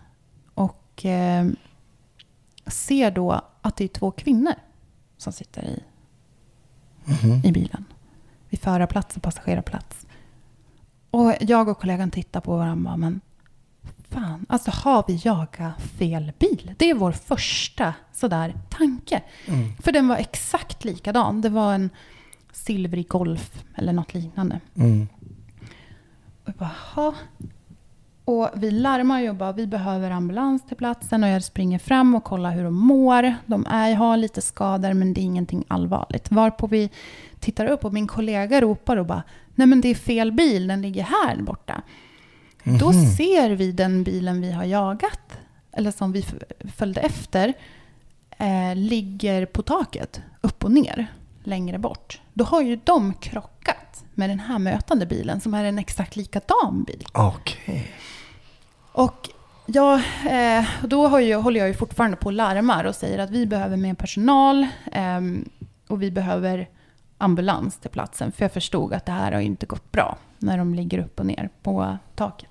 och 0.53 1.05
eh, 1.05 1.47
ser 2.65 3.11
då 3.11 3.41
att 3.61 3.75
det 3.75 3.83
är 3.83 3.87
två 3.87 4.11
kvinnor 4.11 4.55
som 5.17 5.33
sitter 5.33 5.63
i, 5.63 5.83
i 7.43 7.51
bilen. 7.51 7.85
Vid 8.49 8.59
förarplats 8.59 9.15
och 9.15 9.23
passagerarplats. 9.23 10.05
Och 11.11 11.33
jag 11.39 11.67
och 11.69 11.79
kollegan 11.79 12.11
tittar 12.11 12.41
på 12.41 12.57
varandra 12.57 12.97
men 12.97 13.21
fan, 14.09 14.45
alltså 14.49 14.71
har 14.71 15.03
vi 15.07 15.21
jagat 15.23 15.81
fel 15.81 16.31
bil? 16.39 16.73
Det 16.77 16.89
är 16.89 16.93
vår 16.93 17.11
första 17.11 17.93
sådär 18.13 18.55
tanke. 18.69 19.21
För 19.79 19.91
den 19.91 20.07
var 20.07 20.17
exakt 20.17 20.83
likadan. 20.83 21.41
Det 21.41 21.49
var 21.49 21.73
en 21.73 21.89
silvrig 22.51 23.07
Golf 23.07 23.63
eller 23.75 23.93
något 23.93 24.13
liknande. 24.13 24.59
Mm. 24.75 25.07
Och 26.43 26.49
jag 26.49 26.55
bara. 26.55 27.13
Och 28.25 28.49
vi 28.55 28.71
larmar 28.71 29.21
ju 29.21 29.29
och 29.29 29.35
bara, 29.35 29.51
vi 29.51 29.67
behöver 29.67 30.11
ambulans 30.11 30.67
till 30.67 30.77
platsen 30.77 31.23
och 31.23 31.29
jag 31.29 31.43
springer 31.43 31.79
fram 31.79 32.15
och 32.15 32.23
kollar 32.23 32.51
hur 32.51 32.63
de 32.63 32.73
mår. 32.73 33.35
De 33.45 33.65
är, 33.65 33.93
har 33.95 34.17
lite 34.17 34.41
skador 34.41 34.93
men 34.93 35.13
det 35.13 35.21
är 35.21 35.23
ingenting 35.23 35.63
allvarligt. 35.67 36.31
Varpå 36.31 36.67
vi 36.67 36.89
tittar 37.39 37.65
upp 37.65 37.85
och 37.85 37.93
min 37.93 38.07
kollega 38.07 38.61
ropar 38.61 38.97
och 38.97 39.05
bara, 39.05 39.23
nej 39.55 39.67
men 39.67 39.81
det 39.81 39.87
är 39.87 39.95
fel 39.95 40.31
bil, 40.31 40.67
den 40.67 40.81
ligger 40.81 41.03
här 41.03 41.41
borta. 41.41 41.81
Då 42.63 42.93
ser 42.93 43.49
vi 43.49 43.71
den 43.71 44.03
bilen 44.03 44.41
vi 44.41 44.51
har 44.51 44.63
jagat, 44.63 45.37
eller 45.71 45.91
som 45.91 46.11
vi 46.11 46.25
följde 46.75 47.01
efter, 47.01 47.53
eh, 48.37 48.75
ligger 48.75 49.45
på 49.45 49.61
taket, 49.61 50.21
upp 50.41 50.63
och 50.63 50.71
ner, 50.71 51.07
längre 51.43 51.79
bort. 51.79 52.21
Då 52.33 52.43
har 52.43 52.61
ju 52.61 52.79
de 52.83 53.13
krockat 53.13 54.03
med 54.13 54.29
den 54.29 54.39
här 54.39 54.59
mötande 54.59 55.05
bilen 55.05 55.41
som 55.41 55.53
är 55.53 55.63
en 55.63 55.79
exakt 55.79 56.15
likadan 56.15 56.83
bil. 56.83 57.07
Okej. 57.13 57.91
Och 58.93 59.29
Ja, 59.65 60.01
eh, 60.29 60.65
då 60.83 61.07
har 61.07 61.41
håller 61.41 61.59
jag 61.59 61.67
ju 61.67 61.73
fortfarande 61.73 62.17
på 62.17 62.25
och 62.25 62.33
larmar 62.33 62.83
och 62.83 62.95
säger 62.95 63.19
att 63.19 63.29
vi 63.29 63.45
behöver 63.45 63.77
mer 63.77 63.93
personal 63.93 64.67
ehm, 64.91 65.49
och 65.87 66.01
vi 66.01 66.11
behöver 66.11 66.69
ambulans 67.17 67.77
till 67.77 67.89
platsen. 67.89 68.31
För 68.31 68.45
jag 68.45 68.51
förstod 68.51 68.93
att 68.93 69.05
det 69.05 69.11
här 69.11 69.31
har 69.31 69.39
ju 69.39 69.45
inte 69.45 69.65
gått 69.65 69.91
bra 69.91 70.17
när 70.39 70.57
de 70.57 70.75
ligger 70.75 70.99
upp 70.99 71.19
och 71.19 71.25
ner 71.25 71.49
på 71.61 71.97
taket. 72.15 72.49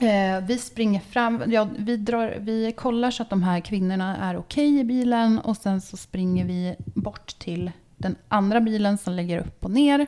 Eh, 0.00 0.40
vi 0.46 0.58
springer 0.58 1.00
fram, 1.00 1.42
ja, 1.46 1.68
vi, 1.78 1.96
drar, 1.96 2.36
vi 2.38 2.72
kollar 2.72 3.10
så 3.10 3.22
att 3.22 3.30
de 3.30 3.42
här 3.42 3.60
kvinnorna 3.60 4.16
är 4.16 4.36
okej 4.36 4.78
i 4.78 4.84
bilen 4.84 5.38
och 5.38 5.56
sen 5.56 5.80
så 5.80 5.96
springer 5.96 6.44
vi 6.44 6.76
bort 6.78 7.38
till 7.38 7.70
den 7.96 8.16
andra 8.28 8.60
bilen 8.60 8.98
som 8.98 9.12
ligger 9.12 9.38
upp 9.38 9.64
och 9.64 9.70
ner. 9.70 10.06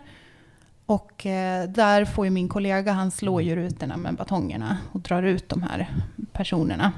Och 0.88 1.26
eh, 1.26 1.68
där 1.68 2.04
får 2.04 2.24
ju 2.24 2.30
min 2.30 2.48
kollega, 2.48 2.92
han 2.92 3.10
slår 3.10 3.42
ju 3.42 3.56
rutorna 3.56 3.96
med 3.96 4.14
batongerna 4.14 4.78
och 4.92 5.00
drar 5.00 5.22
ut 5.22 5.48
de 5.48 5.62
här 5.62 5.90
personerna. 6.32 6.92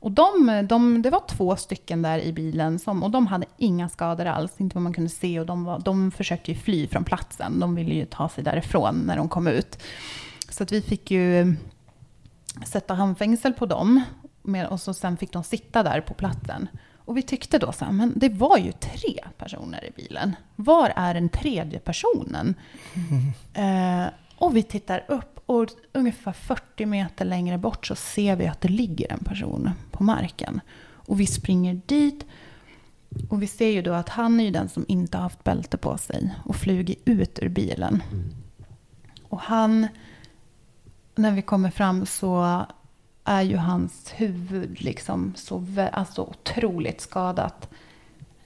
Och 0.00 0.10
de, 0.10 0.66
de, 0.68 1.02
det 1.02 1.10
var 1.10 1.22
två 1.28 1.56
stycken 1.56 2.02
där 2.02 2.18
i 2.18 2.32
bilen 2.32 2.78
som, 2.78 3.02
och 3.02 3.10
de 3.10 3.26
hade 3.26 3.46
inga 3.56 3.88
skador 3.88 4.26
alls, 4.26 4.52
inte 4.58 4.74
vad 4.76 4.82
man 4.82 4.92
kunde 4.92 5.10
se. 5.10 5.40
Och 5.40 5.46
de, 5.46 5.64
var, 5.64 5.78
de 5.78 6.10
försökte 6.10 6.52
ju 6.52 6.58
fly 6.58 6.86
från 6.86 7.04
platsen, 7.04 7.60
de 7.60 7.74
ville 7.74 7.94
ju 7.94 8.04
ta 8.04 8.28
sig 8.28 8.44
därifrån 8.44 8.94
när 9.06 9.16
de 9.16 9.28
kom 9.28 9.46
ut. 9.46 9.82
Så 10.48 10.62
att 10.62 10.72
vi 10.72 10.82
fick 10.82 11.10
ju 11.10 11.40
eh, 11.40 11.46
sätta 12.66 12.94
handfängsel 12.94 13.52
på 13.52 13.66
dem 13.66 14.02
med, 14.42 14.66
och 14.66 14.80
så 14.80 14.94
sen 14.94 15.16
fick 15.16 15.32
de 15.32 15.44
sitta 15.44 15.82
där 15.82 16.00
på 16.00 16.14
platsen. 16.14 16.68
Och 17.06 17.16
vi 17.16 17.22
tyckte 17.22 17.58
då 17.58 17.72
så 17.72 17.84
här, 17.84 17.92
men 17.92 18.12
det 18.16 18.28
var 18.28 18.58
ju 18.58 18.72
tre 18.72 19.24
personer 19.38 19.84
i 19.84 19.90
bilen. 19.96 20.36
Var 20.56 20.92
är 20.96 21.14
den 21.14 21.28
tredje 21.28 21.78
personen? 21.78 22.54
Eh, 23.54 24.06
och 24.38 24.56
vi 24.56 24.62
tittar 24.62 25.04
upp 25.08 25.40
och 25.46 25.68
ungefär 25.92 26.32
40 26.32 26.86
meter 26.86 27.24
längre 27.24 27.58
bort 27.58 27.86
så 27.86 27.94
ser 27.94 28.36
vi 28.36 28.46
att 28.46 28.60
det 28.60 28.68
ligger 28.68 29.12
en 29.12 29.24
person 29.24 29.70
på 29.90 30.02
marken. 30.02 30.60
Och 30.88 31.20
vi 31.20 31.26
springer 31.26 31.80
dit 31.86 32.26
och 33.28 33.42
vi 33.42 33.46
ser 33.46 33.68
ju 33.68 33.82
då 33.82 33.92
att 33.92 34.08
han 34.08 34.40
är 34.40 34.44
ju 34.44 34.50
den 34.50 34.68
som 34.68 34.84
inte 34.88 35.16
har 35.16 35.22
haft 35.22 35.44
bälte 35.44 35.76
på 35.76 35.98
sig 35.98 36.34
och 36.44 36.56
flugit 36.56 37.02
ut 37.04 37.38
ur 37.42 37.48
bilen. 37.48 38.02
Och 39.28 39.40
han, 39.40 39.88
när 41.14 41.32
vi 41.32 41.42
kommer 41.42 41.70
fram 41.70 42.06
så 42.06 42.66
är 43.26 43.42
ju 43.42 43.56
hans 43.56 44.12
huvud 44.16 44.80
liksom 44.80 45.32
så 45.36 45.64
alltså 45.92 46.22
otroligt 46.22 47.00
skadat. 47.00 47.68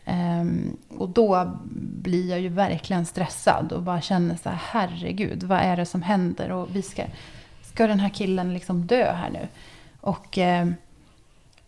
Um, 0.06 0.76
och 0.88 1.08
då 1.08 1.58
blir 2.02 2.30
jag 2.30 2.40
ju 2.40 2.48
verkligen 2.48 3.06
stressad 3.06 3.72
och 3.72 3.82
bara 3.82 4.00
känner 4.00 4.36
så 4.36 4.48
här, 4.48 4.58
herregud, 4.62 5.42
vad 5.42 5.58
är 5.58 5.76
det 5.76 5.86
som 5.86 6.02
händer? 6.02 6.52
Och 6.52 6.76
vi 6.76 6.82
ska, 6.82 7.04
ska 7.62 7.86
den 7.86 8.00
här 8.00 8.08
killen 8.08 8.54
liksom 8.54 8.86
dö 8.86 9.12
här 9.12 9.30
nu? 9.30 9.48
Och 10.00 10.38
um, 10.38 10.74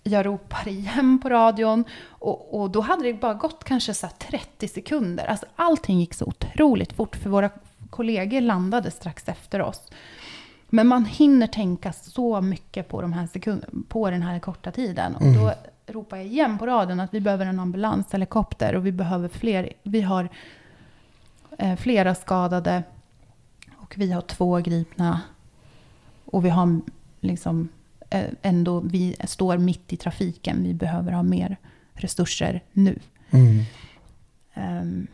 jag 0.03 0.27
ropar 0.27 0.69
igen 0.69 1.19
på 1.23 1.29
radion 1.29 1.85
och, 2.05 2.61
och 2.61 2.71
då 2.71 2.81
hade 2.81 3.03
det 3.03 3.15
bara 3.15 3.35
gått 3.35 3.65
kanske 3.65 3.95
så 3.95 4.07
här 4.07 4.15
30 4.31 4.69
sekunder. 4.69 5.25
Alltså 5.25 5.47
allting 5.57 6.01
gick 6.01 6.15
så 6.15 6.25
otroligt 6.25 6.93
fort 6.93 7.17
för 7.17 7.31
våra 7.31 7.51
kollegor 7.91 8.41
landade 8.41 8.91
strax 8.91 9.29
efter 9.29 9.63
oss. 9.63 9.81
Men 10.75 10.87
man 10.87 11.05
hinner 11.05 11.47
tänka 11.47 11.93
så 11.93 12.41
mycket 12.41 12.89
på, 12.89 13.03
de 13.03 13.13
här 13.13 13.27
sekund- 13.27 13.89
på 13.89 14.11
den 14.11 14.23
här 14.23 14.39
korta 14.39 14.71
tiden. 14.71 15.15
Och 15.15 15.35
då 15.35 15.55
ropar 15.87 16.17
jag 16.17 16.27
igen 16.27 16.59
på 16.59 16.67
radion 16.67 17.01
att 17.01 17.15
vi 17.15 17.21
behöver 17.21 17.47
en 17.47 17.61
ambulanshelikopter 17.61 18.75
och 18.75 18.87
vi 18.87 18.93
behöver 18.93 19.29
fler. 19.29 19.73
Vi 19.83 20.01
har 20.01 20.29
eh, 21.59 21.77
flera 21.77 22.15
skadade 22.15 22.83
och 23.77 23.95
vi 23.97 24.13
har 24.13 24.21
två 24.21 24.59
gripna. 24.59 25.21
Och 26.25 26.45
vi 26.45 26.49
har 26.49 26.81
liksom 27.21 27.69
eh, 28.11 28.25
ändå, 28.43 28.81
vi 28.81 29.17
står 29.25 29.59
mitt 29.59 29.93
i 29.93 29.97
trafiken. 29.97 30.63
Vi 30.63 30.75
behöver 30.75 31.13
ha 31.13 31.23
mer 31.23 31.57
resurser 31.95 32.63
nu. 32.73 32.99
Mm. 33.31 33.65
Ehm, 34.55 35.07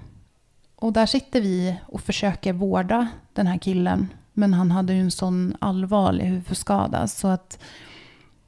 och 0.76 0.92
där 0.92 1.06
sitter 1.06 1.40
vi 1.40 1.76
och 1.86 2.00
försöker 2.00 2.52
vårda 2.52 3.08
den 3.32 3.46
här 3.46 3.58
killen 3.58 4.08
Men 4.38 4.54
han 4.54 4.70
hade 4.70 4.92
ju 4.94 5.00
en 5.00 5.10
sån 5.10 5.56
allvarlig 5.60 6.24
huvudskada 6.24 7.08
så 7.08 7.28
att 7.28 7.58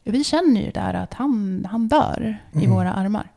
vi 0.05 0.25
känner 0.25 0.61
ju 0.61 0.71
där 0.71 0.95
att 0.95 1.15
han, 1.15 1.67
han 1.71 1.89
dör 1.89 2.39
i 2.53 2.59
Mm. 2.59 2.71
våra 2.71 2.93
armar. 2.93 3.29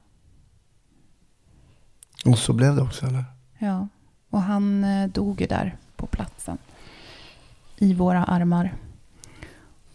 Och 2.25 2.37
så 2.39 2.53
blev 2.53 2.75
det 2.75 2.81
också 2.81 3.05
eller? 3.05 3.23
Ja, 3.57 3.87
och 4.29 4.41
han 4.41 4.83
eh, 4.83 5.07
dog 5.09 5.41
ju 5.41 5.47
där 5.47 5.77
på 5.95 6.05
platsen. 6.07 6.57
I 7.77 7.93
våra 7.93 8.23
armar. 8.23 8.73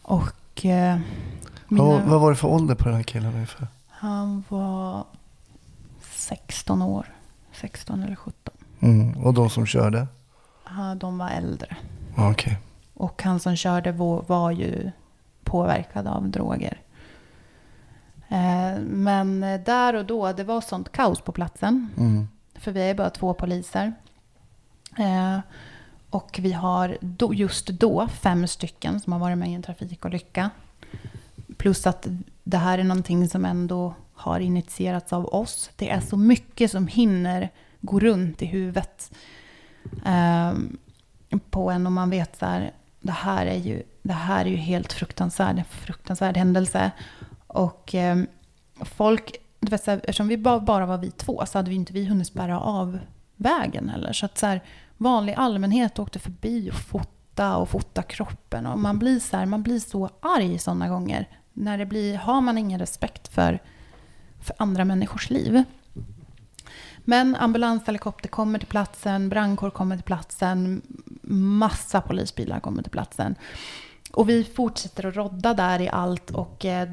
Och 0.03 0.65
eh, 0.67 0.99
mina, 1.69 1.85
Vad, 1.85 2.03
vad 2.03 2.21
var 2.21 2.31
det 2.31 2.37
för 2.37 2.49
ålder 2.49 2.75
på 2.75 2.85
den 2.85 2.95
här 2.95 3.03
killen 3.03 3.35
ungefär? 3.35 3.67
han 3.89 4.45
var 4.49 5.05
16 6.03 6.83
år. 6.83 7.07
16 7.53 8.03
eller 8.03 8.17
17. 8.17 8.55
Mm. 8.81 9.17
Och 9.25 9.35
de 9.35 9.51
som 9.51 9.67
körde? 9.67 10.07
Ja, 10.65 10.95
de 10.95 11.19
var 11.19 11.29
äldre. 11.31 11.77
Okej. 12.19 12.59
Och 12.95 13.23
han 13.23 13.41
som 13.41 13.57
körde 13.57 13.93
var, 13.93 14.25
var 14.27 14.51
ju 14.51 14.91
påverkad 15.45 16.07
av 16.07 16.29
droger. 16.29 16.81
Eh, 18.29 18.81
men 18.81 19.41
där 19.41 19.95
och 19.95 20.05
då, 20.05 20.33
det 20.33 20.45
var 20.45 20.61
sånt 20.61 20.93
kaos 20.93 21.21
på 21.21 21.33
platsen. 21.33 21.89
Mm. 21.97 22.29
För 22.55 22.73
vi 22.73 22.91
är 22.91 22.95
bara 22.95 23.11
två 23.11 23.35
poliser. 23.35 23.93
Eh, 24.99 25.39
och 26.11 26.39
vi 26.43 26.53
har 26.53 26.99
då, 27.01 27.35
just 27.35 27.67
då 27.67 28.09
fem 28.09 28.47
stycken 28.47 29.01
som 29.01 29.13
har 29.13 29.21
varit 29.21 29.39
med 29.39 29.51
i 29.51 29.55
en 29.55 29.63
trafikolycka. 29.63 30.51
Plus 31.57 31.87
att 31.87 32.07
det 32.45 32.57
här 32.57 32.79
är 32.79 32.85
någonting 32.85 33.29
som 33.29 33.45
ändå 33.45 33.95
har 34.15 34.41
initierats 34.41 35.13
av 35.13 35.27
oss. 35.27 35.71
Det 35.77 35.91
är 35.91 36.01
så 36.01 36.17
mycket 36.17 36.71
som 36.71 36.87
hinner 36.87 37.51
gå 37.81 38.01
runt 38.01 38.43
i 38.43 38.47
huvudet 38.47 39.13
eh, 40.07 40.53
på 41.51 41.71
en 41.71 41.87
och 41.87 41.93
man 41.93 42.11
vet 42.11 42.37
så 42.37 42.47
här, 42.47 42.73
det 43.01 43.13
här 43.13 43.47
är 43.47 43.59
ju, 43.59 43.83
det 44.03 44.13
här 44.13 44.45
är 44.45 44.51
ju 44.51 44.57
helt 44.57 44.93
fruktansvärd, 44.93 45.63
fruktansvärd 45.71 46.37
händelse. 46.37 46.91
Och 47.47 47.95
eh, 47.95 48.19
folk, 48.81 49.37
du 49.61 49.71
vet, 49.71 49.85
så 49.85 49.91
här, 49.91 49.99
eftersom 49.99 50.29
vi 50.29 50.39
bara, 50.39 50.61
bara 50.61 50.87
var 50.87 50.99
vi 50.99 51.11
två 51.11 51.47
så 51.47 51.59
hade 51.59 51.71
vi 51.71 51.77
inte 51.77 51.93
vi 51.93 52.05
hunnit 52.05 52.27
spärra 52.27 52.61
av 52.61 52.99
vägen 53.37 53.89
heller. 53.89 54.13
Så 54.13 54.27
att 54.27 54.39
så 54.39 54.47
här, 54.47 54.63
vanlig 54.97 55.35
allmänhet 55.35 55.99
åkte 55.99 56.19
förbi 56.19 56.71
och 56.71 56.75
fota 56.75 57.57
och 57.57 57.69
fota 57.69 58.03
kroppen. 58.03 58.67
Och 58.67 58.79
man 58.79 58.99
blir 58.99 59.21
så, 59.21 59.37
här, 59.37 59.47
man 59.47 59.63
blir 59.63 59.79
så 59.79 60.11
arg 60.21 60.59
sådana 60.59 60.89
gånger. 60.89 61.29
När 61.53 61.79
det 61.79 61.87
blir, 61.87 62.17
har 62.17 62.41
man 62.41 62.59
ingen 62.59 62.79
respekt 62.79 63.29
för, 63.29 63.59
för 64.41 64.57
andra 64.59 64.85
människors 64.85 65.31
liv. 65.31 65.65
Men 67.09 67.37
ambulanshelikopter 67.37 68.29
kommer 68.29 68.59
till 68.59 68.69
platsen, 68.69 69.29
brandkår 69.29 69.71
kommer 69.71 69.97
till 69.97 70.05
platsen, 70.05 70.83
massa 71.33 72.01
polisbilar 72.01 72.61
kommer 72.61 72.83
till 72.83 72.91
platsen. 72.93 73.35
Och 74.13 74.29
vi 74.29 74.45
fortsätter 74.45 75.07
att 75.07 75.17
rodda 75.17 75.55
där 75.55 75.81
i 75.81 75.89
allt 75.89 76.31
och 76.31 76.65
eh, 76.65 76.89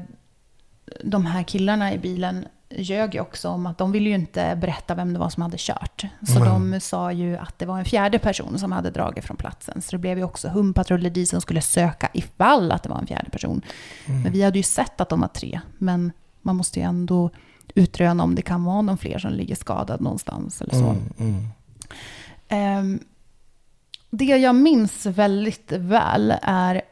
de 1.04 1.26
här 1.26 1.42
killarna 1.42 1.92
i 1.94 1.98
bilen 1.98 2.46
ljög 2.70 3.14
ju 3.14 3.20
också 3.20 3.48
om 3.48 3.66
att 3.66 3.78
de 3.78 3.92
ville 3.92 4.08
ju 4.08 4.14
inte 4.14 4.56
berätta 4.60 4.94
vem 4.94 5.12
det 5.12 5.18
var 5.18 5.30
som 5.30 5.42
hade 5.42 5.56
kört. 5.58 6.06
Så 6.26 6.36
Mm. 6.44 6.70
de 6.70 6.80
sa 6.80 7.12
ju 7.12 7.36
att 7.36 7.58
det 7.58 7.66
var 7.66 7.78
en 7.78 7.84
fjärde 7.84 8.18
person 8.18 8.58
som 8.58 8.72
hade 8.72 8.90
dragit 8.90 9.24
från 9.24 9.36
platsen. 9.36 9.82
Så 9.82 9.90
det 9.90 9.98
blev 9.98 10.18
ju 10.18 10.24
också 10.24 10.48
hundpatruller 10.48 11.10
dit 11.10 11.28
som 11.28 11.40
skulle 11.40 11.60
söka 11.60 12.08
ifall 12.14 12.72
att 12.72 12.82
det 12.82 12.88
var 12.88 12.98
en 12.98 13.06
fjärde 13.06 13.30
person. 13.30 13.62
Men 14.06 14.32
vi 14.32 14.42
hade 14.42 14.58
ju 14.58 14.62
sett 14.62 15.00
att 15.00 15.08
de 15.08 15.20
var 15.20 15.28
tre. 15.28 15.60
Men 15.78 16.12
man 16.42 16.56
måste 16.56 16.80
ju 16.80 16.84
ändå 16.86 17.30
utröna 17.74 18.22
om 18.22 18.34
det 18.34 18.42
kan 18.42 18.64
vara 18.64 18.82
någon 18.82 18.98
fler 18.98 19.18
som 19.18 19.32
ligger 19.32 19.54
skadad 19.54 20.00
någonstans 20.00 20.62
eller 20.62 20.74
så. 20.74 20.84
Mm, 20.84 21.12
mm. 21.18 21.44
Ehm, 22.48 23.00
det 24.10 24.24
jag 24.24 24.54
minns 24.54 25.06
väldigt 25.06 25.72
väl 25.72 26.34
är 26.42 26.82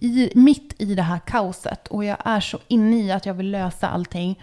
i, 0.00 0.32
mitt 0.34 0.74
i 0.78 0.94
det 0.94 1.02
här 1.02 1.18
kaoset 1.18 1.88
och 1.88 2.04
jag 2.04 2.16
är 2.24 2.40
så 2.40 2.58
inne 2.68 2.96
i 2.96 3.12
att 3.12 3.26
jag 3.26 3.34
vill 3.34 3.50
lösa 3.50 3.88
allting 3.88 4.40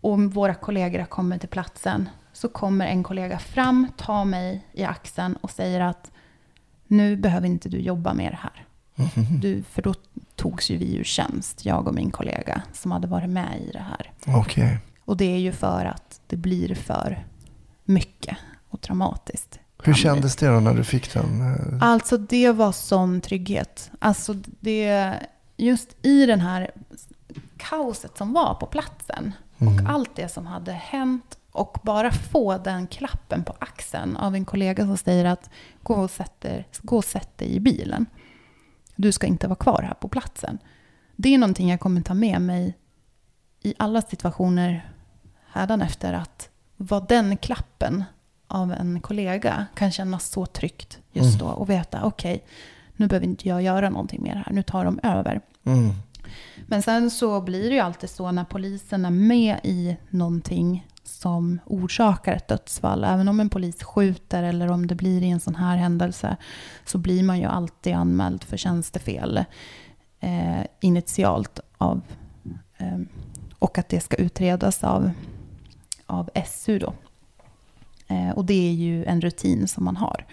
och 0.00 0.20
våra 0.22 0.54
kollegor 0.54 1.04
kommit 1.04 1.40
till 1.40 1.48
platsen 1.48 2.08
så 2.32 2.48
kommer 2.48 2.86
en 2.86 3.02
kollega 3.02 3.38
fram, 3.38 3.86
tar 3.96 4.24
mig 4.24 4.66
i 4.72 4.84
axeln 4.84 5.36
och 5.36 5.50
säger 5.50 5.80
att 5.80 6.10
nu 6.86 7.16
behöver 7.16 7.46
inte 7.46 7.68
du 7.68 7.78
jobba 7.78 8.14
med 8.14 8.32
det 8.32 8.38
här. 8.42 8.67
Du, 9.40 9.62
för 9.62 9.82
då 9.82 9.94
togs 10.36 10.70
ju 10.70 10.76
vi 10.76 10.96
ur 10.96 11.04
tjänst, 11.04 11.64
jag 11.64 11.88
och 11.88 11.94
min 11.94 12.10
kollega 12.10 12.62
som 12.72 12.92
hade 12.92 13.06
varit 13.06 13.30
med 13.30 13.60
i 13.68 13.70
det 13.72 13.78
här. 13.88 14.12
Okej. 14.38 14.78
Och 15.04 15.16
det 15.16 15.24
är 15.24 15.38
ju 15.38 15.52
för 15.52 15.84
att 15.84 16.20
det 16.26 16.36
blir 16.36 16.74
för 16.74 17.24
mycket 17.84 18.36
och 18.68 18.80
traumatiskt. 18.80 19.58
Hur 19.82 19.94
kändes 19.94 20.36
det 20.36 20.46
då 20.48 20.60
när 20.60 20.74
du 20.74 20.84
fick 20.84 21.12
den? 21.14 21.54
eh, 21.54 21.82
Alltså 21.88 22.16
det 22.18 22.52
var 22.52 22.72
sån 22.72 23.20
trygghet. 23.20 23.90
Alltså 23.98 24.34
det, 24.60 25.14
just 25.56 25.96
i 26.06 26.26
den 26.26 26.40
här 26.40 26.70
kaoset 27.56 28.16
som 28.18 28.32
var 28.32 28.54
på 28.54 28.66
platsen 28.66 29.32
och 29.58 29.90
allt 29.90 30.16
det 30.16 30.28
som 30.28 30.46
hade 30.46 30.72
hänt 30.72 31.38
och 31.52 31.78
bara 31.82 32.12
få 32.12 32.58
den 32.58 32.86
klappen 32.86 33.42
på 33.44 33.54
axeln 33.58 34.16
av 34.16 34.34
en 34.34 34.44
kollega 34.44 34.84
som 34.86 34.96
säger 34.96 35.24
att 35.24 35.50
gå 35.82 35.94
och 35.94 36.10
sätt 36.10 36.40
dig, 36.40 36.68
gå 36.82 36.96
och 36.96 37.04
sätt 37.04 37.38
dig 37.38 37.54
i 37.56 37.60
bilen. 37.60 38.06
Du 39.00 39.12
ska 39.12 39.26
inte 39.26 39.48
vara 39.48 39.56
kvar 39.56 39.82
här 39.82 39.94
på 39.94 40.08
platsen. 40.08 40.58
Det 41.16 41.34
är 41.34 41.38
någonting 41.38 41.70
jag 41.70 41.80
kommer 41.80 42.00
ta 42.00 42.14
med 42.14 42.40
mig 42.40 42.78
i 43.62 43.74
alla 43.78 44.02
situationer 44.02 44.92
hädanefter 45.52 46.12
att 46.12 46.48
vad 46.76 47.08
den 47.08 47.36
klappen 47.36 48.04
av 48.46 48.72
en 48.72 49.00
kollega 49.00 49.66
kan 49.74 49.92
kännas 49.92 50.30
så 50.30 50.46
tryggt 50.46 50.98
just 51.12 51.38
då 51.38 51.46
och 51.46 51.70
veta 51.70 52.04
okej, 52.04 52.44
nu 52.96 53.06
behöver 53.06 53.26
inte 53.26 53.48
jag 53.48 53.62
göra 53.62 53.90
någonting 53.90 54.22
mer 54.22 54.34
här, 54.46 54.52
nu 54.52 54.62
tar 54.62 54.84
de 54.84 55.00
över. 55.02 55.40
Mm. 55.64 55.90
Men 56.66 56.82
sen 56.82 57.10
så 57.10 57.40
blir 57.40 57.68
det 57.68 57.74
ju 57.74 57.80
alltid 57.80 58.10
så 58.10 58.32
när 58.32 58.44
polisen 58.44 59.04
är 59.04 59.10
med 59.10 59.60
i 59.62 59.96
någonting 60.10 60.86
som 61.08 61.58
orsakar 61.66 62.32
ett 62.32 62.48
dödsfall. 62.48 63.04
Även 63.04 63.28
om 63.28 63.40
en 63.40 63.50
polis 63.50 63.82
skjuter 63.82 64.42
eller 64.42 64.70
om 64.70 64.86
det 64.86 64.94
blir 64.94 65.22
i 65.22 65.30
en 65.30 65.40
sån 65.40 65.54
här 65.54 65.76
händelse 65.76 66.36
så 66.84 66.98
blir 66.98 67.22
man 67.22 67.38
ju 67.38 67.44
alltid 67.44 67.94
anmäld 67.94 68.44
för 68.44 68.56
tjänstefel 68.56 69.44
eh, 70.20 70.60
initialt 70.80 71.60
av 71.78 72.00
eh, 72.78 72.98
och 73.58 73.78
att 73.78 73.88
det 73.88 74.00
ska 74.00 74.16
utredas 74.16 74.84
av, 74.84 75.10
av 76.06 76.30
SU 76.46 76.78
då. 76.78 76.94
Eh, 78.08 78.30
och 78.30 78.44
det 78.44 78.68
är 78.68 78.72
ju 78.72 79.04
en 79.04 79.20
rutin 79.20 79.68
som 79.68 79.84
man 79.84 79.96
har. 79.96 80.26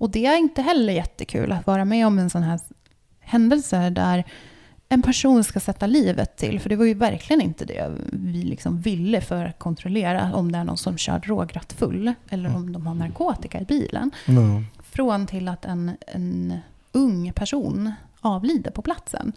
Och 0.00 0.10
det 0.10 0.26
är 0.26 0.36
inte 0.36 0.62
heller 0.62 0.92
jättekul 0.92 1.52
att 1.52 1.66
vara 1.66 1.84
med 1.84 2.06
om 2.06 2.18
en 2.18 2.30
sån 2.30 2.42
här 2.42 2.60
händelse 3.20 3.90
där 3.90 4.24
en 4.92 5.02
person 5.02 5.44
ska 5.44 5.60
sätta 5.60 5.86
livet 5.86 6.36
till. 6.36 6.60
För 6.60 6.68
det 6.68 6.76
var 6.76 6.84
ju 6.84 6.94
verkligen 6.94 7.42
inte 7.42 7.64
det 7.64 7.92
vi 8.12 8.42
liksom 8.42 8.80
ville 8.80 9.20
för 9.20 9.44
att 9.44 9.58
kontrollera 9.58 10.34
om 10.34 10.52
det 10.52 10.58
är 10.58 10.64
någon 10.64 10.76
som 10.76 10.98
kör 10.98 11.18
drograttfull 11.18 12.12
eller 12.28 12.56
om 12.56 12.72
de 12.72 12.86
har 12.86 12.94
narkotika 12.94 13.60
i 13.60 13.64
bilen. 13.64 14.10
Mm. 14.26 14.66
Från 14.82 15.26
till 15.26 15.48
att 15.48 15.64
en, 15.64 15.96
en 16.06 16.58
ung 16.92 17.32
person 17.32 17.92
avlider 18.20 18.70
på 18.70 18.82
platsen. 18.82 19.32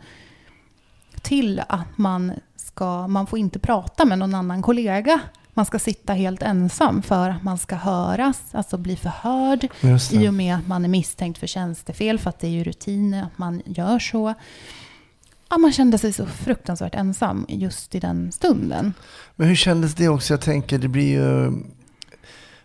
Till 1.21 1.61
att 1.69 1.97
man 1.97 2.31
ska, 2.55 3.07
man 3.07 3.27
får 3.27 3.39
inte 3.39 3.59
prata 3.59 4.05
med 4.05 4.19
någon 4.19 4.35
annan 4.35 4.61
kollega. 4.61 5.19
Man 5.53 5.65
ska 5.65 5.79
sitta 5.79 6.13
helt 6.13 6.41
ensam 6.41 7.01
för 7.01 7.29
att 7.29 7.43
man 7.43 7.57
ska 7.57 7.75
höras, 7.75 8.41
alltså 8.51 8.77
bli 8.77 8.95
förhörd. 8.95 9.67
I 10.13 10.27
och 10.27 10.33
med 10.33 10.55
att 10.55 10.67
man 10.67 10.85
är 10.85 10.89
misstänkt 10.89 11.37
för 11.37 11.47
tjänstefel, 11.47 12.19
för 12.19 12.29
att 12.29 12.39
det 12.39 12.47
är 12.47 12.51
ju 12.51 12.63
rutiner 12.63 13.23
att 13.23 13.37
man 13.37 13.61
gör 13.65 13.99
så. 13.99 14.33
Ja, 15.53 15.57
man 15.57 15.71
kände 15.73 15.97
sig 15.97 16.13
så 16.13 16.25
fruktansvärt 16.25 16.95
ensam 16.95 17.45
just 17.49 17.95
i 17.95 17.99
den 17.99 18.31
stunden. 18.31 18.93
Men 19.35 19.47
hur 19.47 19.55
kändes 19.55 19.95
det 19.95 20.09
också? 20.09 20.33
Jag 20.33 20.41
tänker, 20.41 20.77
det 20.77 20.87
blir 20.87 21.07
ju... 21.11 21.51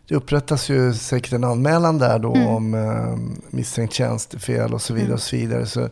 Det 0.09 0.15
upprättas 0.15 0.69
ju 0.69 0.95
säkert 0.95 1.33
en 1.33 1.45
anmälan 1.45 1.99
där 1.99 2.19
då 2.19 2.35
Mm. 2.35 2.49
om 2.49 2.75
eh, 2.75 3.41
misstänkt 3.51 3.95
tjänstefel 3.95 4.75
och 4.75 4.83
så 4.83 4.95
vidare. 4.95 5.07
Mm. 5.07 5.15
Och 5.15 5.23
så 5.23 5.37
vidare. 5.37 5.67
Så, 5.67 5.89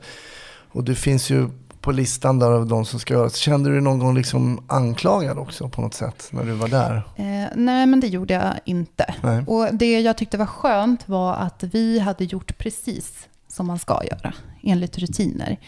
och 0.72 0.84
det 0.84 0.94
finns 0.94 1.30
ju 1.30 1.48
på 1.80 1.92
listan 1.92 2.38
där 2.38 2.50
av 2.50 2.66
de 2.66 2.84
som 2.84 3.00
ska 3.00 3.14
göras. 3.14 3.36
Kände 3.36 3.68
du 3.68 3.72
dig 3.74 3.82
någon 3.82 3.98
gång 3.98 4.14
liksom 4.14 4.64
anklagad 4.66 5.38
också 5.38 5.68
på 5.68 5.80
något 5.80 5.94
sätt 5.94 6.28
när 6.30 6.44
du 6.44 6.52
var 6.52 6.68
där? 6.68 6.96
Eh, 7.16 7.48
nej, 7.54 7.86
men 7.86 8.00
det 8.00 8.06
gjorde 8.08 8.34
jag 8.34 8.54
inte. 8.64 9.14
Nej. 9.22 9.44
Och 9.46 9.68
det 9.74 10.00
jag 10.00 10.16
tyckte 10.16 10.38
var 10.38 10.46
skönt 10.46 11.08
var 11.08 11.34
att 11.34 11.62
vi 11.72 11.98
hade 11.98 12.24
gjort 12.24 12.58
precis 12.58 13.28
som 13.48 13.66
man 13.66 13.78
ska 13.78 14.00
göra, 14.10 14.34
enligt 14.62 14.98
rutiner. 14.98 15.58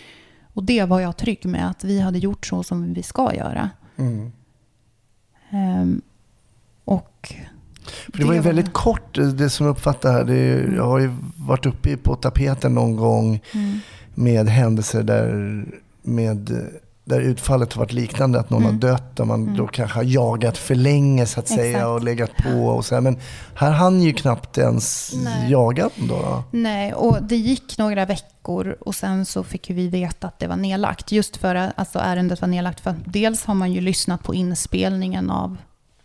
Och 0.59 0.65
det 0.65 0.85
var 0.85 1.01
jag 1.01 1.17
trygg 1.17 1.47
med, 1.47 1.71
att 1.71 1.85
vi 1.85 2.01
hade 2.01 2.19
gjort 2.19 2.47
så 2.47 2.63
som 2.63 2.95
vi 2.95 3.03
ska 3.03 3.35
göra. 3.35 3.71
Mm. 3.97 4.33
Ehm, 5.51 6.01
och 6.85 7.35
För 8.13 8.19
det 8.19 8.25
var 8.25 8.35
ju 8.35 8.41
väldigt 8.41 8.73
kort, 8.73 9.15
det- 9.15 9.51
som 9.51 9.67
jag 9.67 9.73
uppfattar 9.73 10.13
här. 10.13 10.25
Det 10.25 10.35
är, 10.35 10.73
jag 10.77 10.85
har 10.87 10.99
ju 10.99 11.11
varit 11.37 11.67
uppe 11.67 11.97
på 11.97 12.15
tapeten 12.17 12.75
någon 12.75 12.97
gång 12.97 13.41
Mm. 13.55 13.79
med 14.15 14.49
händelser 14.49 15.03
där, 15.03 15.65
med, 16.03 16.69
där 17.09 17.21
utfallet 17.21 17.73
har 17.73 17.81
varit 17.83 17.93
liknande, 17.93 18.41
att 18.41 18.51
någon 18.51 18.63
Mm. 18.63 18.75
har 18.75 18.81
dött, 18.81 19.17
där 19.17 19.25
man 19.25 19.55
då 19.57 19.67
kanske 19.67 19.99
har 19.99 20.05
jagat 20.05 20.59
för 20.59 20.75
länge 20.75 21.27
så 21.27 21.41
att 21.41 21.49
säga 21.49 21.69
Exakt. 21.71 21.87
och 21.87 22.05
legat 22.05 22.31
på 22.37 22.67
och 22.67 22.85
så 22.85 22.95
här. 22.95 23.03
Men 23.03 23.19
här 23.55 23.71
hann 23.71 24.03
ju 24.03 24.13
knappt 24.13 24.59
ens 24.59 25.13
Nej. 25.25 25.51
jaga 25.51 25.91
då. 25.97 26.07
då. 26.07 26.43
Nej, 26.51 26.95
och 26.95 27.23
det 27.23 27.37
gick 27.37 27.79
några 27.79 28.05
veckor 28.05 28.77
och 28.81 28.95
sen 28.95 29.25
så 29.27 29.45
fick 29.45 29.71
vi 29.71 29.89
veta 29.89 30.27
att 30.27 30.39
det 30.39 30.47
var 30.47 30.57
nedlagt. 30.57 31.13
Just 31.13 31.37
för 31.37 31.55
att 31.55 31.73
alltså, 31.79 31.99
ärendet 31.99 32.41
var 32.41 32.49
nedlagt 32.49 32.81
för 32.81 32.91
att 32.91 32.97
dels 33.05 33.45
har 33.45 33.55
man 33.55 33.73
ju 33.73 33.81
lyssnat 33.81 34.23
på 34.23 34.35
inspelningen 34.35 35.31
av, 35.31 35.57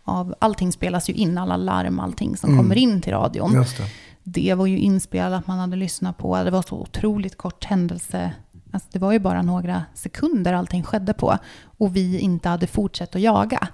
av 0.04 0.34
allting 0.38 0.72
spelas 0.72 1.10
ju 1.10 1.14
in, 1.14 1.38
alla 1.38 1.56
larm, 1.56 2.00
allting 2.00 2.36
som 2.36 2.50
Mm. 2.50 2.62
kommer 2.62 2.76
in 2.78 3.00
till 3.00 3.12
radion. 3.12 3.52
Just 3.54 3.76
det. 3.76 3.84
Det 4.26 4.54
var 4.54 4.66
ju 4.66 4.78
inspelat, 4.78 5.46
man 5.46 5.58
hade 5.58 5.76
lyssnat 5.76 6.18
på, 6.18 6.42
det 6.44 6.50
var 6.50 6.62
så 6.62 6.76
otroligt 6.76 7.38
kort 7.38 7.64
händelse. 7.64 8.32
Alltså 8.74 8.88
det 8.92 8.98
var 8.98 9.12
ju 9.12 9.18
bara 9.18 9.42
några 9.42 9.84
sekunder 9.94 10.52
allting 10.52 10.82
skedde 10.82 11.12
på 11.12 11.38
och 11.78 11.96
vi 11.96 12.18
inte 12.18 12.48
hade 12.48 12.66
fortsatt 12.66 13.14
att 13.16 13.20
jaga. 13.22 13.68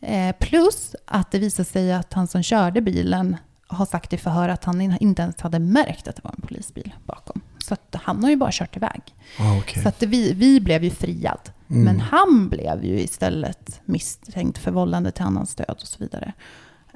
Eh, 0.00 0.36
plus 0.40 0.94
att 1.04 1.30
det 1.30 1.38
visade 1.38 1.68
sig 1.68 1.92
att 1.92 2.12
han 2.12 2.26
som 2.26 2.42
körde 2.42 2.80
bilen 2.80 3.36
har 3.66 3.86
sagt 3.86 4.12
i 4.12 4.16
förhör 4.16 4.48
att 4.48 4.64
han 4.64 4.80
in- 4.80 4.96
inte 5.00 5.22
ens 5.22 5.40
hade 5.40 5.58
märkt 5.58 6.08
att 6.08 6.16
det 6.16 6.24
var 6.24 6.30
en 6.36 6.42
polisbil 6.48 6.94
bakom. 7.06 7.40
Så 7.64 7.76
han 7.92 8.22
har 8.24 8.30
ju 8.30 8.36
bara 8.36 8.50
kört 8.52 8.76
iväg. 8.76 9.00
Ah, 9.38 9.58
okej. 9.58 9.82
Så 9.82 9.88
att 9.88 10.02
vi, 10.02 10.32
vi 10.32 10.60
blev 10.60 10.84
ju 10.84 10.90
friad. 10.90 11.40
Mm. 11.70 11.82
Men 11.84 12.00
han 12.00 12.48
blev 12.48 12.84
ju 12.84 13.00
istället 13.00 13.80
misstänkt 13.84 14.58
för 14.58 14.70
vållande 14.70 15.10
till 15.10 15.24
annans 15.24 15.54
död 15.54 15.66
och 15.80 15.86
så 15.88 15.96
vidare. 15.98 16.32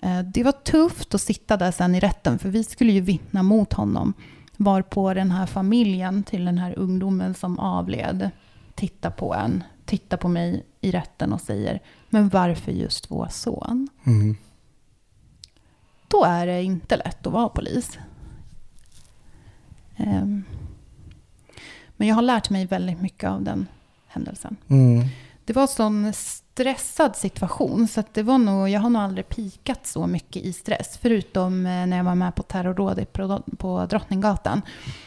Eh, 0.03 0.21
Det 0.21 0.43
var 0.45 0.53
tufft 0.53 1.15
att 1.15 1.21
sitta 1.21 1.57
där 1.57 1.71
sen 1.71 1.95
i 1.95 2.01
rätten, 2.01 2.39
för 2.39 2.49
vi 2.49 2.65
skulle 2.65 2.93
ju 2.93 3.01
vittna 3.01 3.43
mot 3.43 3.73
honom. 3.73 4.15
Varpå 4.57 5.15
den 5.15 5.31
här 5.31 5.47
familjen 5.47 6.23
till 6.23 6.45
den 6.45 6.59
här 6.59 6.79
ungdomen 6.79 7.35
som 7.35 7.59
avled 7.59 8.31
tittar 8.75 9.11
på 9.11 9.35
en, 9.35 9.65
tittar 9.85 10.17
på 10.17 10.29
mig 10.29 10.67
i 10.81 10.91
rätten 10.91 11.33
och 11.33 11.41
säger 11.41 11.81
Men 12.11 12.29
varför 12.29 12.73
just 12.73 13.11
vår 13.11 13.29
son? 13.31 13.89
Mm. 14.05 14.37
Då 16.09 16.25
är 16.25 16.47
det 16.47 16.63
inte 16.63 16.97
lätt 16.97 17.27
att 17.27 17.33
vara 17.33 17.49
polis. 17.49 17.99
Ehm, 19.97 20.45
Men 21.97 22.09
jag 22.09 22.15
har 22.15 22.23
lärt 22.23 22.51
mig 22.51 22.67
väldigt 22.67 23.01
mycket 23.01 23.31
av 23.31 23.43
den 23.43 23.67
händelsen. 24.07 24.57
Mm. 24.69 25.09
Det 25.45 25.53
var 25.53 25.67
sån 25.67 26.13
stressad 26.55 27.17
situation 27.17 27.89
så 27.89 28.01
att 28.01 28.15
det 28.15 28.23
var 28.23 28.39
nog, 28.39 28.69
jag 28.69 28.81
har 28.81 28.91
nog 28.91 29.03
aldrig 29.03 29.29
pikat 29.29 29.87
så 29.87 30.07
mycket 30.07 30.43
i 30.43 30.53
stress. 30.53 30.99
Förutom 31.03 31.67
eh, 31.67 31.87
när 31.87 31.97
jag 31.97 32.05
var 32.05 32.15
med 32.15 32.35
på 32.35 32.43
terrorrådet 32.43 33.13
på 33.59 33.87
Drottninggatan. 33.91 34.63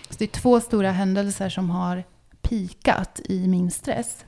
Så 0.10 0.16
det 0.18 0.26
är 0.26 0.42
två 0.42 0.60
stora 0.60 0.92
händelser 0.92 1.50
som 1.50 1.70
har 1.70 2.04
pikat 2.42 3.22
i 3.26 3.48
min 3.48 3.72
stress. 3.72 4.26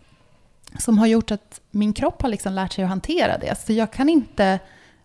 Som 0.77 0.97
har 0.97 1.07
gjort 1.07 1.31
att 1.31 1.61
min 1.71 1.93
kropp 1.93 2.21
har 2.21 2.29
liksom 2.29 2.53
lärt 2.53 2.73
sig 2.73 2.83
att 2.83 2.89
hantera 2.89 3.37
det. 3.37 3.55
Så 3.65 3.73
jag 3.73 3.91
kan 3.91 4.09
inte, 4.09 4.59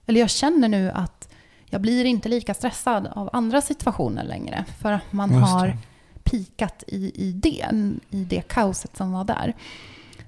eller 0.07 0.21
jag 0.21 0.31
känner 0.31 0.69
nu 0.69 0.91
att 0.91 1.29
jag 1.65 1.81
blir 1.81 2.05
inte 2.05 2.29
lika 2.29 2.55
stressad 2.55 3.07
av 3.07 3.31
andra 3.33 3.61
situationer 3.61 4.25
längre. 4.25 4.65
För 4.81 4.93
att 4.93 5.13
man 5.13 5.33
har 5.33 5.77
pikat 6.25 6.85
i, 6.87 7.29
i 7.29 7.33
det, 7.33 7.69
i 8.11 8.25
det 8.25 8.49
kaoset 8.49 8.97
som 8.97 9.13
var 9.13 9.25
där. 9.25 9.55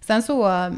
Sen 0.00 0.22
så, 0.22 0.72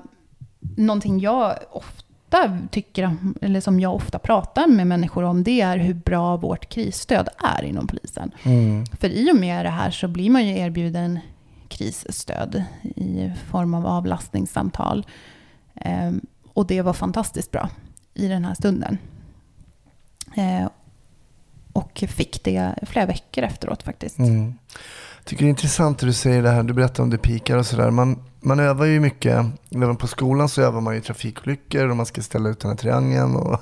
någonting 0.61 1.21
jag 1.21 1.59
ofta 1.71 2.59
tycker, 2.71 3.17
eller 3.41 3.61
som 3.61 3.81
jag 3.81 3.95
ofta 3.95 4.19
pratar 4.19 4.67
med 4.67 4.87
människor 4.87 5.23
om, 5.23 5.45
det 5.45 5.61
är 5.61 5.79
hur 5.79 5.95
bra 5.95 6.37
vårt 6.37 6.69
krisstöd 6.69 7.29
är 7.39 7.65
inom 7.65 7.87
polisen. 7.87 8.31
Mm. 8.43 8.87
För 8.87 9.09
i 9.09 9.33
och 9.33 9.37
med 9.37 9.65
det 9.65 9.71
här 9.71 9.91
så 9.91 10.09
blir 10.09 10.31
man 10.31 10.47
ju 10.47 10.59
erbjuden 10.59 11.19
krisstöd 11.69 12.65
i 12.83 13.33
form 13.51 13.75
av 13.75 13.87
avlastningssamtal. 13.87 15.07
Ehm, 15.75 16.21
och 16.53 16.67
det 16.67 16.83
var 16.83 16.93
fantastiskt 16.93 17.51
bra 17.51 17.71
i 18.15 18.29
den 18.29 18.45
här 18.45 18.55
stunden. 18.55 18.99
Eh, 20.37 20.69
och 21.73 22.05
fick 22.09 22.45
det 22.45 22.75
flera 22.83 23.07
veckor 23.07 23.45
efteråt 23.45 23.83
faktiskt. 23.83 24.19
Mm. 24.19 24.55
Tycker 25.29 25.45
det 25.45 25.49
är 25.49 25.51
intressant 25.51 25.97
att 26.03 26.07
du 26.07 26.13
säger 26.13 26.43
det 26.43 26.51
här, 26.51 26.63
du 26.63 26.73
berättar 26.75 27.03
om 27.03 27.11
det 27.11 27.19
pikar 27.19 27.57
och 27.57 27.67
sådär. 27.67 27.91
Man, 27.91 28.23
man 28.41 28.61
övar 28.61 28.87
ju 28.87 29.01
mycket, 29.01 29.47
även 29.71 29.97
på 29.97 30.07
skolan 30.07 30.49
så 30.49 30.63
övar 30.63 30.81
man 30.81 30.95
ju 30.95 31.01
trafikolyckor 31.01 31.89
och 31.89 31.97
man 31.97 32.07
ska 32.07 32.23
ställa 32.23 32.49
ut 32.49 32.61
den 32.61 32.71
här 32.71 32.77
triangeln 32.77 33.37
och 33.37 33.61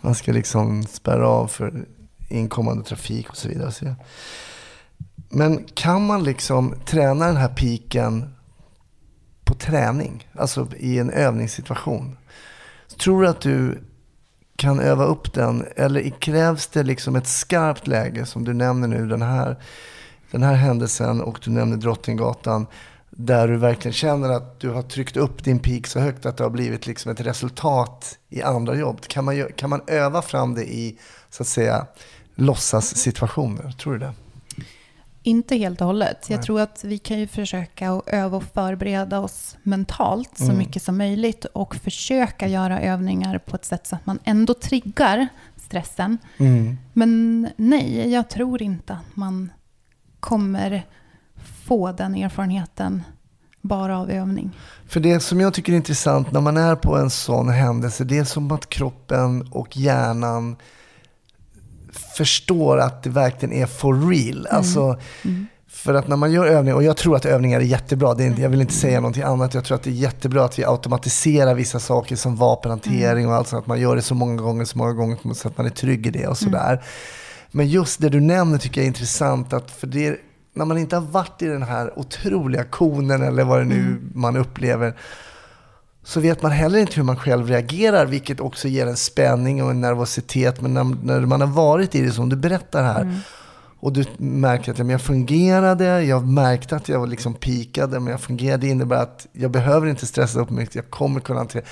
man 0.00 0.14
ska 0.14 0.32
liksom 0.32 0.82
spärra 0.82 1.28
av 1.28 1.46
för 1.46 1.84
inkommande 2.28 2.84
trafik 2.84 3.30
och 3.30 3.36
så 3.36 3.48
vidare. 3.48 3.72
Så 3.72 3.84
jag- 3.84 3.94
Men 5.28 5.64
kan 5.74 6.06
man 6.06 6.24
liksom 6.24 6.74
träna 6.84 7.26
den 7.26 7.36
här 7.36 7.48
piken 7.48 8.34
på 9.44 9.54
träning, 9.54 10.28
alltså 10.34 10.68
i 10.76 10.98
en 10.98 11.10
övningssituation? 11.10 12.16
Tror 13.00 13.22
du 13.22 13.28
att 13.28 13.40
du 13.40 13.78
kan 14.56 14.80
öva 14.80 15.04
upp 15.04 15.32
den 15.32 15.64
eller 15.76 16.10
krävs 16.10 16.66
det 16.66 16.82
liksom 16.82 17.16
ett 17.16 17.26
skarpt 17.26 17.86
läge 17.86 18.26
som 18.26 18.44
du 18.44 18.52
nämner 18.52 18.88
nu, 18.88 19.06
den 19.08 19.22
här, 19.22 19.56
den 20.30 20.42
här 20.42 20.54
händelsen 20.54 21.20
och 21.20 21.40
du 21.44 21.50
nämner 21.50 21.76
Drottninggatan 21.76 22.66
där 23.10 23.48
du 23.48 23.56
verkligen 23.56 23.92
känner 23.92 24.28
att 24.28 24.60
du 24.60 24.70
har 24.70 24.82
tryckt 24.82 25.16
upp 25.16 25.44
din 25.44 25.58
peak 25.58 25.86
så 25.86 26.00
högt 26.00 26.26
att 26.26 26.36
det 26.36 26.44
har 26.44 26.50
blivit 26.50 26.86
liksom 26.86 27.10
ett 27.12 27.20
resultat 27.20 28.18
i 28.28 28.42
andra 28.42 28.74
jobb. 28.74 29.00
Kan 29.00 29.24
man, 29.24 29.46
kan 29.56 29.70
man 29.70 29.80
öva 29.86 30.22
fram 30.22 30.54
det 30.54 30.64
i, 30.64 30.98
så 31.30 31.42
att 31.42 31.46
säga, 31.46 31.86
låtsassituationer? 32.34 33.70
Tror 33.70 33.92
du 33.92 33.98
det? 33.98 34.12
Inte 35.22 35.56
helt 35.56 35.80
och 35.80 35.86
hållet. 35.86 36.26
Jag 36.28 36.36
Nej. 36.36 36.44
tror 36.44 36.60
att 36.60 36.84
vi 36.84 36.98
kan 36.98 37.18
ju 37.18 37.26
försöka 37.26 37.92
att 37.92 38.08
öva 38.08 38.36
och 38.36 38.44
förbereda 38.44 39.20
oss 39.20 39.56
mentalt 39.62 40.30
så 40.38 40.44
Mm. 40.44 40.58
mycket 40.58 40.82
som 40.82 40.98
möjligt 40.98 41.44
och 41.44 41.76
försöka 41.76 42.48
göra 42.48 42.80
övningar 42.80 43.38
på 43.38 43.56
ett 43.56 43.64
sätt 43.64 43.86
så 43.86 43.96
att 43.96 44.06
man 44.06 44.18
ändå 44.24 44.54
triggar 44.54 45.28
stressen. 45.56 46.18
Mm. 46.36 46.76
Men 46.92 47.48
nej, 47.56 48.10
jag 48.12 48.30
tror 48.30 48.62
inte 48.62 48.92
att 48.92 49.16
man 49.16 49.50
kommer 50.26 50.86
få 51.66 51.92
den 51.92 52.14
erfarenheten 52.14 53.02
bara 53.60 53.98
av 53.98 54.10
övning. 54.10 54.56
För 54.88 55.00
det 55.00 55.20
som 55.20 55.40
jag 55.40 55.54
tycker 55.54 55.72
är 55.72 55.76
intressant 55.76 56.32
när 56.32 56.40
man 56.40 56.56
är 56.56 56.76
på 56.76 56.96
en 56.96 57.10
sån 57.10 57.48
händelse, 57.48 58.04
det 58.04 58.18
är 58.18 58.24
som 58.24 58.50
att 58.50 58.68
kroppen 58.68 59.48
och 59.50 59.76
hjärnan 59.76 60.56
förstår 62.16 62.78
att 62.78 63.02
det 63.02 63.10
verkligen 63.10 63.54
är 63.54 63.66
for 63.66 64.10
real. 64.10 64.46
Alltså, 64.50 64.98
För 65.68 65.94
att 65.94 66.08
när 66.08 66.16
man 66.16 66.32
gör 66.32 66.46
övningar, 66.46 66.76
och 66.76 66.82
jag 66.82 66.96
tror 66.96 67.16
att 67.16 67.24
övningar 67.24 67.60
är 67.60 67.64
jättebra, 67.64 68.14
det 68.14 68.24
är 68.24 68.26
inte, 68.26 68.42
jag 68.42 68.50
vill 68.50 68.60
inte 68.60 68.74
säga 68.74 69.00
någonting 69.00 69.22
annat, 69.22 69.54
jag 69.54 69.64
tror 69.64 69.74
att 69.74 69.82
det 69.82 69.90
är 69.90 69.94
jättebra 69.94 70.44
att 70.44 70.58
vi 70.58 70.64
automatiserar 70.64 71.54
vissa 71.54 71.80
saker 71.80 72.16
som 72.16 72.36
vapenhantering 72.36 73.28
och 73.28 73.34
allt 73.34 73.48
sånt, 73.48 73.62
att 73.62 73.66
man 73.66 73.80
gör 73.80 73.96
det 73.96 74.02
så 74.02 74.14
många 74.14 74.42
gånger, 74.42 74.64
så 74.64 74.78
många 74.78 74.92
gånger 74.92 75.34
så 75.34 75.48
att 75.48 75.58
man 75.58 75.66
är 75.66 75.70
trygg 75.70 76.06
i 76.06 76.10
det 76.10 76.26
och 76.26 76.38
sådär. 76.38 76.82
Men 77.56 77.68
just 77.68 78.00
det 78.00 78.08
du 78.08 78.20
nämner 78.20 78.58
tycker 78.58 78.80
jag 78.80 78.84
är 78.84 78.88
intressant, 78.88 79.52
att 79.52 79.70
för 79.70 79.86
det, 79.86 80.16
när 80.54 80.64
man 80.64 80.78
inte 80.78 80.96
har 80.96 81.06
varit 81.06 81.42
i 81.42 81.46
den 81.46 81.62
här 81.62 81.98
otroliga 81.98 82.64
konen 82.64 83.22
eller 83.22 83.44
vad 83.44 83.58
det 83.60 83.64
nu 83.64 84.00
man 84.14 84.36
upplever, 84.36 84.96
så 86.02 86.20
vet 86.20 86.42
man 86.42 86.52
heller 86.52 86.78
inte 86.78 86.92
hur 86.92 87.02
man 87.02 87.16
själv 87.16 87.48
reagerar, 87.48 88.06
vilket 88.06 88.40
också 88.40 88.68
ger 88.68 88.86
en 88.86 88.96
spänning 88.96 89.62
och 89.62 89.70
en 89.70 89.80
nervositet. 89.80 90.60
Men 90.60 90.74
när, 90.74 90.84
när 90.84 91.20
man 91.20 91.40
har 91.40 91.48
varit 91.48 91.94
i 91.94 92.02
det 92.02 92.12
som 92.12 92.28
du 92.28 92.36
berättar 92.36 92.82
här, 92.82 93.20
och 93.80 93.92
du 93.92 94.04
märker 94.18 94.72
att 94.72 94.78
ja, 94.78 94.84
men 94.84 94.92
jag 94.92 95.02
fungerade, 95.02 96.02
jag 96.02 96.26
märkte 96.26 96.76
att 96.76 96.88
jag 96.88 97.08
liksom 97.08 97.34
pikade, 97.34 98.00
men 98.00 98.10
jag 98.10 98.20
fungerade. 98.20 98.66
Det 98.66 98.70
innebär 98.70 99.02
att 99.02 99.26
jag 99.32 99.50
behöver 99.50 99.86
inte 99.86 100.06
stressa 100.06 100.40
upp 100.40 100.50
mig, 100.50 100.68
jag 100.72 100.90
kommer 100.90 101.20
kunna 101.20 101.38
hantera. 101.38 101.64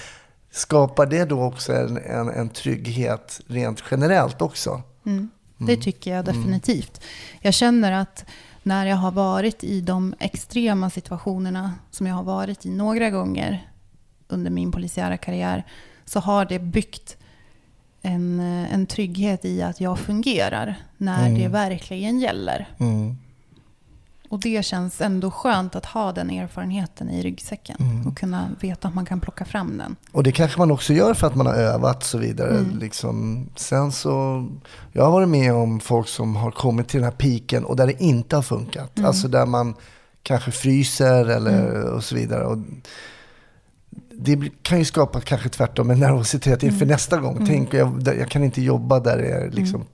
Skapar 0.51 1.07
det 1.07 1.25
då 1.25 1.43
också 1.43 1.73
en, 1.73 1.97
en, 1.97 2.29
en 2.29 2.49
trygghet 2.49 3.41
rent 3.47 3.83
generellt 3.91 4.43
också? 4.43 4.83
Mm. 5.07 5.31
Det 5.59 5.77
tycker 5.77 6.15
jag 6.15 6.25
definitivt. 6.25 7.01
Jag 7.41 7.55
känner 7.55 7.93
att 7.93 8.25
när 8.63 8.87
jag 8.87 8.97
har 8.97 9.11
varit 9.11 9.65
i 9.65 9.81
de 9.81 10.15
extrema 10.19 10.91
situationerna 10.91 11.73
som 11.91 12.07
jag 12.07 12.15
har 12.15 12.23
varit 12.23 12.67
i 12.67 12.71
några 12.71 13.11
gånger 13.11 13.71
under 14.29 14.51
min 14.51 14.73
polisiära 14.73 15.17
karriär 15.17 15.65
så 16.05 16.21
har 16.21 16.45
det 16.45 16.59
byggt 16.59 17.17
en, 18.03 18.41
eh, 18.41 18.75
en 18.75 18.87
trygghet 18.87 19.45
i 19.45 19.63
att 19.63 19.81
jag 19.81 19.99
fungerar 19.99 20.77
när 20.97 21.39
det 21.39 21.49
verkligen 21.49 22.19
gäller. 22.19 22.69
Mm. 22.79 23.17
Och 24.35 24.41
det 24.41 24.65
känns 24.65 25.01
ändå 25.01 25.31
skönt 25.31 25.77
att 25.77 25.87
ha 25.87 26.13
den 26.13 26.31
erfarenheten 26.31 27.11
i 27.11 27.23
ryggsäcken 27.23 28.05
och 28.07 28.19
kunna 28.19 28.51
veta 28.61 28.89
att 28.89 28.95
man 28.95 29.05
kan 29.05 29.21
plocka 29.21 29.45
fram 29.45 29.79
den. 29.79 29.97
Och 30.13 30.23
det 30.23 30.33
kanske 30.33 30.59
man 30.59 30.71
också 30.71 30.93
gör 30.93 31.15
för 31.15 31.27
att 31.27 31.35
man 31.35 31.47
har 31.47 31.55
övat 31.55 31.97
och 31.97 32.03
så 32.03 32.19
vidare. 32.19 32.65
Liksom. 32.81 33.47
Sen 33.57 33.93
så, 33.93 34.47
jag 34.93 35.05
har 35.05 35.11
varit 35.11 35.29
med 35.29 35.55
om 35.55 35.81
folk 35.81 36.09
som 36.09 36.37
har 36.37 36.51
kommit 36.51 36.89
till 36.89 37.01
den 37.01 37.11
här 37.11 37.17
piken 37.17 37.65
och 37.65 37.77
där 37.77 37.87
det 37.87 38.03
inte 38.03 38.37
har 38.37 38.43
funkat. 38.43 39.01
Alltså 39.05 39.29
där 39.29 39.47
man 39.47 39.75
kanske 40.23 40.51
fryser 40.51 41.25
eller 41.29 41.83
och 41.83 42.05
så 42.05 42.15
vidare. 42.15 42.45
Och 42.45 42.59
det 44.13 44.39
kan 44.63 44.79
ju 44.79 44.85
skapa 44.85 45.21
kanske 45.21 45.49
tvärtom 45.49 45.91
en 45.91 46.01
nervositet 46.01 46.63
inför 46.63 46.87
nästa 46.87 47.19
gång. 47.19 47.47
Tänk, 47.47 47.75
jag, 47.75 48.03
jag 48.05 48.29
kan 48.29 48.45
inte 48.45 48.63
jobba 48.63 49.01
där 49.01 49.19
det 49.19 49.29
är 49.29 49.51
liksom 49.51 49.85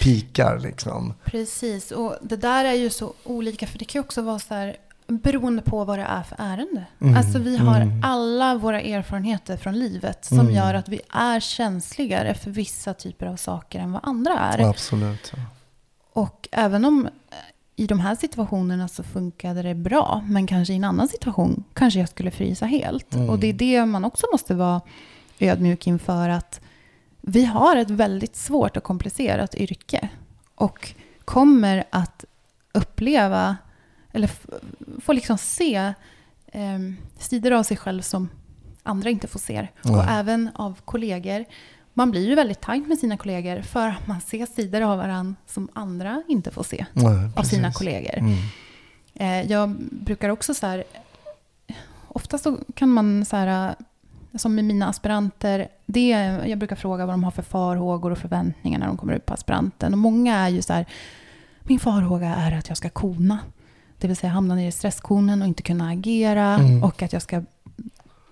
pikar. 0.00 0.58
Liksom. 0.58 1.14
Precis, 1.24 1.90
och 1.90 2.16
det 2.22 2.36
där 2.36 2.64
är 2.64 2.72
ju 2.74 2.90
så 2.90 3.14
olika, 3.24 3.66
för 3.66 3.78
det 3.78 3.84
kan 3.84 4.00
ju 4.00 4.04
också 4.04 4.22
vara 4.22 4.38
så 4.38 4.54
här, 4.54 4.76
Beroende 5.06 5.62
på 5.62 5.84
vad 5.84 5.98
det 5.98 6.04
är 6.04 6.22
för 6.22 6.36
ärende. 6.38 6.84
Mm, 7.00 7.16
Alltså 7.16 7.38
vi 7.38 7.56
har 7.56 7.80
mm. 7.80 8.00
alla 8.04 8.54
våra 8.54 8.80
erfarenheter 8.80 9.56
från 9.56 9.78
livet 9.78 10.24
som 10.24 10.40
Mm. 10.40 10.54
gör 10.54 10.74
att 10.74 10.88
vi 10.88 11.00
är 11.10 11.40
känsligare 11.40 12.34
för 12.34 12.50
vissa 12.50 12.94
typer 12.94 13.26
av 13.26 13.36
saker 13.36 13.78
än 13.80 13.92
vad 13.92 14.00
andra 14.04 14.38
är. 14.38 14.58
Absolut. 14.68 15.32
Och 16.12 16.48
även 16.52 16.84
om 16.84 17.06
eh, 17.06 17.36
i 17.76 17.86
de 17.86 18.00
här 18.00 18.14
situationerna 18.14 18.88
så 18.88 19.02
funkade 19.02 19.62
det 19.62 19.74
bra, 19.74 20.24
men 20.28 20.46
kanske 20.46 20.72
i 20.72 20.76
en 20.76 20.84
annan 20.84 21.08
situation 21.08 21.64
kanske 21.74 22.00
jag 22.00 22.08
skulle 22.08 22.30
frysa 22.30 22.66
helt. 22.66 23.14
Mm. 23.14 23.30
Och 23.30 23.38
det 23.38 23.46
är 23.46 23.52
det 23.52 23.86
man 23.86 24.04
också 24.04 24.26
måste 24.32 24.54
vara 24.54 24.80
ödmjuk 25.38 25.86
inför 25.86 26.28
att 26.28 26.60
vi 27.20 27.44
har 27.44 27.76
ett 27.76 27.90
väldigt 27.90 28.36
svårt 28.36 28.76
och 28.76 28.82
komplicerat 28.82 29.54
yrke 29.54 30.08
och 30.54 30.94
kommer 31.24 31.84
att 31.90 32.24
uppleva 32.72 33.56
eller 34.12 34.30
få 35.00 35.12
liksom 35.12 35.38
se 35.38 35.74
eh, 36.46 36.78
sidor 37.18 37.52
av 37.52 37.62
sig 37.62 37.76
själv 37.76 38.02
som 38.02 38.28
andra 38.82 39.10
inte 39.10 39.26
får 39.28 39.40
se. 39.40 39.68
Nej. 39.82 39.96
Och 39.96 40.04
även 40.04 40.50
av 40.54 40.80
kollegor. 40.84 41.44
Man 41.94 42.10
blir 42.10 42.28
ju 42.28 42.34
väldigt 42.34 42.60
tajt 42.60 42.88
med 42.88 42.98
sina 42.98 43.16
kollegor 43.16 43.62
för 43.62 43.88
att 43.88 44.06
man 44.06 44.20
ser 44.20 44.46
sidor 44.46 44.80
av 44.80 44.98
varandra 44.98 45.34
som 45.46 45.68
andra 45.72 46.22
inte 46.28 46.50
får 46.50 46.62
se 46.62 46.86
Nej, 46.92 47.30
av 47.36 47.42
sina 47.42 47.72
kollegor. 47.72 48.18
Mm. 48.18 48.36
Eh, 49.14 49.50
jag 49.50 49.70
brukar 49.90 50.28
också 50.28 50.54
så 50.54 50.66
här, 50.66 50.84
ofta 52.08 52.38
så 52.38 52.58
kan 52.74 52.88
man 52.88 53.24
så 53.24 53.36
här, 53.36 53.74
som 54.34 54.54
med 54.54 54.64
mina 54.64 54.88
aspiranter, 54.88 55.68
det, 55.86 56.08
jag 56.46 56.58
brukar 56.58 56.76
fråga 56.76 57.06
vad 57.06 57.12
de 57.12 57.24
har 57.24 57.30
för 57.30 57.42
farhågor 57.42 58.10
och 58.10 58.18
förväntningar 58.18 58.78
när 58.78 58.86
de 58.86 58.96
kommer 58.96 59.12
ut 59.12 59.26
på 59.26 59.34
aspiranten. 59.34 59.92
Och 59.92 59.98
många 59.98 60.36
är 60.36 60.48
ju 60.48 60.62
så 60.62 60.72
här, 60.72 60.86
min 61.60 61.78
farhåga 61.78 62.34
är 62.34 62.52
att 62.58 62.68
jag 62.68 62.76
ska 62.76 62.90
kona. 62.90 63.38
Det 63.98 64.06
vill 64.06 64.16
säga 64.16 64.32
hamna 64.32 64.54
ner 64.54 64.68
i 64.68 64.72
stresskonen 64.72 65.42
och 65.42 65.48
inte 65.48 65.62
kunna 65.62 65.90
agera 65.90 66.54
Mm. 66.54 66.84
och 66.84 67.02
att 67.02 67.12
jag 67.12 67.22
ska, 67.22 67.42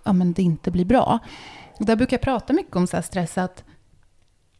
ja 0.04 0.12
men 0.12 0.32
det 0.32 0.42
inte 0.42 0.70
blir 0.70 0.84
bra. 0.84 1.18
Där 1.78 1.96
brukar 1.96 2.16
jag 2.16 2.22
prata 2.22 2.52
mycket 2.52 2.76
om 2.76 2.86
så 2.86 2.96
här 2.96 3.02
stress, 3.02 3.38
att 3.38 3.64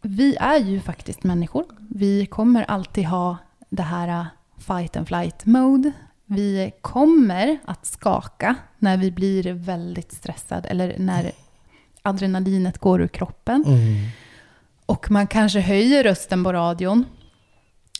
vi 0.03 0.37
är 0.37 0.59
ju 0.59 0.81
faktiskt 0.81 1.23
människor. 1.23 1.65
Vi 1.91 2.27
kommer 2.27 2.63
alltid 2.63 3.05
ha 3.05 3.37
det 3.71 3.83
här 3.83 4.21
uh, 4.21 4.27
fight 4.59 4.97
and 4.97 5.09
flight 5.09 5.47
mode. 5.47 5.93
Vi 6.25 6.73
kommer 6.81 7.59
att 7.65 7.87
skaka 7.87 8.55
när 8.79 8.97
vi 8.97 9.11
blir 9.11 9.53
väldigt 9.53 10.13
stressade 10.13 10.69
eller 10.69 10.95
när 10.99 11.33
adrenalinet 12.03 12.79
går 12.79 13.03
ur 13.03 13.09
kroppen. 13.09 13.65
Mm. 13.67 14.09
Och 14.87 15.11
man 15.11 15.27
kanske 15.27 15.61
höjer 15.61 16.05
rösten 16.05 16.45
på 16.45 16.53
radion. 16.53 17.05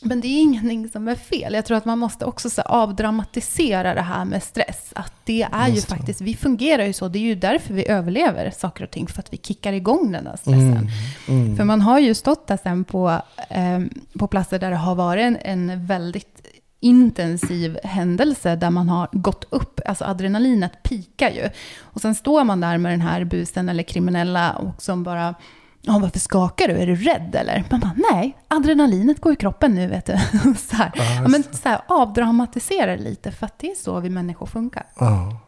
Men 0.01 0.21
det 0.21 0.27
är 0.27 0.41
ingenting 0.41 0.89
som 0.89 1.07
är 1.07 1.15
fel. 1.15 1.53
Jag 1.53 1.65
tror 1.65 1.77
att 1.77 1.85
man 1.85 1.99
måste 1.99 2.25
också 2.25 2.49
så 2.49 2.61
här 2.61 2.71
avdramatisera 2.71 3.93
det 3.93 4.01
här 4.01 4.25
med 4.25 4.43
stress. 4.43 4.89
Att 4.95 5.13
det 5.23 5.47
är 5.51 5.67
ju 5.67 5.81
faktiskt, 5.81 6.21
vi 6.21 6.35
fungerar 6.35 6.85
ju 6.85 6.93
så. 6.93 7.07
Det 7.07 7.19
är 7.19 7.23
ju 7.23 7.35
därför 7.35 7.73
vi 7.73 7.87
överlever 7.87 8.51
saker 8.51 8.83
och 8.83 8.91
ting. 8.91 9.07
För 9.07 9.19
att 9.19 9.33
vi 9.33 9.37
kickar 9.37 9.73
igång 9.73 10.11
den 10.11 10.23
där 10.23 10.35
stressen. 10.35 10.77
Mm. 10.77 10.89
Mm. 11.27 11.57
För 11.57 11.63
man 11.63 11.81
har 11.81 11.99
ju 11.99 12.13
stått 12.13 12.47
där 12.47 12.59
sen 12.63 12.83
på, 12.83 13.21
eh, 13.49 13.79
på 14.19 14.27
platser 14.27 14.59
där 14.59 14.69
det 14.69 14.77
har 14.77 14.95
varit 14.95 15.23
en, 15.23 15.37
en 15.41 15.85
väldigt 15.85 16.48
intensiv 16.79 17.79
händelse 17.83 18.55
där 18.55 18.69
man 18.69 18.89
har 18.89 19.09
gått 19.11 19.45
upp, 19.49 19.79
alltså 19.85 20.05
adrenalinet 20.05 20.83
pikar 20.83 21.29
ju. 21.29 21.49
Och 21.79 22.01
sen 22.01 22.15
står 22.15 22.43
man 22.43 22.61
där 22.61 22.77
med 22.77 22.91
den 22.91 23.01
här 23.01 23.23
busen 23.23 23.69
eller 23.69 23.83
kriminella 23.83 24.53
och 24.53 24.81
som 24.81 25.03
bara, 25.03 25.35
ja 25.81 25.99
varför 25.99 26.19
skakar 26.19 26.67
du? 26.67 26.73
Är 26.73 26.87
du 26.87 26.95
rädd 26.95 27.35
eller? 27.35 27.63
Man 27.69 27.79
bara, 27.79 27.95
nej, 28.11 28.37
adrenalinet 28.47 29.21
går 29.21 29.33
i 29.33 29.35
kroppen 29.35 29.75
nu 29.75 29.87
vet 29.87 30.05
du. 30.05 30.13
så 30.69 30.75
här. 30.75 30.91
Ja, 30.95 31.27
men 31.27 31.43
så 31.43 31.69
här, 31.69 31.81
avdramatisera 31.87 32.95
lite 32.95 33.31
för 33.31 33.45
att 33.45 33.59
det 33.59 33.71
är 33.71 33.75
så 33.75 33.99
vi 33.99 34.09
människor 34.09 34.45
funkar. 34.45 34.85
Ja. 34.99 35.39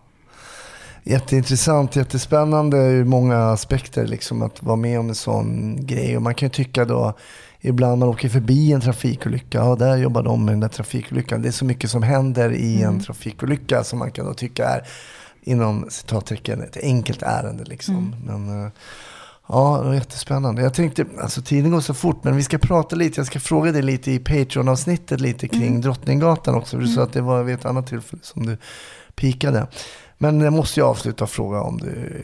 Jätteintressant, 1.03 1.95
jättespännande 1.95 2.77
ur 2.77 3.03
många 3.03 3.38
aspekter 3.38 4.07
liksom, 4.07 4.41
att 4.41 4.63
vara 4.63 4.75
med 4.75 4.99
om 4.99 5.09
en 5.09 5.15
sån 5.15 5.77
grej. 5.86 6.15
Och 6.15 6.21
man 6.21 6.36
kan 6.36 6.45
ju 6.45 6.51
tycka 6.51 6.86
då, 6.86 7.13
ibland 7.62 7.99
man 7.99 8.09
åker 8.09 8.30
förbi 8.30 8.72
en 8.72 8.82
trafikolycka, 8.82 9.57
ja 9.57 9.76
där 9.76 9.97
jobbar 9.97 10.24
de 10.24 10.45
med 10.45 10.53
den 10.53 10.59
där 10.59 10.68
trafikolyckan. 10.68 11.41
Det 11.41 11.47
är 11.47 11.51
så 11.51 11.66
mycket 11.66 11.89
som 11.89 12.03
händer 12.03 12.51
i 12.51 12.82
en 12.82 12.99
trafikolycka 12.99 13.84
som 13.84 13.99
man 13.99 14.12
kan 14.12 14.26
då 14.26 14.34
tycka 14.34 14.66
är 14.66 14.88
inom 15.41 15.86
citattecken 15.89 16.62
ett 16.62 16.78
enkelt 16.78 17.22
ärende. 17.22 17.64
Liksom. 17.64 18.16
Men, 18.26 18.66
eh, 18.66 18.72
Ja, 19.53 19.80
det 19.82 19.88
var 19.88 19.93
jättespännande. 19.93 20.62
Jag 20.62 20.74
tänkte, 20.74 21.05
alltså 21.20 21.41
tiden 21.41 21.72
går 21.72 21.82
så 21.82 21.93
fort, 21.93 22.24
men 22.24 22.36
vi 22.36 22.43
ska 22.43 22.57
prata 22.57 22.95
lite. 22.95 23.20
Jag 23.20 23.28
ska 23.28 23.39
fråga 23.39 23.72
dig 23.72 23.82
lite 23.82 24.12
i 24.12 24.20
Patreon-avsnittet 24.20 25.22
lite 25.22 25.47
kring 25.47 25.82
Drottninggatan 25.82 26.55
också. 26.55 26.78
För 26.78 26.84
du 26.84 26.88
sa 26.88 27.03
att 27.03 27.14
det 27.14 27.22
var 27.22 27.43
vid 27.43 27.55
ett 27.55 27.66
annat 27.66 27.88
tillfälle 27.88 28.22
som 28.24 28.45
du 28.45 28.57
pikade. 29.16 29.68
Men 30.18 30.41
jag 30.41 30.53
måste 30.53 30.80
ju 30.80 30.86
avsluta 30.86 31.24
och 31.24 31.30
fråga 31.30 31.62
om 31.62 31.78
du... 31.78 32.22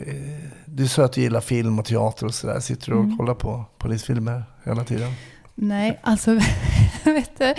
Du 0.64 0.88
sa 0.88 1.04
att 1.04 1.12
du 1.12 1.20
gillar 1.20 1.40
film 1.40 1.78
och 1.78 1.84
teater 1.84 2.26
och 2.26 2.34
sådär. 2.34 2.60
Sitter 2.60 2.90
du 2.90 2.96
och 2.96 3.18
kollar 3.18 3.34
på 3.34 3.64
polisfilmer 3.78 4.44
hela 4.68 4.84
tiden? 4.84 5.12
Nej, 5.60 5.98
alltså, 6.02 6.34
vet 7.04 7.38
du, 7.38 7.54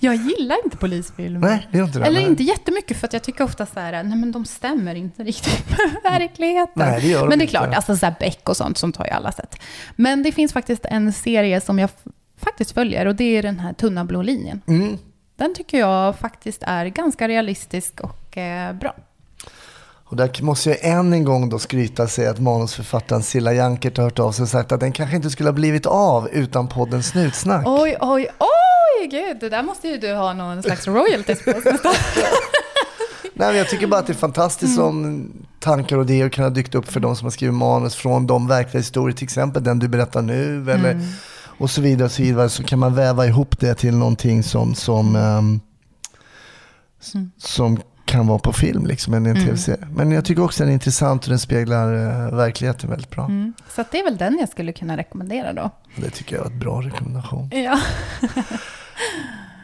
jag 0.00 0.14
gillar 0.14 0.64
inte 0.64 0.76
polisfilmer. 0.76 1.48
Nej, 1.48 1.68
det 1.72 1.78
är 1.78 1.84
inte 1.84 1.98
det. 1.98 2.06
Eller 2.06 2.20
nej. 2.20 2.30
inte 2.30 2.42
jättemycket 2.42 2.96
för 2.96 3.06
att 3.06 3.12
jag 3.12 3.22
tycker 3.22 3.44
ofta 3.44 3.66
så 3.66 3.80
här, 3.80 4.02
nej 4.02 4.18
men 4.18 4.32
de 4.32 4.44
stämmer 4.44 4.94
inte 4.94 5.24
riktigt 5.24 5.70
med 5.78 6.12
verkligheten. 6.12 6.72
Nej, 6.74 7.00
det 7.00 7.06
gör 7.06 7.20
de 7.20 7.28
men 7.28 7.38
det 7.38 7.42
är 7.42 7.46
inte. 7.46 7.50
klart, 7.50 7.74
alltså 7.74 7.96
så 7.96 8.06
här 8.06 8.14
Beck 8.20 8.48
och 8.48 8.56
sånt 8.56 8.78
som 8.78 8.92
tar 8.92 9.04
ju 9.04 9.10
alla 9.10 9.32
sett. 9.32 9.56
Men 9.96 10.22
det 10.22 10.32
finns 10.32 10.52
faktiskt 10.52 10.86
en 10.86 11.12
serie 11.12 11.60
som 11.60 11.78
jag 11.78 11.90
faktiskt 12.36 12.70
följer 12.70 13.06
och 13.06 13.14
det 13.14 13.36
är 13.36 13.42
den 13.42 13.58
här 13.58 13.72
tunna 13.72 14.04
blå 14.04 14.22
linjen. 14.22 14.60
Mm. 14.66 14.98
Den 15.36 15.54
tycker 15.54 15.78
jag 15.78 16.18
faktiskt 16.18 16.62
är 16.66 16.86
ganska 16.86 17.28
realistisk 17.28 18.00
och 18.00 18.36
eh, 18.38 18.72
bra. 18.72 18.94
Och 20.10 20.16
där 20.16 20.42
måste 20.42 20.68
jag 20.70 20.78
än 20.84 21.12
en 21.12 21.24
gång 21.24 21.48
då 21.48 21.58
skryta 21.58 22.06
säga 22.08 22.30
att 22.30 22.38
manusförfattaren 22.40 23.22
Silla 23.22 23.52
Jankert 23.52 23.96
har 23.96 24.04
hört 24.04 24.18
av 24.18 24.32
sig 24.32 24.42
och 24.42 24.48
sagt 24.48 24.72
att 24.72 24.80
den 24.80 24.92
kanske 24.92 25.16
inte 25.16 25.30
skulle 25.30 25.48
ha 25.48 25.54
blivit 25.54 25.86
av 25.86 26.28
utan 26.28 26.68
podden 26.68 27.02
Snutsnack. 27.02 27.62
Oj, 27.66 27.96
oj, 28.00 28.28
oj, 28.38 29.08
gud, 29.10 29.36
det 29.40 29.48
där 29.48 29.62
måste 29.62 29.88
ju 29.88 29.96
du 29.98 30.14
ha 30.14 30.32
någon 30.32 30.62
slags 30.62 30.86
royalties 30.88 31.44
på. 31.44 31.50
Nej, 33.34 33.48
men 33.48 33.56
jag 33.56 33.68
tycker 33.68 33.86
bara 33.86 34.00
att 34.00 34.06
det 34.06 34.12
är 34.12 34.14
fantastiskt 34.14 34.78
Mm. 34.78 34.88
om 34.88 35.30
tankar 35.60 35.96
och 35.96 36.04
idéer 36.04 36.28
kan 36.28 36.44
ha 36.44 36.50
dykt 36.50 36.74
upp 36.74 36.92
för 36.92 37.00
de 37.00 37.16
som 37.16 37.24
har 37.26 37.30
skrivit 37.30 37.54
manus 37.54 37.94
från 37.94 38.26
de 38.26 38.46
verkliga 38.48 38.80
historier, 38.80 39.16
till 39.16 39.24
exempel 39.24 39.64
den 39.64 39.78
du 39.78 39.88
berättar 39.88 40.22
nu 40.22 40.70
eller 40.70 40.90
Mm. 40.90 41.06
och 41.58 41.70
så 41.70 41.80
vidare. 41.80 42.04
Och 42.04 42.12
så, 42.12 42.22
vidare. 42.22 42.48
så 42.48 42.62
kan 42.64 42.78
man 42.78 42.94
väva 42.94 43.26
ihop 43.26 43.60
det 43.60 43.74
till 43.74 43.96
någonting 43.96 44.42
som, 44.42 44.74
som, 44.74 45.16
s- 47.00 47.14
Mm. 47.14 47.30
som 47.38 47.80
kan 48.10 48.26
vara 48.26 48.38
på 48.38 48.52
film, 48.52 48.86
liksom, 48.86 49.14
en, 49.14 49.26
en 49.26 49.36
tv-serie. 49.36 49.88
Men 49.94 50.12
jag 50.12 50.24
tycker 50.24 50.44
också 50.44 50.62
den 50.62 50.70
är 50.70 50.74
intressant 50.74 51.24
och 51.24 51.30
den 51.30 51.38
speglar 51.38 51.94
eh, 51.94 52.36
verkligheten 52.36 52.90
väldigt 52.90 53.10
bra. 53.10 53.24
Mm. 53.24 53.52
Så 53.68 53.80
att 53.80 53.92
det 53.92 54.00
är 54.00 54.04
väl 54.04 54.16
den 54.16 54.38
jag 54.40 54.48
skulle 54.48 54.72
kunna 54.72 54.96
rekommendera 54.96 55.52
då. 55.52 55.70
Det 55.96 56.10
tycker 56.10 56.36
jag 56.36 56.46
är 56.46 56.50
ett 56.50 56.60
bra 56.60 56.80
rekommendation. 56.80 57.50
Ja. 57.52 57.80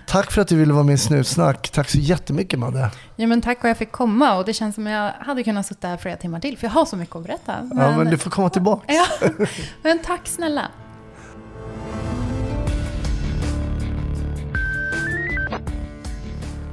Tack 0.06 0.32
för 0.32 0.42
att 0.42 0.48
du 0.48 0.56
ville 0.56 0.72
vara 0.72 0.84
med 0.84 0.94
i 0.94 0.98
Snutsnack. 0.98 1.68
Tack 1.68 1.88
så 1.88 1.98
jättemycket 1.98 2.58
Madde. 2.58 2.90
Ja, 3.16 3.26
men 3.26 3.40
tack 3.40 3.64
och 3.64 3.70
jag 3.70 3.76
fick 3.76 3.92
komma 3.92 4.36
och 4.36 4.44
det 4.44 4.52
känns 4.52 4.74
som 4.74 4.86
jag 4.86 5.12
hade 5.12 5.42
kunnat 5.42 5.66
sitta 5.66 5.88
här 5.88 5.96
flera 5.96 6.16
timmar 6.16 6.40
till 6.40 6.58
för 6.58 6.66
jag 6.66 6.72
har 6.72 6.84
så 6.84 6.96
mycket 6.96 7.16
att 7.16 7.22
berätta. 7.22 7.70
Ja, 7.74 7.96
men 7.96 8.10
du 8.10 8.18
får 8.18 8.30
komma 8.30 8.50
tillbaka. 8.50 8.92
Ja, 8.92 9.06
men 9.82 9.98
tack 9.98 10.20
snälla. 10.24 10.70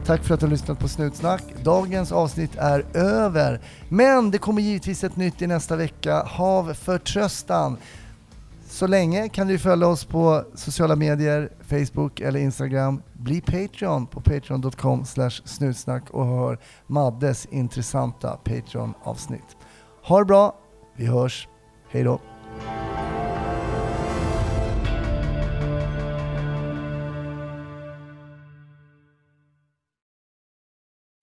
Tack 0.06 0.24
för 0.24 0.34
att 0.34 0.39
du 0.39 0.45
har 0.45 0.51
lyssnat 0.51 0.80
på 0.80 0.88
Snutsnack. 0.88 1.43
Dagens 1.64 2.12
avsnitt 2.12 2.56
är 2.58 2.86
över. 2.93 3.62
Men 3.89 4.32
det 4.32 4.38
kommer 4.38 4.62
givetvis 4.62 5.04
ett 5.04 5.16
nytt 5.16 5.41
i 5.41 5.47
nästa 5.47 5.76
vecka. 5.76 6.24
Hav 6.24 6.74
förtröstan. 6.74 7.78
Så 8.68 8.88
länge 8.88 9.30
kan 9.30 9.47
du 9.47 9.60
följa 9.60 9.88
oss 9.88 10.06
på 10.06 10.43
sociala 10.56 10.95
medier, 10.95 11.49
Facebook 11.62 12.20
eller 12.20 12.39
Instagram. 12.39 13.01
Bli 13.14 13.41
Patreon 13.41 14.08
på 14.08 14.22
patreon.com 14.22 15.06
snutsnack 15.45 16.10
och 16.10 16.26
hör 16.26 16.60
Maddes 16.88 17.45
intressanta 17.45 18.38
Patreon-avsnitt. 18.43 19.58
Ha 20.04 20.20
det 20.20 20.26
bra, 20.26 20.56
vi 20.95 21.06
hörs. 21.06 21.47
Hej 21.91 22.04
då! 22.04 22.20